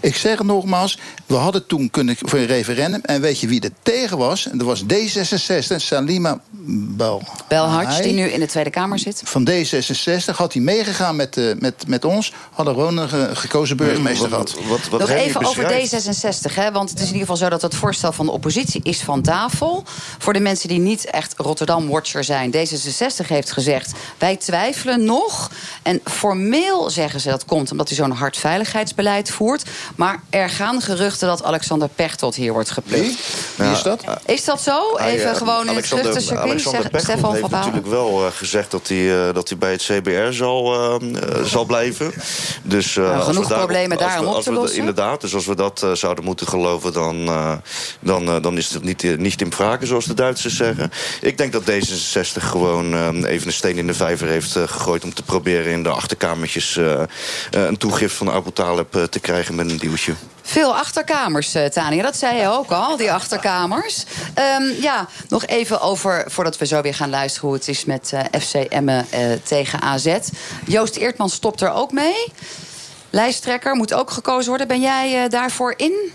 Ik 0.00 0.16
zeg 0.16 0.38
het 0.38 0.46
nogmaals, 0.46 0.98
we 1.26 1.34
hadden 1.34 1.66
toen 1.66 1.90
kunnen 1.90 2.16
voor 2.18 2.38
een 2.38 2.46
referendum... 2.46 3.00
en 3.02 3.20
weet 3.20 3.40
je 3.40 3.46
wie 3.46 3.60
er 3.60 3.70
tegen 3.82 4.18
was? 4.18 4.48
En 4.48 4.58
dat 4.58 4.66
was 4.66 4.82
D66, 4.82 5.76
Salima 5.76 6.40
Bel. 6.96 7.22
Belharts, 7.48 8.00
die 8.02 8.12
nu 8.12 8.24
in 8.28 8.40
de 8.40 8.46
Tweede 8.46 8.70
Kamer 8.70 8.98
zit. 8.98 9.22
Van 9.24 9.48
D66 9.50 10.34
had 10.36 10.52
hij 10.52 10.62
meegegaan 10.62 11.16
met, 11.16 11.36
eh, 11.36 11.44
met, 11.58 11.74
met 11.86 12.04
ons... 12.04 12.32
hadden 12.52 12.74
we 12.74 12.80
gewoon 12.80 12.96
een 12.96 13.08
ge- 13.08 13.30
gekozen 13.32 13.76
burgemeester 13.76 14.28
gehad. 14.28 14.56
Nog 14.90 15.08
even 15.08 15.44
over 15.44 15.64
D66, 15.64 16.54
hè, 16.54 16.72
want 16.72 16.90
het 16.90 16.98
is 16.98 17.06
in 17.06 17.12
ieder 17.12 17.20
geval 17.28 17.36
zo 17.36 17.48
dat 17.48 17.62
het 17.62 17.74
voorstel 17.74 18.12
van 18.12 18.26
de 18.26 18.32
oppositie 18.32 18.80
is 18.82 19.00
van 19.00 19.22
tafel. 19.22 19.84
Voor 20.18 20.32
de 20.32 20.40
mensen 20.40 20.68
die 20.68 20.78
niet 20.78 21.04
echt 21.04 21.34
Rotterdam-watcher 21.36 22.24
zijn. 22.24 22.52
D66 22.54 23.26
heeft 23.26 23.52
gezegd, 23.52 23.92
wij 24.18 24.36
twijfelen 24.36 25.04
nog. 25.04 25.50
En 25.82 26.00
formeel 26.04 26.90
zeggen 26.90 27.20
ze 27.20 27.28
dat 27.28 27.44
komt 27.44 27.70
omdat 27.70 27.88
hij 27.88 27.96
zo'n 27.96 28.10
hard 28.10 28.36
veiligheidsbeleid 28.36 29.30
voert. 29.30 29.48
Gevoerd. 29.58 29.76
Maar 29.96 30.20
er 30.30 30.50
gaan 30.50 30.80
geruchten 30.82 31.28
dat 31.28 31.42
Alexander 31.44 31.88
Pechtold 31.94 32.34
hier 32.34 32.52
wordt 32.52 32.70
geplukt. 32.70 33.02
Wie? 33.02 33.16
Wie 33.56 33.70
is 33.70 33.82
dat? 33.82 34.04
Is 34.26 34.44
dat 34.44 34.60
zo? 34.60 34.96
Even 34.96 35.30
eh, 35.30 35.36
gewoon 35.36 35.68
in 35.68 35.74
het 35.76 35.88
Pechtold 35.88 36.22
Stefan 36.22 37.30
heeft 37.32 37.40
van 37.40 37.50
natuurlijk 37.50 37.86
wel 37.86 38.26
eh, 38.26 38.32
gezegd 38.32 38.70
dat 38.70 38.88
hij, 38.88 39.28
eh, 39.28 39.34
dat 39.34 39.48
hij 39.48 39.58
bij 39.58 39.70
het 39.72 39.82
CBR 39.82 40.32
zal, 40.32 40.74
eh, 40.74 41.08
eh, 41.38 41.44
zal 41.44 41.64
blijven. 41.64 42.12
Dus, 42.62 42.96
eh, 42.96 43.02
Nou, 43.04 43.16
als 43.16 43.26
we 43.26 43.32
genoeg 43.32 43.48
problemen 43.58 43.98
daarom 43.98 44.26
op 44.26 44.42
te 44.42 44.50
de- 44.50 44.56
lossen. 44.56 44.78
Inderdaad, 44.78 45.20
dus 45.20 45.34
als 45.34 45.46
we 45.46 45.54
dat 45.54 45.82
eh, 45.82 45.92
zouden 45.92 46.24
moeten 46.24 46.46
geloven... 46.48 46.92
dan, 46.92 47.26
eh, 47.26 47.52
dan, 48.00 48.28
eh, 48.28 48.42
dan 48.42 48.56
is 48.56 48.70
het 48.74 48.82
niet, 48.84 49.04
eh, 49.04 49.16
niet 49.16 49.40
in 49.40 49.52
vragen, 49.52 49.86
zoals 49.86 50.04
de 50.04 50.14
Duitsers 50.14 50.56
zeggen. 50.56 50.90
Ik 51.20 51.38
denk 51.38 51.52
dat 51.52 51.62
D66 51.70 52.42
gewoon 52.42 52.94
eh, 52.94 53.30
even 53.32 53.46
een 53.46 53.52
steen 53.52 53.76
in 53.78 53.86
de 53.86 53.94
vijver 53.94 54.28
heeft 54.28 54.56
eh, 54.56 54.62
gegooid... 54.66 55.04
om 55.04 55.14
te 55.14 55.22
proberen 55.22 55.72
in 55.72 55.82
de 55.82 55.88
achterkamertjes 55.88 56.76
eh, 56.76 56.92
eh, 57.02 57.06
een 57.50 57.76
toegift 57.76 58.14
van 58.16 58.30
Abu 58.30 58.50
Talib 58.52 58.96
eh, 58.96 59.02
te 59.02 59.18
krijgen 59.18 59.28
met 59.52 59.70
een 59.70 59.76
duwtje. 59.76 60.14
Veel 60.42 60.76
achterkamers, 60.76 61.54
eh, 61.54 61.64
Tania. 61.64 62.02
Dat 62.02 62.16
zei 62.16 62.40
je 62.40 62.48
ook 62.48 62.70
al, 62.70 62.96
die 62.96 63.12
achterkamers. 63.12 64.04
Ehm, 64.34 64.62
ja, 64.80 65.08
nog 65.28 65.46
even 65.46 65.80
over, 65.80 66.24
voordat 66.26 66.58
we 66.58 66.66
zo 66.66 66.80
weer 66.80 66.94
gaan 66.94 67.10
luisteren... 67.10 67.48
hoe 67.48 67.58
het 67.58 67.68
is 67.68 67.84
met 67.84 68.12
eh, 68.12 68.40
FC 68.40 68.54
Emmen 68.54 69.06
eh, 69.10 69.20
tegen 69.42 69.80
AZ. 69.80 70.16
Joost 70.66 70.96
Eertman 70.96 71.28
stopt 71.28 71.60
er 71.60 71.72
ook 71.72 71.92
mee. 71.92 72.32
Lijsttrekker 73.10 73.74
moet 73.74 73.92
ook 73.92 74.10
gekozen 74.10 74.48
worden. 74.48 74.68
Ben 74.68 74.80
jij 74.80 75.28
daarvoor 75.28 75.74
in? 75.76 76.12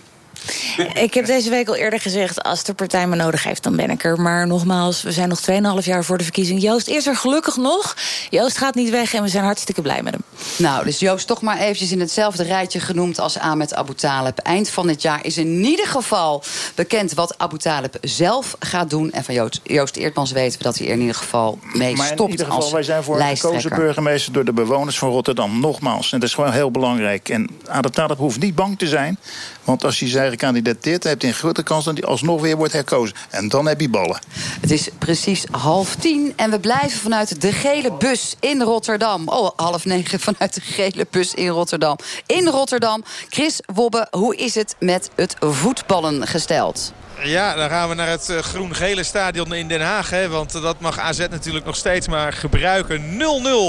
Ik 1.06 1.14
heb 1.14 1.26
deze 1.26 1.50
week 1.50 1.68
al 1.68 1.76
eerder 1.76 2.00
gezegd, 2.00 2.44
als 2.44 2.64
de 2.64 2.74
partij 2.74 3.08
me 3.08 3.16
nodig 3.16 3.44
heeft, 3.44 3.64
dan 3.64 3.76
ben 3.76 3.90
ik 3.90 4.04
er. 4.04 4.22
Maar 4.22 4.48
nogmaals, 4.48 5.02
we 5.02 5.12
zijn 5.12 5.30
nog 5.30 5.40
2,5 5.82 5.86
jaar 5.86 6.04
voor 6.04 6.18
de 6.18 6.24
verkiezing. 6.24 6.62
Joost 6.62 6.88
is 6.88 7.08
er 7.08 7.16
gelukkig 7.16 7.56
nog. 7.56 7.96
Joost 8.30 8.58
gaat 8.58 8.76
niet 8.76 8.90
weg 8.90 9.14
en 9.14 9.24
we 9.24 9.28
zijn 9.28 9.44
hartstikke 9.44 9.82
blij 9.82 10.04
met 10.04 10.14
hem. 10.14 10.24
Nou, 10.58 10.86
dus 10.86 11.00
Joost 11.00 11.28
toch 11.28 11.42
maar 11.42 11.58
eventjes 11.58 11.92
in 11.92 12.00
hetzelfde 12.00 12.44
rijtje 12.44 12.80
genoemd 12.80 13.20
als 13.20 13.38
Ahmed 13.38 13.74
Abu 13.74 13.94
Talib. 13.94 14.38
Eind 14.38 14.70
van 14.70 14.88
dit 14.88 15.02
jaar 15.02 15.26
is 15.26 15.38
in 15.38 15.64
ieder 15.64 15.88
geval 15.88 16.44
bekend 16.76 17.14
wat 17.14 17.38
Abu 17.38 17.58
Talib 17.58 17.98
zelf 18.02 18.56
gaat 18.60 18.90
doen. 18.90 19.12
En 19.12 19.24
van 19.24 19.34
Joost, 19.34 19.60
Joost 19.64 19.96
Eertmans 19.96 20.32
weten 20.32 20.58
we 20.58 20.64
dat 20.64 20.78
hij 20.78 20.88
er 20.88 20.94
in 20.94 21.00
ieder 21.00 21.16
geval 21.16 21.60
mee 21.62 21.96
Maar 21.96 22.08
in 22.08 22.14
stopt 22.14 22.32
ieder 22.32 22.46
geval, 22.46 22.62
als 22.62 22.72
wij 22.72 22.84
zijn 22.84 23.04
voor 23.04 23.20
een 23.20 23.38
gekozen 23.38 23.70
burgemeester 23.70 24.34
door 24.34 24.46
de 24.46 24.54
bewoners 24.54 24.98
van 24.98 25.10
Rotterdam. 25.10 25.60
Nogmaals, 25.60 26.12
en 26.12 26.20
dat 26.20 26.30
is 26.30 26.36
gewoon 26.36 26.52
heel 26.52 26.72
belangrijk. 26.72 27.30
En 27.30 27.50
Adel 27.68 27.92
Talib 27.92 28.18
hoeft 28.18 28.40
niet 28.40 28.56
bang 28.56 28.78
te 28.78 28.88
zijn. 28.88 29.18
Want 29.66 29.84
als 29.84 30.00
hij 30.00 30.08
zijn 30.10 30.22
eigen 30.22 30.38
kandidateert, 30.38 31.02
dan 31.02 31.12
heeft 31.12 31.22
hij 31.22 31.32
een 31.32 31.38
grote 31.38 31.64
kans 31.64 31.86
dat 31.86 31.98
hij 31.98 32.08
alsnog 32.08 32.42
weer 32.42 32.58
wordt 32.58 32.74
herkozen. 32.74 33.16
En 33.30 33.50
dan 33.50 33.68
heb 33.68 33.82
je 33.82 33.90
ballen. 33.90 34.20
Het 34.62 34.72
is 34.72 34.90
precies 35.00 35.44
half 35.52 35.96
tien 35.96 36.34
en 36.36 36.52
we 36.52 36.60
blijven 36.60 37.00
vanuit 37.00 37.42
de 37.42 37.52
gele 37.52 37.94
bus 37.94 38.36
in 38.40 38.62
Rotterdam. 38.62 39.28
Oh, 39.28 39.50
half 39.56 39.86
negen 39.86 40.20
vanuit 40.20 40.54
de 40.54 40.62
gele 40.62 41.08
bus 41.10 41.34
in 41.34 41.48
Rotterdam. 41.48 41.98
In 42.26 42.48
Rotterdam. 42.48 43.04
Chris 43.30 43.60
Wobbe, 43.74 44.08
hoe 44.12 44.36
is 44.36 44.56
het 44.56 44.76
met 44.80 45.10
het 45.16 45.36
voetballen 45.40 46.28
gesteld? 46.28 46.94
Ja, 47.24 47.56
dan 47.56 47.70
gaan 47.70 47.90
we 47.90 47.96
naar 47.96 48.08
het 48.08 48.30
eh, 48.30 48.38
groen-gele 48.38 49.04
stadion 49.04 49.54
in 49.54 49.68
Den 49.68 49.82
Haag. 49.82 50.10
Hè, 50.10 50.30
want 50.30 50.56
eh, 50.56 50.62
dat 50.62 50.80
mag 50.80 51.00
AZ 51.00 51.18
natuurlijk 51.18 51.66
nog 51.66 51.76
steeds 51.76 52.08
maar 52.08 52.34
gebruiken. 52.34 53.20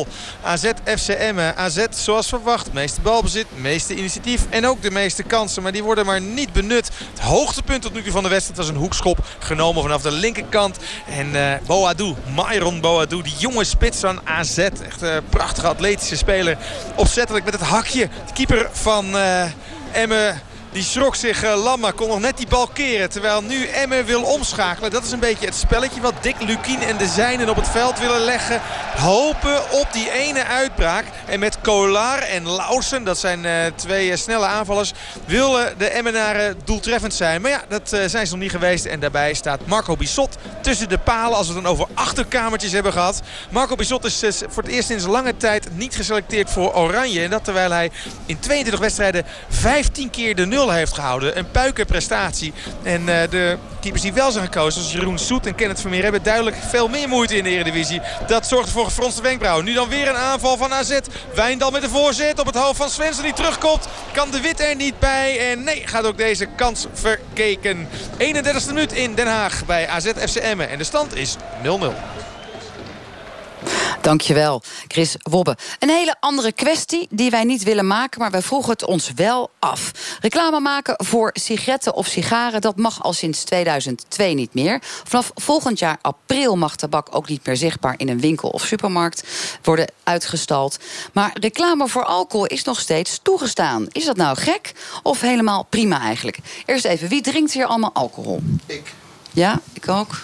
0-0 0.06 0.08
AZ 0.42 0.70
FC 0.98 1.08
Emmen. 1.08 1.56
AZ 1.56 1.86
zoals 1.90 2.28
verwacht. 2.28 2.72
Meeste 2.72 3.00
balbezit, 3.00 3.46
meeste 3.54 3.94
initiatief 3.94 4.46
en 4.50 4.66
ook 4.66 4.82
de 4.82 4.90
meeste 4.90 5.22
kansen. 5.22 5.62
Maar 5.62 5.72
die 5.72 5.82
worden 5.82 6.06
maar 6.06 6.20
niet 6.20 6.52
benut. 6.52 6.90
Het 7.10 7.20
hoogtepunt 7.20 7.82
tot 7.82 7.94
nu 7.94 8.02
toe 8.02 8.12
van 8.12 8.22
de 8.22 8.28
wedstrijd 8.28 8.58
was 8.58 8.68
een 8.68 8.76
hoekschop. 8.76 9.18
Genomen 9.38 9.82
vanaf 9.82 10.02
de 10.02 10.12
linkerkant. 10.12 10.78
En 11.08 11.36
eh 11.36 11.54
Boadou, 11.66 12.14
Myron 12.34 12.80
Boadou, 12.80 13.22
die 13.22 13.36
jonge 13.38 13.64
spits 13.64 14.00
van 14.00 14.20
AZ. 14.24 14.58
Echt 14.58 15.02
een 15.02 15.24
prachtige 15.28 15.66
atletische 15.66 16.16
speler. 16.16 16.58
Opzettelijk 16.94 17.44
met 17.44 17.54
het 17.54 17.62
hakje. 17.62 18.08
De 18.26 18.32
keeper 18.32 18.68
van 18.72 19.16
eh, 19.16 19.44
Emmen... 19.92 20.42
Die 20.76 20.84
schrok 20.84 21.14
zich 21.14 21.44
uh, 21.44 21.62
lam, 21.62 21.80
maar 21.80 21.92
kon 21.92 22.08
nog 22.08 22.20
net 22.20 22.36
die 22.36 22.46
bal 22.46 22.66
keren. 22.66 23.10
Terwijl 23.10 23.42
nu 23.42 23.66
Emmen 23.66 24.04
wil 24.04 24.22
omschakelen. 24.22 24.90
Dat 24.90 25.04
is 25.04 25.10
een 25.10 25.18
beetje 25.18 25.46
het 25.46 25.54
spelletje 25.54 26.00
wat 26.00 26.14
Dick 26.20 26.36
Lukien 26.40 26.82
en 26.82 26.96
de 26.96 27.06
zijnen 27.06 27.48
op 27.48 27.56
het 27.56 27.68
veld 27.68 27.98
willen 27.98 28.20
leggen. 28.20 28.60
Hopen 28.96 29.70
op 29.72 29.88
die 29.92 30.10
ene 30.12 30.44
uitbraak. 30.44 31.04
En 31.26 31.38
met 31.38 31.60
Kolar 31.60 32.18
en 32.18 32.48
Lausen, 32.48 33.04
dat 33.04 33.18
zijn 33.18 33.44
uh, 33.44 33.52
twee 33.74 34.08
uh, 34.08 34.16
snelle 34.16 34.46
aanvallers... 34.46 34.92
willen 35.24 35.78
de 35.78 35.88
Emmenaren 35.88 36.56
doeltreffend 36.64 37.14
zijn. 37.14 37.40
Maar 37.42 37.50
ja, 37.50 37.62
dat 37.68 37.88
zijn 37.88 38.26
ze 38.26 38.32
nog 38.32 38.42
niet 38.42 38.50
geweest. 38.50 38.84
En 38.84 39.00
daarbij 39.00 39.34
staat 39.34 39.66
Marco 39.66 39.96
Bissot 39.96 40.36
tussen 40.62 40.88
de 40.88 40.98
palen. 40.98 41.36
Als 41.36 41.48
we 41.48 41.54
het 41.54 41.62
dan 41.62 41.72
over 41.72 41.86
achterkamertjes 41.94 42.72
hebben 42.72 42.92
gehad. 42.92 43.22
Marco 43.50 43.74
Bissot 43.74 44.04
is 44.04 44.42
voor 44.48 44.62
het 44.62 44.72
eerst 44.72 44.88
sinds 44.88 45.06
lange 45.06 45.36
tijd 45.36 45.68
niet 45.76 45.96
geselecteerd 45.96 46.50
voor 46.50 46.74
Oranje. 46.74 47.22
En 47.22 47.30
dat 47.30 47.44
terwijl 47.44 47.70
hij 47.70 47.90
in 48.26 48.38
22 48.38 48.80
wedstrijden 48.80 49.24
15 49.48 50.10
keer 50.10 50.34
de 50.34 50.46
nul 50.46 50.64
heeft 50.74 50.94
gehouden. 50.94 51.38
Een 51.38 51.50
puikenprestatie. 51.50 52.52
En 52.82 53.00
uh, 53.00 53.06
de 53.30 53.56
keepers 53.80 54.02
die 54.02 54.12
wel 54.12 54.30
zijn 54.30 54.44
gekozen, 54.44 54.80
zoals 54.80 54.96
Jeroen 54.96 55.18
Soet 55.18 55.46
en 55.46 55.54
Kenneth 55.54 55.80
Vermeer... 55.80 56.02
hebben 56.02 56.22
duidelijk 56.22 56.56
veel 56.68 56.88
meer 56.88 57.08
moeite 57.08 57.36
in 57.36 57.44
de 57.44 57.50
Eredivisie. 57.50 58.00
Dat 58.26 58.46
zorgt 58.46 58.70
voor 58.70 58.84
gefronste 58.84 59.22
wenkbrauwen. 59.22 59.64
Nu 59.64 59.74
dan 59.74 59.88
weer 59.88 60.08
een 60.08 60.16
aanval 60.16 60.56
van 60.56 60.72
AZ. 60.72 60.98
Wijndal 61.34 61.70
met 61.70 61.82
de 61.82 61.88
voorzet 61.88 62.38
op 62.38 62.46
het 62.46 62.56
hoofd 62.56 62.76
van 62.76 62.90
Svensson 62.90 63.24
die 63.24 63.32
terugkomt. 63.32 63.88
Kan 64.12 64.30
de 64.30 64.40
Wit 64.40 64.60
er 64.60 64.76
niet 64.76 64.98
bij. 64.98 65.50
En 65.50 65.64
nee, 65.64 65.82
gaat 65.86 66.06
ook 66.06 66.16
deze 66.16 66.46
kans 66.56 66.86
verkeken. 66.92 67.88
31e 68.18 68.66
minuut 68.66 68.92
in 68.92 69.14
Den 69.14 69.26
Haag 69.26 69.66
bij 69.66 69.88
AZ 69.88 70.06
FC 70.06 70.36
Emmen. 70.36 70.68
En 70.68 70.78
de 70.78 70.84
stand 70.84 71.16
is 71.16 71.36
0-0. 71.62 72.25
Dankjewel, 74.00 74.62
Chris 74.88 75.16
Wobbe. 75.18 75.56
Een 75.78 75.88
hele 75.88 76.16
andere 76.20 76.52
kwestie 76.52 77.06
die 77.10 77.30
wij 77.30 77.44
niet 77.44 77.62
willen 77.62 77.86
maken... 77.86 78.20
maar 78.20 78.30
wij 78.30 78.42
vroegen 78.42 78.70
het 78.70 78.84
ons 78.84 79.12
wel 79.14 79.50
af. 79.58 79.92
Reclame 80.20 80.60
maken 80.60 80.94
voor 81.04 81.30
sigaretten 81.32 81.94
of 81.94 82.06
sigaren... 82.06 82.60
dat 82.60 82.76
mag 82.76 83.02
al 83.02 83.12
sinds 83.12 83.44
2002 83.44 84.34
niet 84.34 84.54
meer. 84.54 84.82
Vanaf 85.04 85.30
volgend 85.34 85.78
jaar 85.78 85.98
april 86.00 86.56
mag 86.56 86.76
tabak 86.76 87.14
ook 87.14 87.28
niet 87.28 87.46
meer 87.46 87.56
zichtbaar... 87.56 87.94
in 87.96 88.08
een 88.08 88.20
winkel 88.20 88.48
of 88.48 88.64
supermarkt 88.64 89.22
worden 89.62 89.90
uitgestald. 90.02 90.78
Maar 91.12 91.36
reclame 91.40 91.88
voor 91.88 92.04
alcohol 92.04 92.46
is 92.46 92.64
nog 92.64 92.80
steeds 92.80 93.20
toegestaan. 93.22 93.86
Is 93.92 94.04
dat 94.04 94.16
nou 94.16 94.36
gek 94.36 94.72
of 95.02 95.20
helemaal 95.20 95.66
prima 95.70 96.00
eigenlijk? 96.00 96.38
Eerst 96.66 96.84
even, 96.84 97.08
wie 97.08 97.22
drinkt 97.22 97.52
hier 97.52 97.66
allemaal 97.66 97.92
alcohol? 97.94 98.42
Ik. 98.66 98.94
Ja, 99.32 99.60
ik 99.72 99.88
ook. 99.88 100.20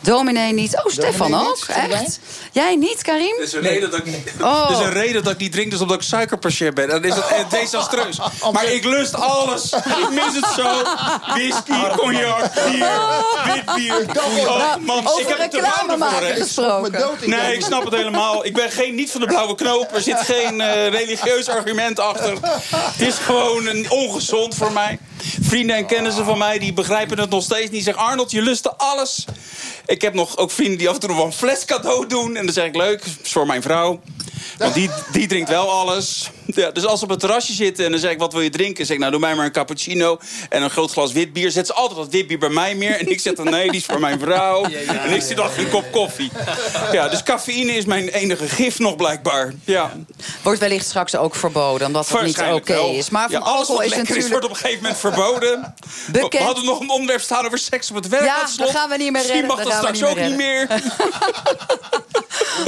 Dominee 0.00 0.52
niet. 0.52 0.76
Oh, 0.84 0.92
Stefan 0.92 1.30
Dominee 1.30 1.48
ook? 1.50 1.68
niet? 1.68 1.92
Echt? 1.92 2.18
Jij 2.52 2.76
niet, 2.76 3.02
Karim? 3.02 3.34
Er 3.36 3.42
is 3.42 3.52
een, 3.52 3.60
reden 3.60 3.90
dat 3.90 3.98
ik, 3.98 4.06
niet- 4.06 4.32
Oh. 4.42 4.68
is 4.70 4.78
een 4.78 4.92
reden 4.92 5.22
dat 5.24 5.32
ik 5.32 5.38
niet 5.38 5.52
drink, 5.52 5.70
dus 5.70 5.80
omdat 5.80 5.96
ik 5.96 6.02
suikerpatiënt 6.02 6.74
ben. 6.74 6.88
Dan 6.88 7.04
is 7.04 7.14
het 7.14 7.26
eh, 7.28 7.50
desastreus. 7.50 8.18
Maar 8.52 8.64
ik 8.64 8.84
lust 8.84 9.14
alles. 9.14 9.72
Ik 9.72 10.10
mis 10.10 10.34
het 10.34 10.46
zo. 10.56 10.82
Whisky, 11.26 11.88
cognac, 11.96 12.52
bier, 12.70 12.88
wit 13.44 13.74
bier. 13.74 13.94
Oh, 14.46 14.76
man, 14.80 15.06
over 15.08 15.20
ik 15.20 15.28
heb 15.28 15.38
het 15.38 15.50
te 15.50 15.60
warm 15.60 16.00
voor, 16.02 16.22
gesproken. 16.22 17.30
Nee, 17.30 17.54
ik 17.54 17.62
snap 17.64 17.84
het 17.84 17.94
helemaal. 17.94 18.44
Ik 18.44 18.54
ben 18.54 18.70
geen, 18.70 18.94
niet 18.94 19.10
van 19.10 19.20
de 19.20 19.26
blauwe 19.26 19.54
knoop. 19.54 19.94
Er 19.94 20.00
zit 20.02 20.18
geen 20.18 20.60
eh, 20.60 20.88
religieus 20.88 21.48
argument 21.48 22.00
achter. 22.00 22.32
Het 22.70 23.00
is 23.00 23.14
gewoon 23.14 23.66
een 23.66 23.90
ongezond 23.90 24.54
voor 24.54 24.72
mij. 24.72 24.98
Vrienden 25.40 25.76
en 25.76 25.86
kennissen 25.86 26.24
van 26.24 26.38
mij 26.38 26.58
die 26.58 26.72
begrijpen 26.72 27.18
het 27.20 27.30
nog 27.30 27.42
steeds 27.42 27.70
niet. 27.70 27.84
Zeggen 27.84 28.02
Arnold, 28.04 28.30
je 28.30 28.42
lustte 28.42 28.74
alles. 28.76 29.24
Ik 29.86 30.02
heb 30.02 30.14
nog 30.14 30.36
ook 30.36 30.50
vrienden 30.50 30.78
die 30.78 30.88
af 30.88 30.94
en 30.94 31.00
toe 31.00 31.08
nog 31.08 31.18
wel 31.18 31.26
een 31.26 31.32
fles 31.32 31.64
cadeau 31.64 32.06
doen. 32.06 32.36
En 32.36 32.44
dan 32.44 32.54
zeg 32.54 32.64
ik 32.64 32.76
leuk, 32.76 33.04
is 33.22 33.32
voor 33.32 33.46
mijn 33.46 33.62
vrouw. 33.62 34.00
Want 34.58 34.74
die, 34.74 34.90
die 35.12 35.26
drinkt 35.26 35.48
wel 35.48 35.70
alles. 35.70 36.30
Ja, 36.54 36.70
dus 36.70 36.86
als 36.86 36.98
ze 36.98 37.04
op 37.04 37.10
het 37.10 37.20
terrasje 37.20 37.52
zitten 37.52 37.84
en 37.84 37.90
dan 37.90 38.00
zeg 38.00 38.10
ik, 38.10 38.18
wat 38.18 38.32
wil 38.32 38.42
je 38.42 38.50
drinken? 38.50 38.86
Zeg 38.86 38.94
ik, 38.94 39.00
nou, 39.00 39.12
doe 39.12 39.20
mij 39.20 39.34
maar 39.34 39.44
een 39.44 39.52
cappuccino 39.52 40.18
en 40.48 40.62
een 40.62 40.70
groot 40.70 40.92
glas 40.92 41.12
wit 41.12 41.32
bier. 41.32 41.50
Zet 41.50 41.66
ze 41.66 41.72
altijd 41.72 41.98
dat 41.98 42.08
wit 42.10 42.26
bier 42.26 42.38
bij 42.38 42.48
mij 42.48 42.74
meer. 42.74 42.98
En 42.98 43.10
ik 43.10 43.20
zeg 43.20 43.34
dan, 43.34 43.50
nee, 43.50 43.70
die 43.70 43.80
is 43.80 43.86
voor 43.86 44.00
mijn 44.00 44.18
vrouw. 44.18 44.64
En 44.64 45.12
ik 45.12 45.22
zit 45.22 45.40
achter 45.40 45.62
een 45.62 45.70
kop 45.70 45.92
koffie. 45.92 46.30
Ja, 46.92 47.08
dus 47.08 47.22
cafeïne 47.22 47.72
is 47.72 47.84
mijn 47.84 48.08
enige 48.08 48.48
gif 48.48 48.78
nog 48.78 48.96
blijkbaar. 48.96 49.52
Ja. 49.64 49.92
Wordt 50.42 50.60
wellicht 50.60 50.86
straks 50.86 51.16
ook 51.16 51.34
verboden, 51.34 51.86
omdat 51.86 52.08
het 52.08 52.22
niet 52.22 52.42
oké 52.52 52.74
is. 52.74 53.10
Maar 53.10 53.30
ja, 53.30 53.38
van 53.38 53.46
alles 53.46 53.58
alcohol 53.58 53.76
wat 53.76 53.84
is 53.84 53.94
lekker 53.94 54.16
is, 54.16 54.22
natuurlijk... 54.22 54.30
wordt 54.30 54.44
op 54.44 54.50
een 54.50 54.56
gegeven 54.56 54.82
moment 54.82 55.00
verboden. 55.00 55.74
Bekend. 56.12 56.32
We 56.32 56.38
hadden 56.38 56.64
nog 56.64 56.80
een 56.80 56.90
onderwerp 56.90 57.20
staan 57.20 57.46
over 57.46 57.58
seks 57.58 57.90
op 57.90 57.96
het 57.96 58.08
werk. 58.08 58.24
Ja, 58.24 58.46
dat 58.56 58.70
gaan 58.70 58.88
we 58.88 58.96
niet 58.96 59.12
meer 59.12 59.12
Misschien 59.12 59.40
redden, 59.40 59.56
mag 59.56 59.64
dat 59.64 59.72
straks 59.72 60.02
ook 60.02 60.20
niet 60.20 60.36
meer. 60.36 60.68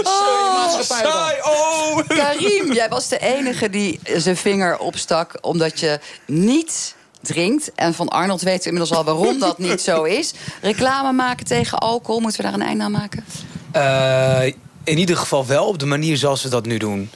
Oh, 0.05 0.81
Saai, 0.81 1.37
oh. 1.43 1.99
Karim, 2.07 2.73
jij 2.73 2.89
was 2.89 3.09
de 3.09 3.19
enige 3.19 3.68
die 3.71 4.01
zijn 4.17 4.37
vinger 4.37 4.79
opstak... 4.79 5.39
omdat 5.41 5.81
je 5.81 6.01
niet 6.27 6.95
drinkt. 7.21 7.75
En 7.75 7.95
van 7.95 8.09
Arnold 8.09 8.43
weten 8.43 8.63
we 8.63 8.69
inmiddels 8.69 8.99
al 8.99 9.05
waarom 9.05 9.39
dat 9.39 9.59
niet 9.69 9.81
zo 9.81 10.03
is. 10.03 10.33
Reclame 10.61 11.13
maken 11.13 11.47
tegen 11.47 11.79
alcohol, 11.79 12.21
moeten 12.21 12.41
we 12.41 12.47
daar 12.47 12.61
een 12.61 12.67
einde 12.67 12.85
aan 12.85 12.91
maken? 12.91 13.25
Eh, 13.73 14.53
in 14.85 14.99
ieder 14.99 15.17
geval 15.17 15.47
wel 15.47 15.67
op 15.67 15.79
de 15.79 15.87
manier 15.87 16.17
zoals 16.17 16.43
we 16.43 16.49
dat 16.49 16.67
nu 16.67 16.79
doen. 16.79 17.11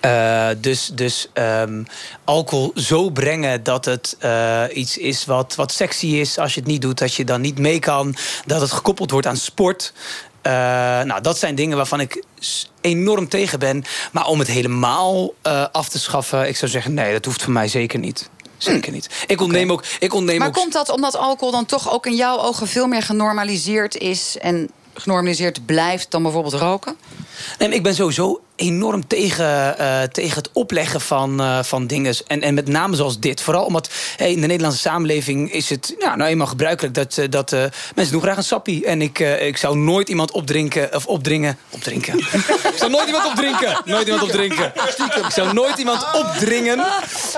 Eh, 0.00 0.48
dus 0.58 0.90
dus 0.94 1.28
ehm, 1.32 1.82
alcohol 2.24 2.72
zo 2.74 3.10
brengen 3.10 3.62
dat 3.62 3.84
het 3.84 4.16
eh, 4.18 4.62
iets 4.72 4.98
is 4.98 5.24
wat, 5.24 5.54
wat 5.54 5.72
sexy 5.72 6.06
is. 6.06 6.38
Als 6.38 6.54
je 6.54 6.60
het 6.60 6.68
niet 6.68 6.82
doet, 6.82 6.98
dat 6.98 7.14
je 7.14 7.24
dan 7.24 7.40
niet 7.40 7.58
mee 7.58 7.78
kan. 7.78 8.16
Dat 8.46 8.60
het 8.60 8.72
gekoppeld 8.72 9.10
wordt 9.10 9.26
aan 9.26 9.36
sport. 9.36 9.92
Eh, 10.44 10.52
nou, 11.02 11.20
dat 11.20 11.38
zijn 11.38 11.54
dingen 11.54 11.76
waarvan 11.76 12.00
ik 12.00 12.24
enorm 12.80 13.28
tegen 13.28 13.58
ben. 13.58 13.84
Maar 14.12 14.26
om 14.26 14.38
het 14.38 14.48
helemaal 14.48 15.34
eh, 15.42 15.66
af 15.72 15.88
te 15.88 15.98
schaffen, 15.98 16.48
ik 16.48 16.56
zou 16.56 16.70
zeggen: 16.70 16.94
nee, 16.94 17.12
dat 17.12 17.24
hoeft 17.24 17.42
voor 17.42 17.52
mij 17.52 17.68
zeker 17.68 17.98
niet. 17.98 18.30
Zeker 18.56 18.92
niet. 18.92 19.24
Ik 19.26 19.40
ontneem 19.40 19.72
ook... 19.72 19.84
Ik 19.98 20.14
ontneem 20.14 20.38
Maar 20.38 20.48
ook 20.48 20.54
komt 20.54 20.72
dat 20.72 20.88
omdat 20.88 21.16
alcohol 21.16 21.52
dan 21.52 21.66
toch 21.66 21.92
ook 21.92 22.06
in 22.06 22.14
jouw 22.14 22.38
ogen 22.38 22.68
veel 22.68 22.86
meer 22.86 23.02
genormaliseerd 23.02 23.98
is 23.98 24.38
en 24.38 24.70
genormaliseerd 24.94 25.66
blijft 25.66 26.10
dan 26.10 26.22
bijvoorbeeld 26.22 26.54
roken? 26.54 26.96
Nee, 27.58 27.68
ik 27.68 27.82
ben 27.82 27.94
sowieso 27.94 28.40
enorm 28.56 29.06
tegen, 29.06 29.78
eh, 29.78 30.02
tegen 30.02 30.36
het 30.36 30.50
opleggen 30.52 31.00
van, 31.00 31.40
eh, 31.40 31.62
van 31.62 31.86
dingen. 31.86 32.14
En, 32.26 32.40
en 32.40 32.54
met 32.54 32.68
name 32.68 32.96
zoals 32.96 33.18
dit. 33.20 33.40
Vooral 33.40 33.64
omdat 33.64 33.88
hey, 34.16 34.32
in 34.32 34.40
de 34.40 34.46
Nederlandse 34.46 34.80
samenleving 34.80 35.52
is 35.52 35.70
het 35.70 35.94
ja, 35.98 36.16
nou 36.16 36.30
eenmaal 36.30 36.46
gebruikelijk 36.46 36.94
dat, 36.94 37.18
eh, 37.18 37.24
dat 37.30 37.50
mensen 37.94 38.12
doen 38.12 38.22
graag 38.22 38.36
een 38.36 38.42
sappie. 38.44 38.86
En 38.86 39.02
ik, 39.02 39.18
ik 39.18 39.56
zou 39.56 39.76
nooit 39.76 40.08
iemand 40.08 40.30
opdrinken 40.30 40.94
of 40.94 41.06
opdringen. 41.06 41.58
Opdrinken. 41.70 42.18
ik 42.18 42.74
zou 42.76 42.90
nooit 42.90 43.06
iemand 43.06 43.26
opdrinken. 43.26 43.80
Nooit 43.84 44.04
iemand 44.06 44.22
opdrinken. 44.22 44.72
Ik 45.24 45.30
zou 45.30 45.52
nooit 45.52 45.78
iemand 45.78 46.06
opdringen 46.14 46.84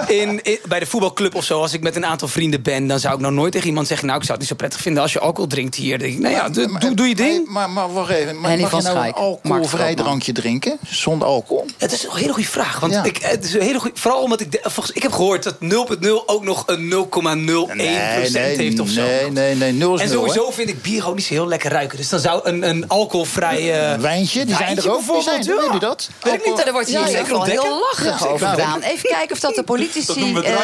in, 0.07 0.43
in- 0.43 0.59
bij 0.69 0.79
de 0.79 0.87
voetbalclub 0.87 1.35
of 1.35 1.45
zo. 1.45 1.61
Als 1.61 1.73
ik 1.73 1.81
met 1.81 1.97
een 1.97 2.07
aantal 2.07 2.29
vrienden 2.29 2.63
ben, 2.63 2.87
dan 2.87 2.99
zou 3.01 3.15
ik 3.15 3.21
nou 3.21 3.35
nooit 3.35 3.53
tegen 3.53 3.69
iemand 3.69 3.87
zeggen. 3.87 4.07
Nou, 4.07 4.19
ik 4.19 4.25
zou 4.27 4.39
het 4.39 4.49
niet 4.49 4.57
zo 4.59 4.65
prettig 4.65 4.81
vinden 4.81 5.03
als 5.03 5.13
je 5.13 5.19
alcohol 5.21 5.47
drinkt 5.49 5.75
hier. 5.75 5.99
Dan 5.99 6.07
denk 6.09 6.13
ik, 6.19 6.23
nou 6.23 6.35
ja, 6.35 6.49
doe, 6.49 6.79
doe, 6.79 6.95
doe 6.95 7.09
je 7.09 7.15
ding. 7.15 7.49
Maar, 7.49 7.71
maar 7.71 7.93
wacht 7.93 8.11
even. 8.11 8.41
Maar 8.41 8.59
mag 8.59 8.71
je 8.77 8.83
nou 8.83 9.07
een 9.07 9.13
alcoholvrij 9.13 9.95
drankje 9.95 10.33
drinken? 10.33 10.79
Zonder 11.07 11.29
alcohol? 11.29 11.67
Het 11.79 11.93
is 11.93 12.05
een 12.05 12.11
hele 12.15 12.33
goede 12.33 12.49
vraag. 12.49 12.81
Want 12.81 12.93
Ja. 12.93 13.05
ik, 13.05 13.17
het 13.23 13.45
is 13.45 13.55
een 13.55 13.61
hele 13.61 13.79
goeie, 13.79 13.95
vooral 13.97 14.23
omdat 14.23 14.41
ik... 14.41 14.53
de- 14.53 14.61
volgens- 14.63 14.97
ik 14.97 15.03
heb 15.03 15.13
gehoord 15.13 15.43
dat 15.43 15.55
0.0 15.61 16.27
ook 16.27 16.45
nog 16.45 16.63
een 16.67 16.89
0,01% 16.89 18.33
heeft 18.57 18.81
of 18.81 18.89
zo. 18.89 19.03
Nee, 19.03 19.31
nee, 19.31 19.55
nee. 19.55 19.73
Nul 19.73 19.95
is 19.95 20.01
En 20.01 20.09
sowieso 20.09 20.51
vind 20.51 20.69
ik 20.69 20.83
bier 20.83 21.01
gewoon 21.01 21.17
niet 21.17 21.25
zo 21.25 21.33
heel 21.35 21.47
lekker 21.47 21.71
ruiken. 21.71 21.97
Dus 21.97 22.09
dan 22.09 22.21
zou 22.21 22.41
een, 22.49 22.69
een 22.69 22.89
alcoholvrij... 22.89 23.91
eh, 23.93 23.99
Wijntje, 24.01 24.45
die 24.45 24.57
zijn 24.57 24.77
er 24.77 24.91
ook. 24.93 25.03
Zijn 25.23 25.41
er, 25.41 25.55
ja. 25.55 25.61
weet 25.61 25.75
u 25.75 25.79
dat? 25.79 26.09
Weet 26.23 26.35
ik 26.35 26.47
niet. 26.47 26.57
Daar 26.57 26.73
wordt 26.73 26.89
hier 26.89 27.07
zeker 27.07 27.25
geval 27.25 27.45
heel 27.45 27.79
lachig 27.79 28.21
Ja, 28.21 28.27
over 28.27 28.47
gedaan. 28.49 28.81
Even 28.81 29.09
kijken 29.09 29.33
of 29.35 29.41
dat 29.41 29.55
de 29.55 29.63
politici 29.63 30.07
Dat 30.07 30.17
we 30.17 30.49
eh, 30.49 30.55
nog 30.55 30.63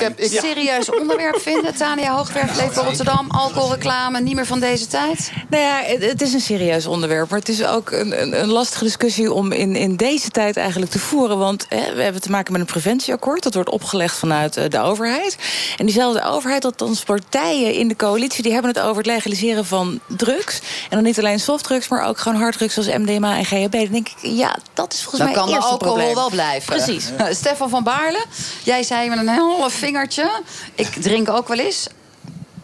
hè, 0.00 0.06
een 0.16 0.28
serieus 0.30 0.90
onderwerp 0.90 1.40
vinden. 1.40 1.74
Tania 1.76 2.14
Hoogwerf 2.16 2.56
leeft 2.56 2.74
bij 2.74 2.84
Rotterdam. 2.84 3.30
Alcoholreclame, 3.30 4.20
niet 4.20 4.34
meer 4.34 4.46
van 4.46 4.60
deze 4.60 4.86
tijd. 4.86 5.30
Nou 5.50 5.62
ja, 5.62 5.80
het, 5.84 6.04
het 6.04 6.22
is 6.22 6.32
een 6.32 6.40
serieus 6.40 6.86
onderwerp. 6.86 7.30
Maar 7.30 7.38
het 7.38 7.48
is 7.48 7.64
ook 7.66 7.90
een, 7.90 8.20
een, 8.22 8.40
een 8.40 8.48
lastige 8.48 8.84
discussie 8.84 9.02
om 9.32 9.52
in, 9.52 9.76
in 9.76 9.96
deze 9.96 10.30
tijd 10.30 10.56
eigenlijk 10.56 10.90
te 10.90 10.98
voeren. 10.98 11.38
Want 11.38 11.66
hè, 11.68 11.94
we 11.94 12.02
hebben 12.02 12.20
te 12.20 12.30
maken 12.30 12.52
met 12.52 12.60
een 12.60 12.66
preventieakkoord. 12.66 13.42
Dat 13.42 13.54
wordt 13.54 13.70
opgelegd 13.70 14.16
vanuit 14.16 14.56
eh, 14.56 14.68
de 14.68 14.80
overheid. 14.80 15.36
En 15.76 15.84
diezelfde 15.84 16.22
overheid, 16.22 16.64
althans 16.64 17.02
partijen 17.02 17.72
in 17.72 17.88
de 17.88 17.96
coalitie... 17.96 18.42
die 18.42 18.52
hebben 18.52 18.70
het 18.70 18.80
over 18.80 18.96
het 18.96 19.06
legaliseren 19.06 19.64
van 19.64 20.00
drugs. 20.06 20.58
En 20.58 20.96
dan 20.96 21.02
niet 21.02 21.18
alleen 21.18 21.40
softdrugs, 21.40 21.88
maar 21.88 22.06
ook 22.06 22.18
gewoon 22.18 22.40
harddrugs 22.40 22.74
zoals 22.74 22.88
MDMA 22.88 23.36
en 23.36 23.44
GHB. 23.44 23.72
Dan 23.72 23.92
denk 23.92 24.08
ik, 24.08 24.14
ja, 24.20 24.56
dat 24.74 24.92
is 24.92 25.02
volgens 25.02 25.20
Dan 25.20 25.30
mij 25.30 25.38
kan 25.38 25.46
de 25.46 25.54
eerst 25.54 25.66
een 25.66 25.72
alcohol 25.72 25.94
probleem. 25.94 26.14
wel 26.14 26.30
blijven. 26.30 26.76
Precies. 26.76 27.10
Stefan 27.40 27.68
van 27.68 27.82
Baarle, 27.82 28.24
jij 28.62 28.82
zei 28.82 29.08
met 29.08 29.18
een 29.18 29.28
heel 29.28 29.70
vingertje... 29.70 30.30
ik 30.74 30.88
drink 30.88 31.28
ook 31.28 31.48
wel 31.48 31.58
eens. 31.58 31.86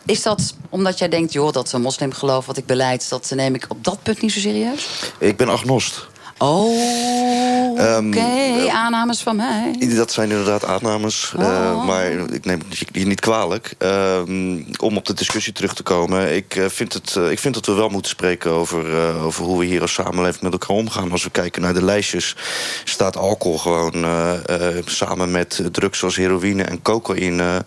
Is 0.07 0.23
dat 0.23 0.55
omdat 0.71 0.99
jij 0.99 1.09
denkt, 1.09 1.33
joh, 1.33 1.53
dat 1.53 1.67
is 1.67 1.73
een 1.73 1.81
moslimgeloof 1.81 2.47
wat 2.47 2.57
ik 2.57 2.67
beleid... 2.67 3.09
dat 3.09 3.31
neem 3.35 3.55
ik 3.55 3.67
op 3.69 3.85
dat 3.85 4.03
punt 4.03 4.21
niet 4.21 4.33
zo 4.33 4.41
serieus? 4.41 4.87
Ik 5.19 5.37
ben 5.37 5.49
agnost. 5.49 6.07
Oh, 6.43 7.71
oké. 7.71 8.19
Ehm, 8.19 8.69
Aannames 8.71 9.21
van 9.23 9.37
mij. 9.37 9.77
Dat 9.97 10.13
zijn 10.13 10.31
inderdaad 10.31 10.65
aannames, 10.65 11.33
eh, 11.39 11.45
Oh. 11.47 11.87
maar 11.87 12.11
ik 12.11 12.45
neem 12.45 12.61
het 12.69 12.79
je 12.93 13.07
niet 13.07 13.21
kwalijk. 13.21 13.75
Ehm, 13.79 14.63
om 14.81 14.97
op 14.97 15.05
de 15.07 15.15
discussie 15.15 15.53
terug 15.53 15.75
te 15.75 15.83
komen. 15.83 16.35
Ik, 16.37 16.57
eh, 16.57 16.65
vind 16.69 16.93
het, 16.93 17.17
eh, 17.17 17.31
ik 17.31 17.39
vind 17.39 17.55
dat 17.55 17.67
we 17.67 17.73
wel 17.73 17.89
moeten 17.89 18.11
spreken 18.11 18.51
over, 18.51 18.97
eh, 18.99 19.25
over 19.25 19.45
hoe 19.45 19.59
we 19.59 19.65
hier 19.65 19.81
als 19.81 19.93
samenleving 19.93 20.43
met 20.43 20.53
elkaar 20.53 20.77
omgaan. 20.77 21.13
Als 21.13 21.23
we 21.25 21.31
kijken 21.31 21.63
naar 21.63 21.75
de 21.75 21.85
lijstjes, 21.85 22.37
staat 22.85 23.17
alcohol 23.17 23.59
gewoon 23.59 23.95
eh, 24.05 24.33
eh, 24.79 24.85
samen 24.85 25.31
met 25.31 25.63
drugs 25.73 25.99
zoals 25.99 26.17
heroïne 26.17 26.63
en 26.63 26.83
cocaïne. 26.83 27.65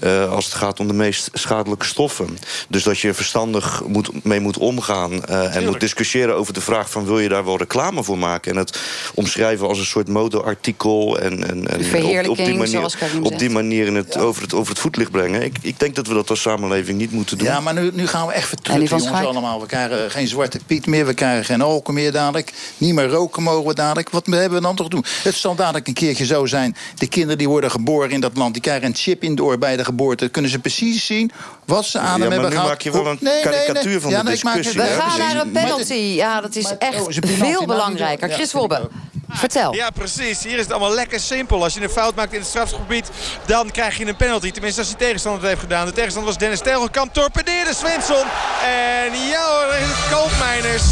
eh, 0.00 0.32
als 0.32 0.44
het 0.44 0.54
gaat 0.54 0.80
om 0.80 0.86
de 0.86 0.92
meest 0.94 1.30
schadelijke 1.32 1.86
stoffen. 1.86 2.38
Dus 2.68 2.82
dat 2.82 2.98
je 2.98 3.08
er 3.08 3.14
verstandig 3.14 3.82
moet, 3.86 4.24
mee 4.24 4.40
moet 4.40 4.58
omgaan 4.58 5.24
eh, 5.24 5.56
en 5.56 5.64
moet 5.64 5.80
discussiëren 5.80 6.36
over 6.36 6.52
de 6.52 6.60
vraag 6.60 6.90
van 6.90 7.04
wil 7.04 7.18
je 7.18 7.28
daar 7.28 7.44
wel 7.44 7.56
reclame 7.56 8.02
voor 8.04 8.11
maken. 8.18 8.52
En 8.52 8.58
het 8.58 8.78
omschrijven 9.14 9.68
als 9.68 9.78
een 9.78 9.84
soort 9.84 10.08
modeartikel. 10.08 11.18
En, 11.18 11.48
en, 11.48 11.68
en 11.68 11.78
op, 11.78 11.84
verheerlijking, 11.84 12.28
op 12.28 12.36
die 12.36 12.54
manier, 12.54 12.68
zoals 12.68 12.96
Karim 12.96 13.24
op 13.24 13.38
die 13.38 13.50
manier 13.50 13.86
in 13.86 13.94
het, 13.94 14.18
over, 14.18 14.42
het, 14.42 14.54
over 14.54 14.70
het 14.70 14.80
voetlicht 14.80 15.10
brengen. 15.10 15.42
Ik, 15.42 15.56
ik 15.62 15.78
denk 15.78 15.94
dat 15.94 16.06
we 16.06 16.14
dat 16.14 16.30
als 16.30 16.40
samenleving 16.40 16.98
niet 16.98 17.12
moeten 17.12 17.38
doen. 17.38 17.46
Ja, 17.46 17.60
maar 17.60 17.74
nu, 17.74 17.90
nu 17.92 18.06
gaan 18.06 18.26
we 18.26 18.32
echt 18.32 18.50
En 18.52 18.56
die 18.56 18.88
vertrukken, 18.88 18.88
van 18.88 18.98
jongens, 18.98 19.16
Schaik? 19.16 19.28
allemaal. 19.28 19.60
We 19.60 19.66
krijgen 19.66 20.10
geen 20.10 20.28
zwarte 20.28 20.58
piet 20.66 20.86
meer, 20.86 21.06
we 21.06 21.14
krijgen 21.14 21.44
geen 21.44 21.62
alcohol 21.62 22.00
meer 22.00 22.12
dadelijk. 22.12 22.52
Niet 22.78 22.94
meer 22.94 23.08
roken 23.08 23.42
mogen 23.42 23.66
we 23.66 23.74
dadelijk. 23.74 24.10
Wat 24.10 24.26
hebben 24.26 24.58
we 24.58 24.60
dan 24.60 24.76
toch 24.76 24.88
doen? 24.88 25.04
Het 25.22 25.34
zal 25.34 25.54
dadelijk 25.54 25.88
een 25.88 25.94
keertje 25.94 26.24
zo 26.24 26.46
zijn. 26.46 26.76
De 26.94 27.06
kinderen 27.06 27.38
die 27.38 27.48
worden 27.48 27.70
geboren 27.70 28.10
in 28.10 28.20
dat 28.20 28.36
land, 28.36 28.52
die 28.52 28.62
krijgen 28.62 28.86
een 28.86 28.94
chip 28.94 29.22
in 29.22 29.34
de 29.34 29.44
oor 29.44 29.58
bij 29.58 29.76
de 29.76 29.84
geboorte. 29.84 30.28
Kunnen 30.28 30.50
ze 30.50 30.58
precies 30.58 31.06
zien 31.06 31.30
wat 31.74 31.84
ze 31.84 31.98
aan 31.98 32.04
Ja, 32.04 32.10
hem 32.10 32.18
maar 32.20 32.30
hebben 32.30 32.48
nu 32.48 32.54
gehad. 32.54 32.68
maak 32.68 32.80
je 32.80 32.90
wel 32.92 33.06
een 33.06 33.18
karikatuur 33.42 34.00
van 34.00 34.10
de 34.10 34.16
ik 34.16 34.22
maak 34.22 34.54
het- 34.54 34.62
discussie, 34.62 34.80
We 34.82 35.00
gaan 35.00 35.18
naar 35.18 35.36
een 35.36 35.50
penalty. 35.52 35.94
Ja, 35.94 36.40
dat 36.40 36.54
is 36.56 36.74
echt 36.78 37.00
oh, 37.00 37.08
is 37.08 37.18
penalty, 37.18 37.42
veel 37.42 37.66
belangrijker. 37.66 38.28
ja, 38.28 38.34
Chris 38.34 38.52
Wobbe, 38.52 38.88
vertel. 39.28 39.74
Ja, 39.74 39.90
precies. 39.90 40.42
Hier 40.44 40.54
is 40.56 40.62
het 40.62 40.70
allemaal 40.70 40.94
lekker 40.94 41.20
simpel. 41.20 41.62
Als 41.62 41.74
je 41.74 41.82
een 41.82 41.90
fout 41.90 42.14
maakt 42.14 42.32
in 42.32 42.38
het 42.38 42.48
strafgebied, 42.48 43.10
dan 43.46 43.70
krijg 43.70 43.98
je 43.98 44.06
een 44.06 44.16
penalty. 44.16 44.50
Tenminste, 44.50 44.80
als 44.80 44.88
die 44.88 44.98
tegenstander 44.98 45.40
het 45.40 45.50
heeft 45.50 45.60
gedaan. 45.62 45.86
De 45.86 45.92
tegenstander 45.92 46.30
was 46.30 46.40
Dennis 46.40 46.60
Telgekamp. 46.60 47.12
Torpedeerde 47.14 47.74
Svensson. 47.74 48.24
En 48.64 49.18
ja 49.28 49.42
hoor, 49.48 49.66
daar 49.70 49.80
is 49.80 49.86
het 49.88 50.18
Koopmeiners. 50.18 50.82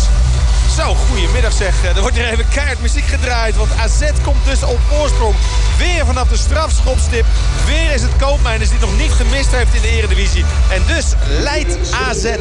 Zo, 0.80 0.94
goedemiddag 0.94 1.52
zeg. 1.52 1.84
Er 1.84 2.00
wordt 2.00 2.16
hier 2.16 2.28
even 2.28 2.48
keihard 2.48 2.80
muziek 2.80 3.04
gedraaid. 3.04 3.56
Want 3.56 3.70
AZ 3.80 4.10
komt 4.24 4.44
dus 4.44 4.62
op 4.62 4.78
voorsprong. 4.88 5.34
Weer 5.78 6.06
vanaf 6.06 6.28
de 6.28 6.36
strafschopstip. 6.36 7.24
Weer 7.66 7.92
is 7.92 8.02
het 8.02 8.16
Koopmeiners 8.16 8.70
die 8.70 8.78
nog 8.78 8.98
niet 8.98 9.10
gemist 9.10 9.50
heeft 9.50 9.74
in 9.74 9.82
de 9.82 9.88
eredivisie. 9.88 10.44
En 10.70 10.82
dus 10.86 11.04
leidt 11.40 11.76
AZ 12.08 12.34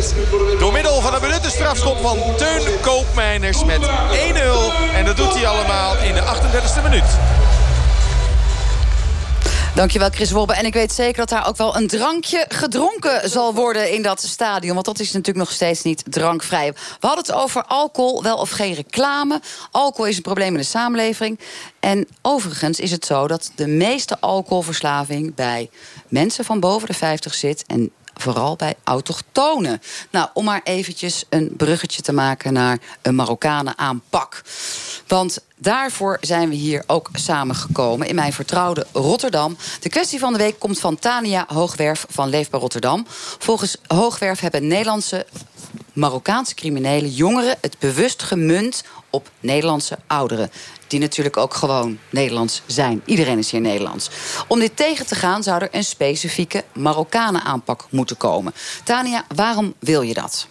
door 0.59 0.73
middel 0.73 1.01
van 1.01 1.13
een 1.13 1.21
benutte 1.21 1.49
strafschop 1.49 2.01
van 2.01 2.17
Teun 2.37 2.79
Koopmeiners 2.81 3.65
met 3.65 3.81
1-0. 3.81 3.89
En 4.93 5.05
dat 5.05 5.17
doet 5.17 5.33
hij 5.33 5.47
allemaal 5.47 5.97
in 5.97 6.13
de 6.13 6.21
38e 6.21 6.83
minuut. 6.83 7.17
Dankjewel 9.79 10.09
Chris 10.09 10.31
Wobbe. 10.31 10.53
En 10.53 10.65
ik 10.65 10.73
weet 10.73 10.91
zeker 10.91 11.17
dat 11.17 11.29
daar 11.29 11.47
ook 11.47 11.57
wel 11.57 11.75
een 11.75 11.87
drankje 11.87 12.45
gedronken 12.47 13.29
zal 13.29 13.53
worden 13.53 13.91
in 13.91 14.01
dat 14.01 14.21
stadion. 14.21 14.73
Want 14.73 14.85
dat 14.85 14.99
is 14.99 15.11
natuurlijk 15.11 15.37
nog 15.37 15.51
steeds 15.51 15.81
niet 15.81 16.03
drankvrij. 16.09 16.73
We 16.73 17.07
hadden 17.07 17.25
het 17.25 17.35
over 17.35 17.63
alcohol, 17.63 18.23
wel 18.23 18.37
of 18.37 18.49
geen 18.49 18.73
reclame. 18.73 19.41
Alcohol 19.71 20.05
is 20.05 20.15
een 20.15 20.21
probleem 20.21 20.51
in 20.51 20.59
de 20.59 20.63
samenleving. 20.63 21.39
En 21.79 22.07
overigens 22.21 22.79
is 22.79 22.91
het 22.91 23.05
zo 23.05 23.27
dat 23.27 23.51
de 23.55 23.67
meeste 23.67 24.19
alcoholverslaving 24.19 25.35
bij 25.35 25.69
mensen 26.07 26.45
van 26.45 26.59
boven 26.59 26.87
de 26.87 26.93
50 26.93 27.33
zit. 27.33 27.63
En 27.67 27.91
vooral 28.21 28.55
bij 28.55 28.75
autochtonen. 28.83 29.81
Nou, 30.09 30.29
om 30.33 30.45
maar 30.45 30.61
eventjes 30.63 31.23
een 31.29 31.53
bruggetje 31.57 32.01
te 32.01 32.13
maken 32.13 32.53
naar 32.53 32.77
een 33.01 33.15
Marokkanen 33.15 33.77
aanpak. 33.77 34.41
Want 35.07 35.39
daarvoor 35.55 36.17
zijn 36.21 36.49
we 36.49 36.55
hier 36.55 36.83
ook 36.87 37.09
samengekomen 37.13 38.07
in 38.07 38.15
mijn 38.15 38.33
vertrouwde 38.33 38.85
Rotterdam. 38.93 39.57
De 39.79 39.89
kwestie 39.89 40.19
van 40.19 40.31
de 40.31 40.39
week 40.39 40.59
komt 40.59 40.79
van 40.79 40.99
Tania 40.99 41.45
Hoogwerf 41.47 42.05
van 42.09 42.29
Leefbaar 42.29 42.61
Rotterdam. 42.61 43.05
Volgens 43.37 43.77
Hoogwerf 43.87 44.39
hebben 44.39 44.67
Nederlandse 44.67 45.25
Marokkaanse 45.93 46.55
criminelen 46.55 47.09
jongeren 47.09 47.57
het 47.61 47.79
bewust 47.79 48.23
gemunt 48.23 48.83
op 49.09 49.29
Nederlandse 49.39 49.97
ouderen. 50.07 50.51
Die 50.87 50.99
natuurlijk 50.99 51.37
ook 51.37 51.53
gewoon 51.53 51.97
Nederlands 52.09 52.61
zijn. 52.65 53.01
Iedereen 53.05 53.37
is 53.37 53.51
hier 53.51 53.61
Nederlands. 53.61 54.09
Om 54.47 54.59
dit 54.59 54.77
tegen 54.77 55.05
te 55.05 55.15
gaan 55.15 55.43
zou 55.43 55.61
er 55.61 55.67
een 55.71 55.83
specifieke 55.83 56.63
Marokkanen 56.73 57.43
aanpak 57.43 57.85
moeten 57.89 58.17
komen. 58.17 58.53
Tania, 58.83 59.23
waarom 59.35 59.73
wil 59.79 60.01
je 60.01 60.13
dat? 60.13 60.47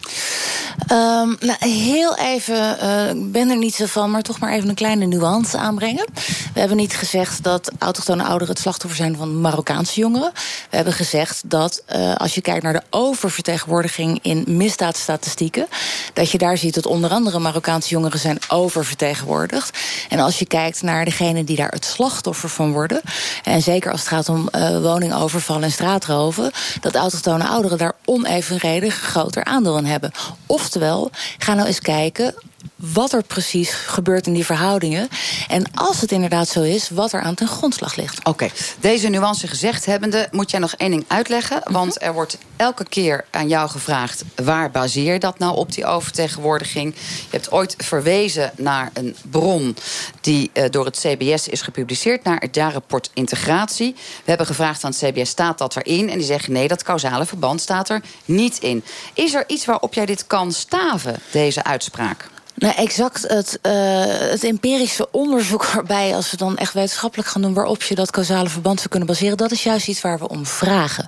Ehm, 0.87 1.35
nou, 1.39 1.57
heel 1.59 2.17
even, 2.17 2.79
eh, 2.79 3.09
ik 3.09 3.31
ben 3.31 3.49
er 3.49 3.57
niet 3.57 3.75
zo 3.75 3.85
van, 3.85 4.11
maar 4.11 4.21
toch 4.21 4.39
maar 4.39 4.53
even 4.53 4.69
een 4.69 4.75
kleine 4.75 5.05
nuance 5.05 5.57
aanbrengen. 5.57 6.05
We 6.53 6.59
hebben 6.59 6.77
niet 6.77 6.95
gezegd 6.95 7.43
dat 7.43 7.71
autochtone 7.79 8.23
ouderen 8.23 8.53
het 8.53 8.59
slachtoffer 8.59 8.97
zijn 8.97 9.17
van 9.17 9.41
Marokkaanse 9.41 9.99
jongeren. 9.99 10.31
We 10.69 10.75
hebben 10.75 10.93
gezegd 10.93 11.41
dat 11.45 11.81
eh, 11.85 12.15
als 12.15 12.35
je 12.35 12.41
kijkt 12.41 12.63
naar 12.63 12.73
de 12.73 12.83
oververtegenwoordiging 12.89 14.19
in 14.21 14.43
misdaadstatistieken, 14.47 15.67
dat 16.13 16.31
je 16.31 16.37
daar 16.37 16.57
ziet 16.57 16.73
dat 16.73 16.85
onder 16.85 17.09
andere 17.09 17.39
Marokkaanse 17.39 17.89
jongeren 17.89 18.19
zijn 18.19 18.39
oververtegenwoordigd. 18.49 19.77
En 20.09 20.19
als 20.19 20.39
je 20.39 20.45
kijkt 20.45 20.81
naar 20.81 21.05
degenen 21.05 21.45
die 21.45 21.55
daar 21.55 21.71
het 21.71 21.85
slachtoffer 21.85 22.49
van 22.49 22.71
worden, 22.71 23.01
en 23.43 23.61
zeker 23.61 23.91
als 23.91 23.99
het 23.99 24.09
gaat 24.09 24.29
om 24.29 24.47
eh, 24.47 24.81
woningovervallen 24.81 25.63
en 25.63 25.71
straatroven, 25.71 26.51
dat 26.81 26.95
autochtone 26.95 27.47
ouderen 27.47 27.77
daar 27.77 27.93
onevenredig 28.05 28.93
groter 28.95 29.43
aandeel 29.43 29.77
in 29.77 29.85
hebben. 29.85 30.11
Oftewel, 30.45 31.11
ga 31.37 31.53
nou 31.53 31.67
eens 31.67 31.79
kijken 31.79 32.35
wat 32.75 33.13
er 33.13 33.23
precies 33.23 33.71
gebeurt 33.71 34.27
in 34.27 34.33
die 34.33 34.45
verhoudingen. 34.45 35.07
En 35.47 35.71
als 35.73 36.01
het 36.01 36.11
inderdaad 36.11 36.47
zo 36.47 36.61
is, 36.61 36.89
wat 36.89 37.13
er 37.13 37.21
aan 37.21 37.35
ten 37.35 37.47
grondslag 37.47 37.95
ligt. 37.95 38.25
Oké, 38.25 38.49
deze 38.79 39.07
nuance 39.07 39.47
gezegd 39.47 39.85
hebbende, 39.85 40.27
moet 40.31 40.51
jij 40.51 40.59
nog 40.59 40.73
één 40.73 40.91
ding 40.91 41.05
uitleggen. 41.07 41.61
Mhm. 41.63 41.73
Want 41.73 42.01
er 42.01 42.13
wordt 42.13 42.37
elke 42.55 42.83
keer 42.83 43.25
aan 43.31 43.47
jou 43.47 43.69
gevraagd: 43.69 44.23
waar 44.35 44.71
baseer 44.71 45.13
je 45.13 45.19
dat 45.19 45.39
nou 45.39 45.55
op, 45.55 45.73
die 45.73 45.85
overtegenwoordiging? 45.85 46.95
Je 46.95 47.27
hebt 47.29 47.51
ooit 47.51 47.75
verwezen 47.77 48.51
naar 48.57 48.89
een 48.93 49.15
bron 49.29 49.75
die 50.21 50.49
eh, 50.53 50.69
door 50.69 50.85
het 50.85 50.99
CBS 50.99 51.47
is 51.47 51.61
gepubliceerd, 51.61 52.23
naar 52.23 52.39
het 52.39 52.55
jaarrapport 52.55 53.09
Integratie. 53.13 53.95
We 53.95 54.29
hebben 54.29 54.45
gevraagd 54.45 54.83
aan 54.83 54.93
het 54.97 55.11
CBS: 55.11 55.29
staat 55.29 55.57
dat 55.57 55.75
erin? 55.75 56.09
En 56.09 56.17
die 56.17 56.27
zeggen: 56.27 56.53
nee, 56.53 56.67
dat 56.67 56.83
causale 56.83 57.25
verband 57.25 57.61
staat 57.61 57.89
er 57.89 58.01
niet 58.25 58.57
in. 58.57 58.83
Is 59.13 59.33
er 59.33 59.43
iets 59.47 59.65
waarop 59.65 59.93
jij 59.93 60.05
dit 60.05 60.27
kan 60.27 60.51
staven, 60.51 61.19
deze 61.31 61.63
uitspraak? 61.63 62.29
Nou, 62.59 62.75
exact 62.75 63.27
het, 63.27 63.59
uh, 63.61 63.71
het 64.07 64.43
empirische 64.43 65.07
onderzoek 65.11 65.65
waarbij, 65.65 66.15
als 66.15 66.31
we 66.31 66.37
dan 66.37 66.57
echt 66.57 66.73
wetenschappelijk 66.73 67.29
gaan 67.29 67.41
doen, 67.41 67.53
waarop 67.53 67.83
je 67.83 67.95
dat 67.95 68.11
causale 68.11 68.49
verband 68.49 68.77
zou 68.77 68.89
kunnen 68.89 69.07
baseren, 69.07 69.37
dat 69.37 69.51
is 69.51 69.63
juist 69.63 69.87
iets 69.87 70.01
waar 70.01 70.19
we 70.19 70.29
om 70.29 70.45
vragen. 70.45 71.05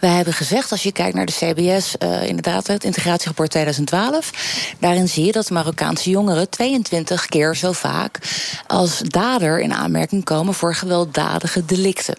Wij 0.00 0.10
hebben 0.10 0.34
gezegd, 0.34 0.70
als 0.70 0.82
je 0.82 0.92
kijkt 0.92 1.14
naar 1.16 1.26
de 1.26 1.32
CBS, 1.32 1.94
uh, 1.98 2.28
inderdaad, 2.28 2.66
het 2.66 2.84
integratierapport 2.84 3.50
2012, 3.50 4.30
daarin 4.78 5.08
zie 5.08 5.24
je 5.24 5.32
dat 5.32 5.50
Marokkaanse 5.50 6.10
jongeren 6.10 6.50
22 6.50 7.26
keer 7.26 7.56
zo 7.56 7.72
vaak 7.72 8.18
als 8.66 8.98
dader 8.98 9.60
in 9.60 9.74
aanmerking 9.74 10.24
komen 10.24 10.54
voor 10.54 10.74
gewelddadige 10.74 11.64
delicten. 11.64 12.16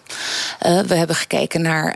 Uh, 0.66 0.80
we 0.80 0.94
hebben 0.94 1.16
gekeken 1.16 1.62
naar 1.62 1.94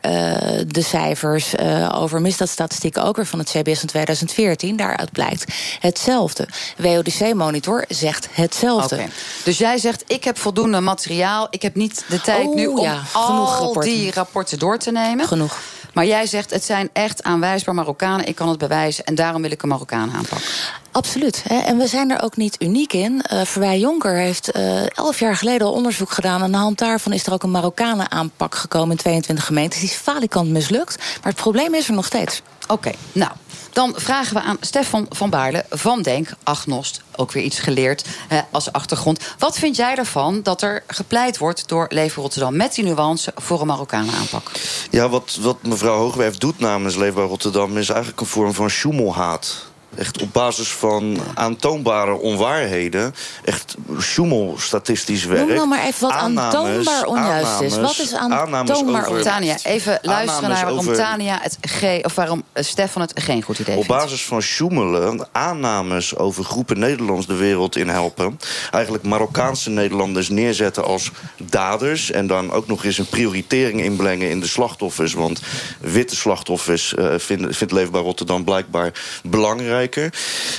de 0.67 0.83
cijfers 0.83 1.55
over 1.93 2.21
misdaadstatistieken, 2.21 3.05
ook 3.05 3.17
weer 3.17 3.27
van 3.27 3.39
het 3.39 3.49
CBS 3.49 3.79
van 3.79 3.89
2014. 3.89 4.77
Daaruit 4.77 5.13
blijkt 5.13 5.45
hetzelfde. 5.81 6.49
WODC-monitor 6.81 7.85
zegt 7.89 8.29
hetzelfde. 8.31 8.95
Okay. 8.95 9.11
Dus 9.45 9.59
jij 9.59 9.79
zegt, 9.79 10.05
ik 10.07 10.25
heb 10.25 10.39
voldoende 10.39 10.81
materiaal. 10.81 11.47
Ik 11.51 11.63
heb 11.63 11.75
niet 11.75 12.05
de 12.09 12.21
tijd 12.21 12.47
oh, 12.47 12.55
nu 12.55 12.67
om 12.67 12.81
ja, 12.81 13.03
al 13.13 13.47
rapporten. 13.47 13.91
die 13.91 14.13
rapporten 14.13 14.59
door 14.59 14.79
te 14.79 14.91
nemen. 14.91 15.27
Genoeg. 15.27 15.59
Maar 15.95 16.07
jij 16.07 16.27
zegt, 16.27 16.51
het 16.51 16.65
zijn 16.65 16.91
echt 16.93 17.23
aanwijsbaar 17.23 17.75
Marokkanen. 17.75 18.27
Ik 18.27 18.35
kan 18.35 18.49
het 18.49 18.59
bewijzen 18.59 19.05
en 19.05 19.15
daarom 19.15 19.43
wil 19.43 19.51
ik 19.51 19.63
een 19.63 19.69
Marokkaan 19.69 20.13
aanpakken. 20.13 20.49
Absoluut. 20.93 21.43
Hè. 21.49 21.59
En 21.59 21.79
we 21.79 21.87
zijn 21.87 22.11
er 22.11 22.23
ook 22.23 22.37
niet 22.37 22.63
uniek 22.63 22.93
in. 22.93 23.25
Uh, 23.33 23.45
Verwij 23.45 23.79
Jonker 23.79 24.15
heeft 24.15 24.57
uh, 24.57 24.97
elf 24.97 25.19
jaar 25.19 25.37
geleden 25.37 25.67
al 25.67 25.73
onderzoek 25.73 26.11
gedaan. 26.11 26.37
En 26.37 26.45
aan 26.45 26.53
de 26.53 26.57
hand 26.57 26.79
daarvan 26.79 27.13
is 27.13 27.27
er 27.27 27.33
ook 27.33 27.43
een 27.43 27.51
Marokkanen 27.51 28.11
aanpak 28.11 28.55
gekomen 28.55 28.91
in 28.91 28.97
22 28.97 29.47
gemeentes. 29.47 29.81
Die 29.81 29.89
is 29.89 29.95
falikant 29.95 30.49
mislukt. 30.49 30.97
Maar 30.99 31.33
het 31.33 31.43
probleem 31.43 31.75
is 31.75 31.89
er 31.89 31.95
nog 31.95 32.07
steeds. 32.07 32.43
Oké, 32.63 32.73
okay, 32.73 32.95
nou, 33.13 33.33
dan 33.73 33.93
vragen 33.97 34.35
we 34.35 34.43
aan 34.43 34.57
Stefan 34.61 35.07
van 35.09 35.31
Baarle 35.31 35.65
van 35.71 36.03
Denk, 36.03 36.29
agnost, 36.43 37.03
ook 37.17 37.33
weer 37.33 37.43
iets 37.43 37.59
geleerd 37.59 38.05
eh, 38.29 38.39
als 38.51 38.73
achtergrond. 38.73 39.21
Wat 39.39 39.59
vind 39.59 39.77
jij 39.77 39.97
ervan 39.97 40.43
dat 40.43 40.63
er 40.63 40.83
gepleit 40.87 41.39
wordt 41.39 41.69
door 41.69 41.87
Leefbaar 41.89 42.23
Rotterdam 42.23 42.57
met 42.57 42.75
die 42.75 42.85
nuance 42.85 43.33
voor 43.37 43.61
een 43.61 43.67
Marokkanen 43.67 44.15
aanpak? 44.15 44.51
Ja, 44.91 45.09
wat, 45.09 45.39
wat 45.41 45.63
mevrouw 45.63 45.97
Hoogwerf 45.97 46.39
doet 46.39 46.59
namens 46.59 46.97
Leefbaar 46.97 47.27
Rotterdam 47.27 47.79
is 47.79 47.89
eigenlijk 47.89 48.21
een 48.21 48.27
vorm 48.27 48.55
van 48.55 48.69
sjoemelhaat 48.69 49.70
echt 49.97 50.23
op 50.23 50.33
basis 50.33 50.69
van 50.69 51.19
aantoonbare 51.35 52.15
onwaarheden... 52.15 53.15
echt 53.45 53.77
sjoemel-statistisch 54.01 55.25
werk. 55.25 55.47
Noem 55.47 55.55
nou 55.55 55.69
maar 55.69 55.85
even 55.85 56.01
wat 56.01 56.11
aannames, 56.11 56.55
aantoonbaar 56.55 57.05
onjuist 57.05 57.61
is. 57.61 57.77
Wat 57.77 57.99
is 57.99 58.15
aantoonbaar 58.15 59.09
over, 59.09 59.23
Tania, 59.23 59.57
even 59.63 59.99
luisteren 60.03 60.49
naar 60.49 60.65
waarom 60.65 60.79
over, 60.79 60.95
Tania 60.95 61.39
het 61.43 61.59
ge, 61.61 62.01
of 62.03 62.15
waarom 62.15 62.43
Stefan 62.55 63.03
het 63.03 63.13
geen 63.15 63.43
goed 63.43 63.59
idee 63.59 63.77
Op 63.77 63.85
vindt. 63.85 64.01
basis 64.01 64.25
van 64.25 64.41
sjoemelen, 64.41 65.29
aannames 65.33 66.17
over 66.17 66.45
groepen 66.45 66.79
Nederlands 66.79 67.27
de 67.27 67.35
wereld 67.35 67.77
in 67.77 67.89
helpen... 67.89 68.41
eigenlijk 68.71 69.05
Marokkaanse 69.05 69.71
Nederlanders 69.71 70.29
neerzetten 70.29 70.85
als 70.85 71.11
daders... 71.37 72.11
en 72.11 72.27
dan 72.27 72.53
ook 72.53 72.67
nog 72.67 72.85
eens 72.85 72.99
een 72.99 73.07
prioritering 73.07 73.81
inbrengen 73.81 74.31
in 74.31 74.41
de 74.41 74.47
slachtoffers. 74.47 75.13
Want 75.13 75.41
witte 75.81 76.17
slachtoffers 76.17 76.95
uh, 76.99 77.15
vindt, 77.17 77.57
vindt 77.57 77.73
Leefbaar 77.73 78.03
Rotterdam 78.03 78.45
blijkbaar 78.45 78.93
belangrijk. 79.23 79.80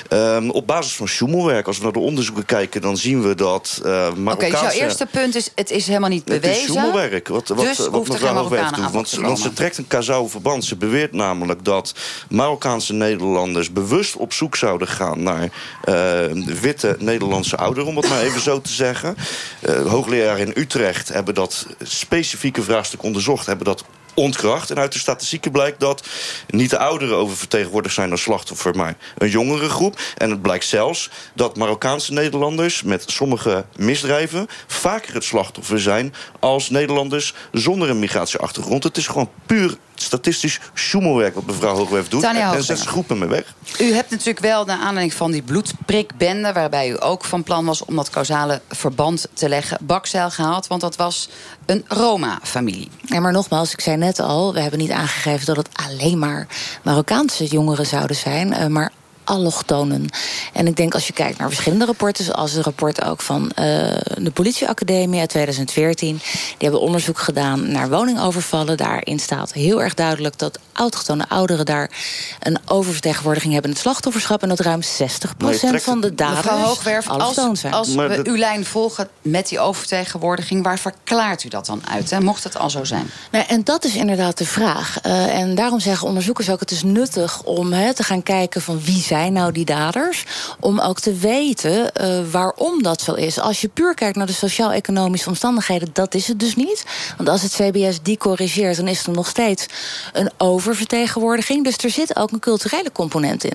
Um, 0.10 0.50
op 0.50 0.68
basis 0.68 0.94
van 0.94 1.08
sjoemelwerk, 1.08 1.68
als 1.68 1.78
we 1.78 1.84
naar 1.84 1.92
de 1.92 2.00
onderzoeken 2.00 2.46
kijken... 2.46 2.82
dan 2.82 2.98
zien 2.98 3.22
we 3.22 3.36
dat 3.36 3.82
uh, 3.86 3.86
Marokkaanse... 3.86 4.22
Oké, 4.24 4.34
okay, 4.34 4.50
dus 4.50 4.60
jouw 4.62 4.88
eerste 4.88 5.06
punt 5.06 5.36
is, 5.36 5.50
het 5.56 5.72
is 5.72 5.88
helemaal 5.88 6.10
niet 6.10 6.26
bewezen. 6.26 6.50
Het 6.50 6.58
is 6.58 6.66
sjoemelwerk, 6.66 7.28
wat, 7.28 7.48
wat, 7.48 7.66
dus 7.66 7.78
wat 7.78 8.08
mevrouw 8.08 8.34
Hoogwerf 8.34 8.70
doet. 8.70 8.92
Want, 8.92 9.12
want 9.12 9.40
ze 9.40 9.54
trekt 9.54 9.78
een 9.78 9.88
kausaal 9.88 10.30
verband. 10.30 10.66
Ze 10.66 10.76
beweert 10.76 11.14
namelijk 11.14 11.66
dat 11.66 11.94
Marokkaanse 12.30 12.94
Nederlanders... 12.94 13.72
bewust 13.72 14.16
op 14.16 14.34
zoek 14.34 14.56
zouden 14.56 14.88
gaan 14.88 15.24
naar 15.24 15.44
uh, 15.44 16.46
witte 16.62 16.96
Nederlandse 17.00 17.58
ouderen... 17.58 17.90
om 17.90 17.98
het 17.98 18.10
maar 18.10 18.22
even 18.22 18.42
zo 18.42 18.62
te 18.62 18.72
zeggen. 18.74 19.16
Uh, 19.70 19.88
hoogleraren 19.88 20.46
in 20.46 20.62
Utrecht 20.62 21.10
hebben 21.10 21.34
dat 21.34 21.66
specifieke 21.82 22.62
vraagstuk 22.62 23.04
onderzocht... 23.04 23.46
hebben 23.46 23.66
dat 23.66 23.84
ontkracht. 24.14 24.70
En 24.72 24.78
uit 24.78 24.94
de 24.94 25.00
statistieken 25.00 25.52
blijkt 25.52 25.80
dat 25.80 26.08
niet 26.48 26.70
de 26.70 26.78
ouderen 26.78 27.16
oververtegenwoordigd 27.16 27.96
zijn 27.96 28.12
als 28.12 28.22
slachtoffer, 28.22 28.76
maar 28.76 28.96
een 29.18 29.30
jongere 29.30 29.70
groep. 29.70 30.00
En 30.18 30.30
het 30.30 30.42
blijkt 30.42 30.66
zelfs 30.66 31.10
dat 31.36 31.58
Marokkaanse 31.58 32.14
Nederlanders 32.14 32.84
met 32.84 33.04
sommige 33.08 33.66
misdrijven 33.76 34.48
vaker 34.68 35.14
het 35.14 35.24
slachtoffer 35.24 35.82
zijn 35.82 36.14
als 36.40 36.70
Nederlanders 36.70 37.34
zonder 37.52 37.90
een 37.90 38.00
migratieachtergrond. 38.00 38.84
Het 38.84 38.98
is 38.98 39.08
gewoon 39.08 39.30
puur 39.46 39.78
statistisch 39.96 40.60
sjoemelwerk 40.74 41.36
wat 41.36 41.46
mevrouw 41.46 41.76
Hoogwerf 41.76 42.08
doet. 42.08 42.24
En 42.24 42.64
zet 42.64 42.80
ze 42.80 42.88
groepen 42.88 43.18
mee 43.18 43.30
weg. 43.30 43.54
U 43.80 43.94
hebt 43.94 44.10
natuurlijk 44.10 44.40
wel, 44.40 44.66
naar 44.66 44.78
aanleiding 44.78 45.14
van 45.14 45.32
die 45.32 45.42
bloedprikbende... 45.42 46.54
waarbij 46.54 46.90
u 46.90 46.96
ook 47.00 47.26
van 47.26 47.44
plan 47.44 47.66
was 47.66 47.86
om 47.86 47.96
dat 47.96 48.10
causale 48.10 48.62
verband 48.70 49.28
te 49.34 49.50
leggen... 49.50 49.78
bakzeil 49.82 50.30
gehaald, 50.30 50.68
want 50.68 50.82
dat 50.82 50.96
was 50.96 51.30
een 51.66 51.86
Roma-familie. 51.88 52.90
Ja, 53.02 53.20
maar 53.20 53.32
nogmaals, 53.32 53.72
ik 53.72 53.82
zei 53.82 53.98
net 53.98 54.20
al... 54.20 54.54
we 54.54 54.62
hebben 54.62 54.80
niet 54.80 54.92
aangegeven 54.92 55.46
dat 55.46 55.58
het 55.58 55.70
alleen 55.74 56.20
maar 56.20 56.48
Marokkaanse 56.84 57.46
jongeren 57.46 57.86
zouden 57.86 58.16
zijn... 58.16 58.48
Uh, 58.48 58.66
maar 58.66 58.92
allochtonen. 59.24 60.10
En 60.54 60.68
ik 60.68 60.76
denk 60.76 60.94
als 60.94 61.08
je 61.08 61.14
kijkt 61.14 61.38
naar 61.38 61.48
verschillende 61.48 61.86
rapporten... 61.86 62.26
zoals 62.26 62.52
het 62.52 62.66
rapport 62.66 63.06
ook 63.06 63.22
van 63.22 63.44
uh, 63.44 63.54
de 64.18 64.32
politieacademie 64.34 65.20
uit 65.20 65.30
2014... 65.30 66.18
die 66.18 66.56
hebben 66.58 66.82
onderzoek 66.82 67.20
gedaan 67.20 67.72
naar 67.72 67.90
woningovervallen. 67.90 68.78
Daarin 68.78 69.20
staat 69.20 69.54
heel 69.54 69.82
erg 69.82 69.94
duidelijk 69.94 70.38
dat 70.38 70.60
autochtone 70.74 71.26
ouderen... 71.30 71.66
daar 71.66 71.92
een 72.40 72.60
oververtegenwoordiging 72.66 73.54
hebben 73.54 73.70
in 73.72 73.76
het 73.76 73.86
slachtofferschap... 73.86 74.42
en 74.42 74.50
dat 74.50 74.60
ruim 74.60 74.82
60% 74.82 74.86
van 75.82 76.02
de 76.02 76.16
daders 76.16 76.46
Mevrouw 76.46 76.66
Hoogwerf, 76.66 77.10
allochtoon 77.10 77.50
als, 77.50 77.60
zijn. 77.60 77.74
als 77.74 77.88
Maar 77.88 78.10
we 78.10 78.20
uw 78.24 78.38
lijn 78.38 78.66
volgen 78.66 79.10
met 79.22 79.48
die 79.48 79.60
oververtegenwoordiging... 79.60 80.64
waar 80.64 80.80
verklaart 80.80 81.44
u 81.44 81.50
dat 81.50 81.66
dan 81.66 81.82
uit, 81.88 82.10
hè? 82.10 82.20
mocht 82.22 82.44
het 82.44 82.58
al 82.58 82.70
zo 82.70 82.84
zijn? 82.84 83.10
Nou, 83.32 83.46
en 83.48 83.64
dat 83.64 83.86
is 83.86 83.96
inderdaad 83.96 84.38
de 84.38 84.46
vraag. 84.46 84.98
Uh, 85.06 85.40
en 85.40 85.56
daarom 85.56 85.80
zeggen 85.80 86.08
onderzoekers 86.08 86.50
ook... 86.50 86.60
het 86.60 86.72
is 86.72 86.84
nuttig 86.84 87.44
om 87.44 87.74
he, 87.74 87.94
te 87.94 88.04
gaan 88.04 88.24
kijken 88.24 88.62
van 88.62 88.82
wie 88.82 89.02
zijn 89.12 89.34
nou 89.34 89.52
die 89.52 89.66
daders... 89.66 90.24
om 90.60 90.80
ook 90.80 91.00
te 91.00 91.14
weten 91.14 91.92
uh, 92.02 92.20
waarom 92.32 92.84
dat 92.84 93.02
zo 93.02 93.14
is. 93.14 93.40
Als 93.40 93.62
je 93.62 93.68
puur 93.68 93.94
kijkt 93.94 94.16
naar 94.18 94.26
de 94.26 94.34
sociaal-economische 94.34 95.30
omstandigheden... 95.30 95.90
dat 95.94 96.14
is 96.14 96.28
het 96.28 96.40
dus 96.40 96.56
niet. 96.56 96.86
Want 97.18 97.30
als 97.30 97.42
het 97.42 97.52
CBS 97.52 98.02
die 98.02 98.18
corrigeert... 98.18 98.76
dan 98.76 98.88
is 98.88 99.06
er 99.06 99.12
nog 99.12 99.28
steeds 99.28 99.66
een 100.14 100.32
oververtegenwoordiging. 100.38 101.64
Dus 101.64 101.78
er 101.78 101.90
zit 101.90 102.16
ook 102.16 102.32
een 102.32 102.40
culturele 102.40 102.92
component 102.92 103.44
in. 103.44 103.54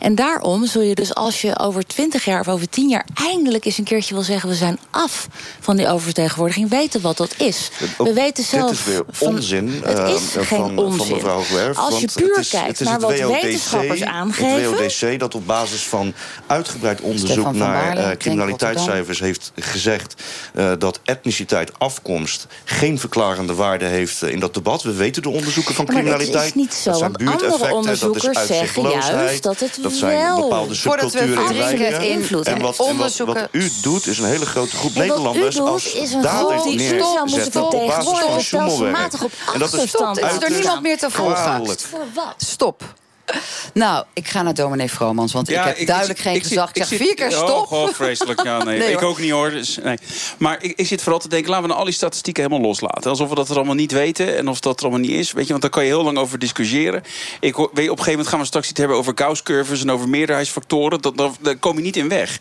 En 0.00 0.14
daarom 0.14 0.66
zul 0.66 0.82
je 0.82 0.94
dus 0.94 1.14
als 1.14 1.40
je 1.40 1.58
over 1.58 1.86
20 1.86 2.24
jaar 2.24 2.40
of 2.40 2.48
over 2.48 2.68
10 2.68 2.88
jaar... 2.88 3.06
eindelijk 3.14 3.64
eens 3.64 3.78
een 3.78 3.84
keertje 3.84 4.14
wil 4.14 4.22
zeggen... 4.22 4.48
we 4.48 4.54
zijn 4.54 4.78
af 4.90 5.28
van 5.60 5.76
die 5.76 5.88
oververtegenwoordiging... 5.88 6.70
weten 6.70 7.00
wat 7.00 7.16
dat 7.16 7.34
is. 7.36 7.70
Ook 7.98 8.06
we 8.06 8.12
weten 8.12 8.44
zelf... 8.44 8.70
Dit 8.70 8.78
is 8.78 8.84
weer 8.84 9.04
van- 9.08 9.28
onzin 9.28 9.80
Het 9.84 9.98
uh, 9.98 10.08
is 10.08 10.32
geen 10.32 10.44
van, 10.44 10.78
onzin. 10.78 11.20
van 11.20 11.36
mevrouw. 11.38 11.74
Als 11.74 12.00
je 12.00 12.08
puur 12.14 12.28
het 12.28 12.38
is, 12.38 12.48
kijkt 12.48 12.68
het 12.68 12.80
is 12.80 12.86
naar 12.86 13.00
wat 13.00 13.18
wetenschappers 13.18 14.02
aangeven... 14.02 14.94
Dat 14.96 15.34
op 15.34 15.46
basis 15.46 15.82
van 15.82 16.14
uitgebreid 16.46 17.00
onderzoek 17.00 17.42
van 17.42 17.56
naar 17.56 17.94
Baarle, 17.94 18.10
uh, 18.10 18.16
criminaliteitscijfers 18.16 19.18
heeft 19.18 19.52
gezegd 19.54 20.22
uh, 20.54 20.72
dat 20.78 21.00
etniciteit, 21.04 21.78
afkomst 21.78 22.46
geen 22.64 22.98
verklarende 22.98 23.54
waarde 23.54 23.84
heeft 23.84 24.22
uh, 24.22 24.30
in 24.30 24.40
dat 24.40 24.54
debat. 24.54 24.82
We 24.82 24.94
weten 24.94 25.22
de 25.22 25.28
onderzoeken 25.28 25.74
van 25.74 25.84
maar 25.84 25.94
criminaliteit. 25.94 26.46
is 26.46 26.54
niet 26.54 26.74
zo, 26.74 26.90
dat 26.90 26.98
zijn 26.98 27.12
buurteffecten, 27.12 27.98
dat 27.98 28.16
is 28.16 28.28
uitzichtloosheid, 28.28 29.42
dat 29.42 29.60
het 29.60 29.78
dat 29.82 29.92
zijn 29.92 30.18
wel- 30.18 30.40
bepaalde 30.40 30.74
subculturen 30.74 31.50
in 31.50 31.58
wijken. 31.58 32.08
invloed 32.08 32.46
En 32.46 32.60
wat, 32.60 32.86
en 32.88 32.96
wat, 32.96 33.48
u 33.50 33.70
doet 33.82 34.06
is 34.06 34.18
een 34.18 34.24
hele 34.24 34.46
grote 34.46 34.76
groep 34.76 34.94
Nederlanders 34.94 35.56
doet, 35.56 35.66
als 35.66 35.94
daders 36.22 36.64
neerzetten 36.64 37.64
op 37.64 37.86
basis 37.86 38.48
van 38.48 38.86
En 39.52 39.58
dat 39.58 39.72
is 39.72 39.82
is 39.82 40.42
er 40.42 40.50
niemand 40.50 40.82
meer 40.82 40.98
te 40.98 41.10
volgen? 41.10 41.34
kwalijk. 41.34 41.80
Voor 41.80 42.06
wat? 42.14 42.34
Stop. 42.36 42.94
Nou, 43.74 44.04
ik 44.12 44.28
ga 44.28 44.42
naar 44.42 44.54
dominee 44.54 44.90
Vromans, 44.90 45.32
want 45.32 45.48
ik 45.48 45.56
heb 45.56 45.86
duidelijk 45.86 46.18
geen 46.18 46.40
gezag. 46.42 46.70
Ik, 46.72 46.84
zeg 46.84 46.98
vier 46.98 47.14
keer 47.14 47.26
Oh, 47.26 47.32
stop. 47.46 47.66
goh, 47.66 47.88
vreselijk. 47.88 48.42
Ja, 48.42 48.62
nee, 48.64 48.78
Nee, 48.78 48.90
ik 48.92 48.98
hoor. 48.98 49.08
ook 49.08 49.18
niet 49.18 49.30
hoor. 49.30 49.50
Dus, 49.50 49.78
nee. 49.82 49.98
Maar 50.38 50.58
ik, 50.60 50.72
ik 50.76 50.86
zit 50.86 51.02
vooral 51.02 51.20
te 51.20 51.28
denken, 51.28 51.48
laten 51.48 51.62
we 51.62 51.68
nou 51.68 51.80
al 51.80 51.86
die 51.86 51.96
statistieken 51.96 52.42
helemaal 52.42 52.66
loslaten. 52.68 53.10
Alsof 53.10 53.28
we 53.28 53.34
dat 53.34 53.48
er 53.48 53.56
allemaal 53.56 53.74
niet 53.74 53.92
weten 53.92 54.36
en 54.36 54.48
of 54.48 54.60
dat 54.60 54.76
er 54.78 54.82
allemaal 54.82 55.00
niet 55.08 55.18
is. 55.18 55.32
Weet 55.32 55.44
je, 55.44 55.50
want 55.50 55.62
daar 55.62 55.70
kan 55.70 55.82
je 55.84 55.88
heel 55.88 56.02
lang 56.02 56.18
over 56.18 56.38
discussiëren. 56.38 57.02
Ik, 57.40 57.54
weet 57.56 57.66
op 57.66 57.76
een 57.76 57.86
gegeven 57.88 58.10
moment 58.10 58.28
gaan 58.28 58.40
we 58.40 58.46
straks 58.46 58.68
iets 58.70 58.78
hebben 58.78 58.96
over 58.96 59.12
Gauss-curves 59.16 59.80
en 59.82 59.90
over 59.90 60.08
meerderheidsfactoren. 60.08 61.00
Dat, 61.02 61.16
dat, 61.16 61.36
daar 61.40 61.56
kom 61.56 61.76
je 61.76 61.82
niet 61.82 61.96
in 61.96 62.08
weg. 62.08 62.38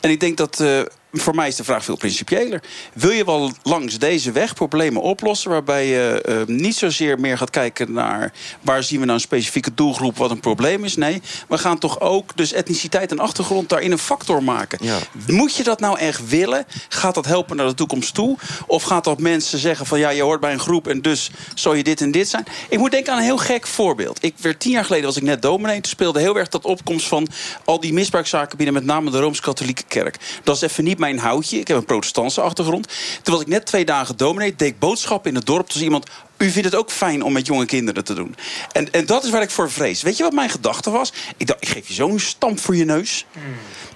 En 0.00 0.10
ik 0.10 0.20
denk 0.20 0.36
dat. 0.36 0.60
eh, 0.60 0.80
voor 1.12 1.34
mij 1.34 1.48
is 1.48 1.56
de 1.56 1.64
vraag 1.64 1.84
veel 1.84 1.96
principiëler. 1.96 2.62
Wil 2.92 3.10
je 3.10 3.24
wel 3.24 3.52
langs 3.62 3.98
deze 3.98 4.32
weg 4.32 4.54
problemen 4.54 5.02
oplossen... 5.02 5.50
waarbij 5.50 5.86
je 5.86 6.22
eh, 6.22 6.36
niet 6.46 6.76
zozeer 6.76 7.20
meer 7.20 7.38
gaat 7.38 7.50
kijken 7.50 7.92
naar... 7.92 8.32
waar 8.60 8.82
zien 8.82 8.98
we 8.98 9.04
nou 9.04 9.16
een 9.18 9.24
specifieke 9.24 9.74
doelgroep 9.74 10.16
wat 10.16 10.30
een 10.30 10.40
probleem 10.40 10.84
is? 10.84 10.96
Nee, 10.96 11.22
we 11.48 11.58
gaan 11.58 11.78
toch 11.78 12.00
ook 12.00 12.36
dus 12.36 12.52
etniciteit 12.52 13.10
en 13.10 13.18
achtergrond 13.18 13.68
daarin 13.68 13.92
een 13.92 13.98
factor 13.98 14.42
maken. 14.42 14.78
Moet 15.26 15.54
je 15.54 15.62
dat 15.62 15.80
nou 15.80 15.98
echt 15.98 16.28
willen? 16.28 16.66
Gaat 16.88 17.14
dat 17.14 17.26
helpen 17.26 17.56
naar 17.56 17.66
de 17.66 17.74
toekomst 17.74 18.14
toe? 18.14 18.36
Of 18.66 18.82
gaat 18.82 19.04
dat 19.04 19.20
mensen 19.20 19.58
zeggen 19.58 19.86
van... 19.86 19.98
ja, 19.98 20.10
je 20.10 20.22
hoort 20.22 20.40
bij 20.40 20.52
een 20.52 20.60
groep 20.60 20.88
en 20.88 21.02
dus 21.02 21.30
zou 21.54 21.76
je 21.76 21.82
dit 21.82 22.00
en 22.00 22.10
dit 22.10 22.28
zijn? 22.28 22.46
Ik 22.68 22.78
moet 22.78 22.90
denken 22.90 23.12
aan 23.12 23.18
een 23.18 23.24
heel 23.24 23.38
gek 23.38 23.66
voorbeeld. 23.66 24.24
Ik 24.24 24.34
werd 24.40 24.60
tien 24.60 24.72
jaar 24.72 24.84
geleden, 24.84 25.06
was 25.06 25.16
ik 25.16 25.22
net 25.22 25.42
dominee... 25.42 25.80
toen 25.80 25.90
speelde 25.90 26.20
heel 26.20 26.38
erg 26.38 26.48
dat 26.48 26.64
opkomst 26.64 27.06
van 27.06 27.28
al 27.64 27.80
die 27.80 27.92
misbruikzaken... 27.92 28.56
binnen 28.56 28.74
met 28.74 28.84
name 28.84 29.10
de 29.10 29.20
Rooms-Katholieke 29.20 29.84
Kerk. 29.88 30.16
Dat 30.42 30.56
is 30.56 30.62
even 30.62 30.84
niet 30.84 30.97
mijn 30.98 31.18
houtje. 31.18 31.58
Ik 31.58 31.68
heb 31.68 31.76
een 31.76 31.84
protestantse 31.84 32.40
achtergrond. 32.40 32.88
Toen 33.22 33.34
was 33.34 33.42
ik 33.42 33.48
net 33.48 33.66
twee 33.66 33.84
dagen 33.84 34.16
dominee, 34.16 34.54
deed 34.56 34.78
boodschappen 34.78 35.30
in 35.30 35.36
het 35.36 35.46
dorp. 35.46 35.72
Dus 35.72 35.82
iemand, 35.82 36.06
u 36.38 36.50
vindt 36.50 36.68
het 36.68 36.76
ook 36.76 36.90
fijn 36.90 37.22
om 37.22 37.32
met 37.32 37.46
jonge 37.46 37.66
kinderen 37.66 38.04
te 38.04 38.14
doen. 38.14 38.34
En, 38.72 38.92
en 38.92 39.06
dat 39.06 39.24
is 39.24 39.30
waar 39.30 39.42
ik 39.42 39.50
voor 39.50 39.70
vrees. 39.70 40.02
Weet 40.02 40.16
je 40.16 40.22
wat 40.22 40.32
mijn 40.32 40.50
gedachte 40.50 40.90
was? 40.90 41.12
Ik 41.36 41.46
dacht, 41.46 41.62
ik 41.62 41.68
geef 41.68 41.88
je 41.88 41.94
zo'n 41.94 42.18
stamp 42.18 42.60
voor 42.60 42.76
je 42.76 42.84
neus. 42.84 43.26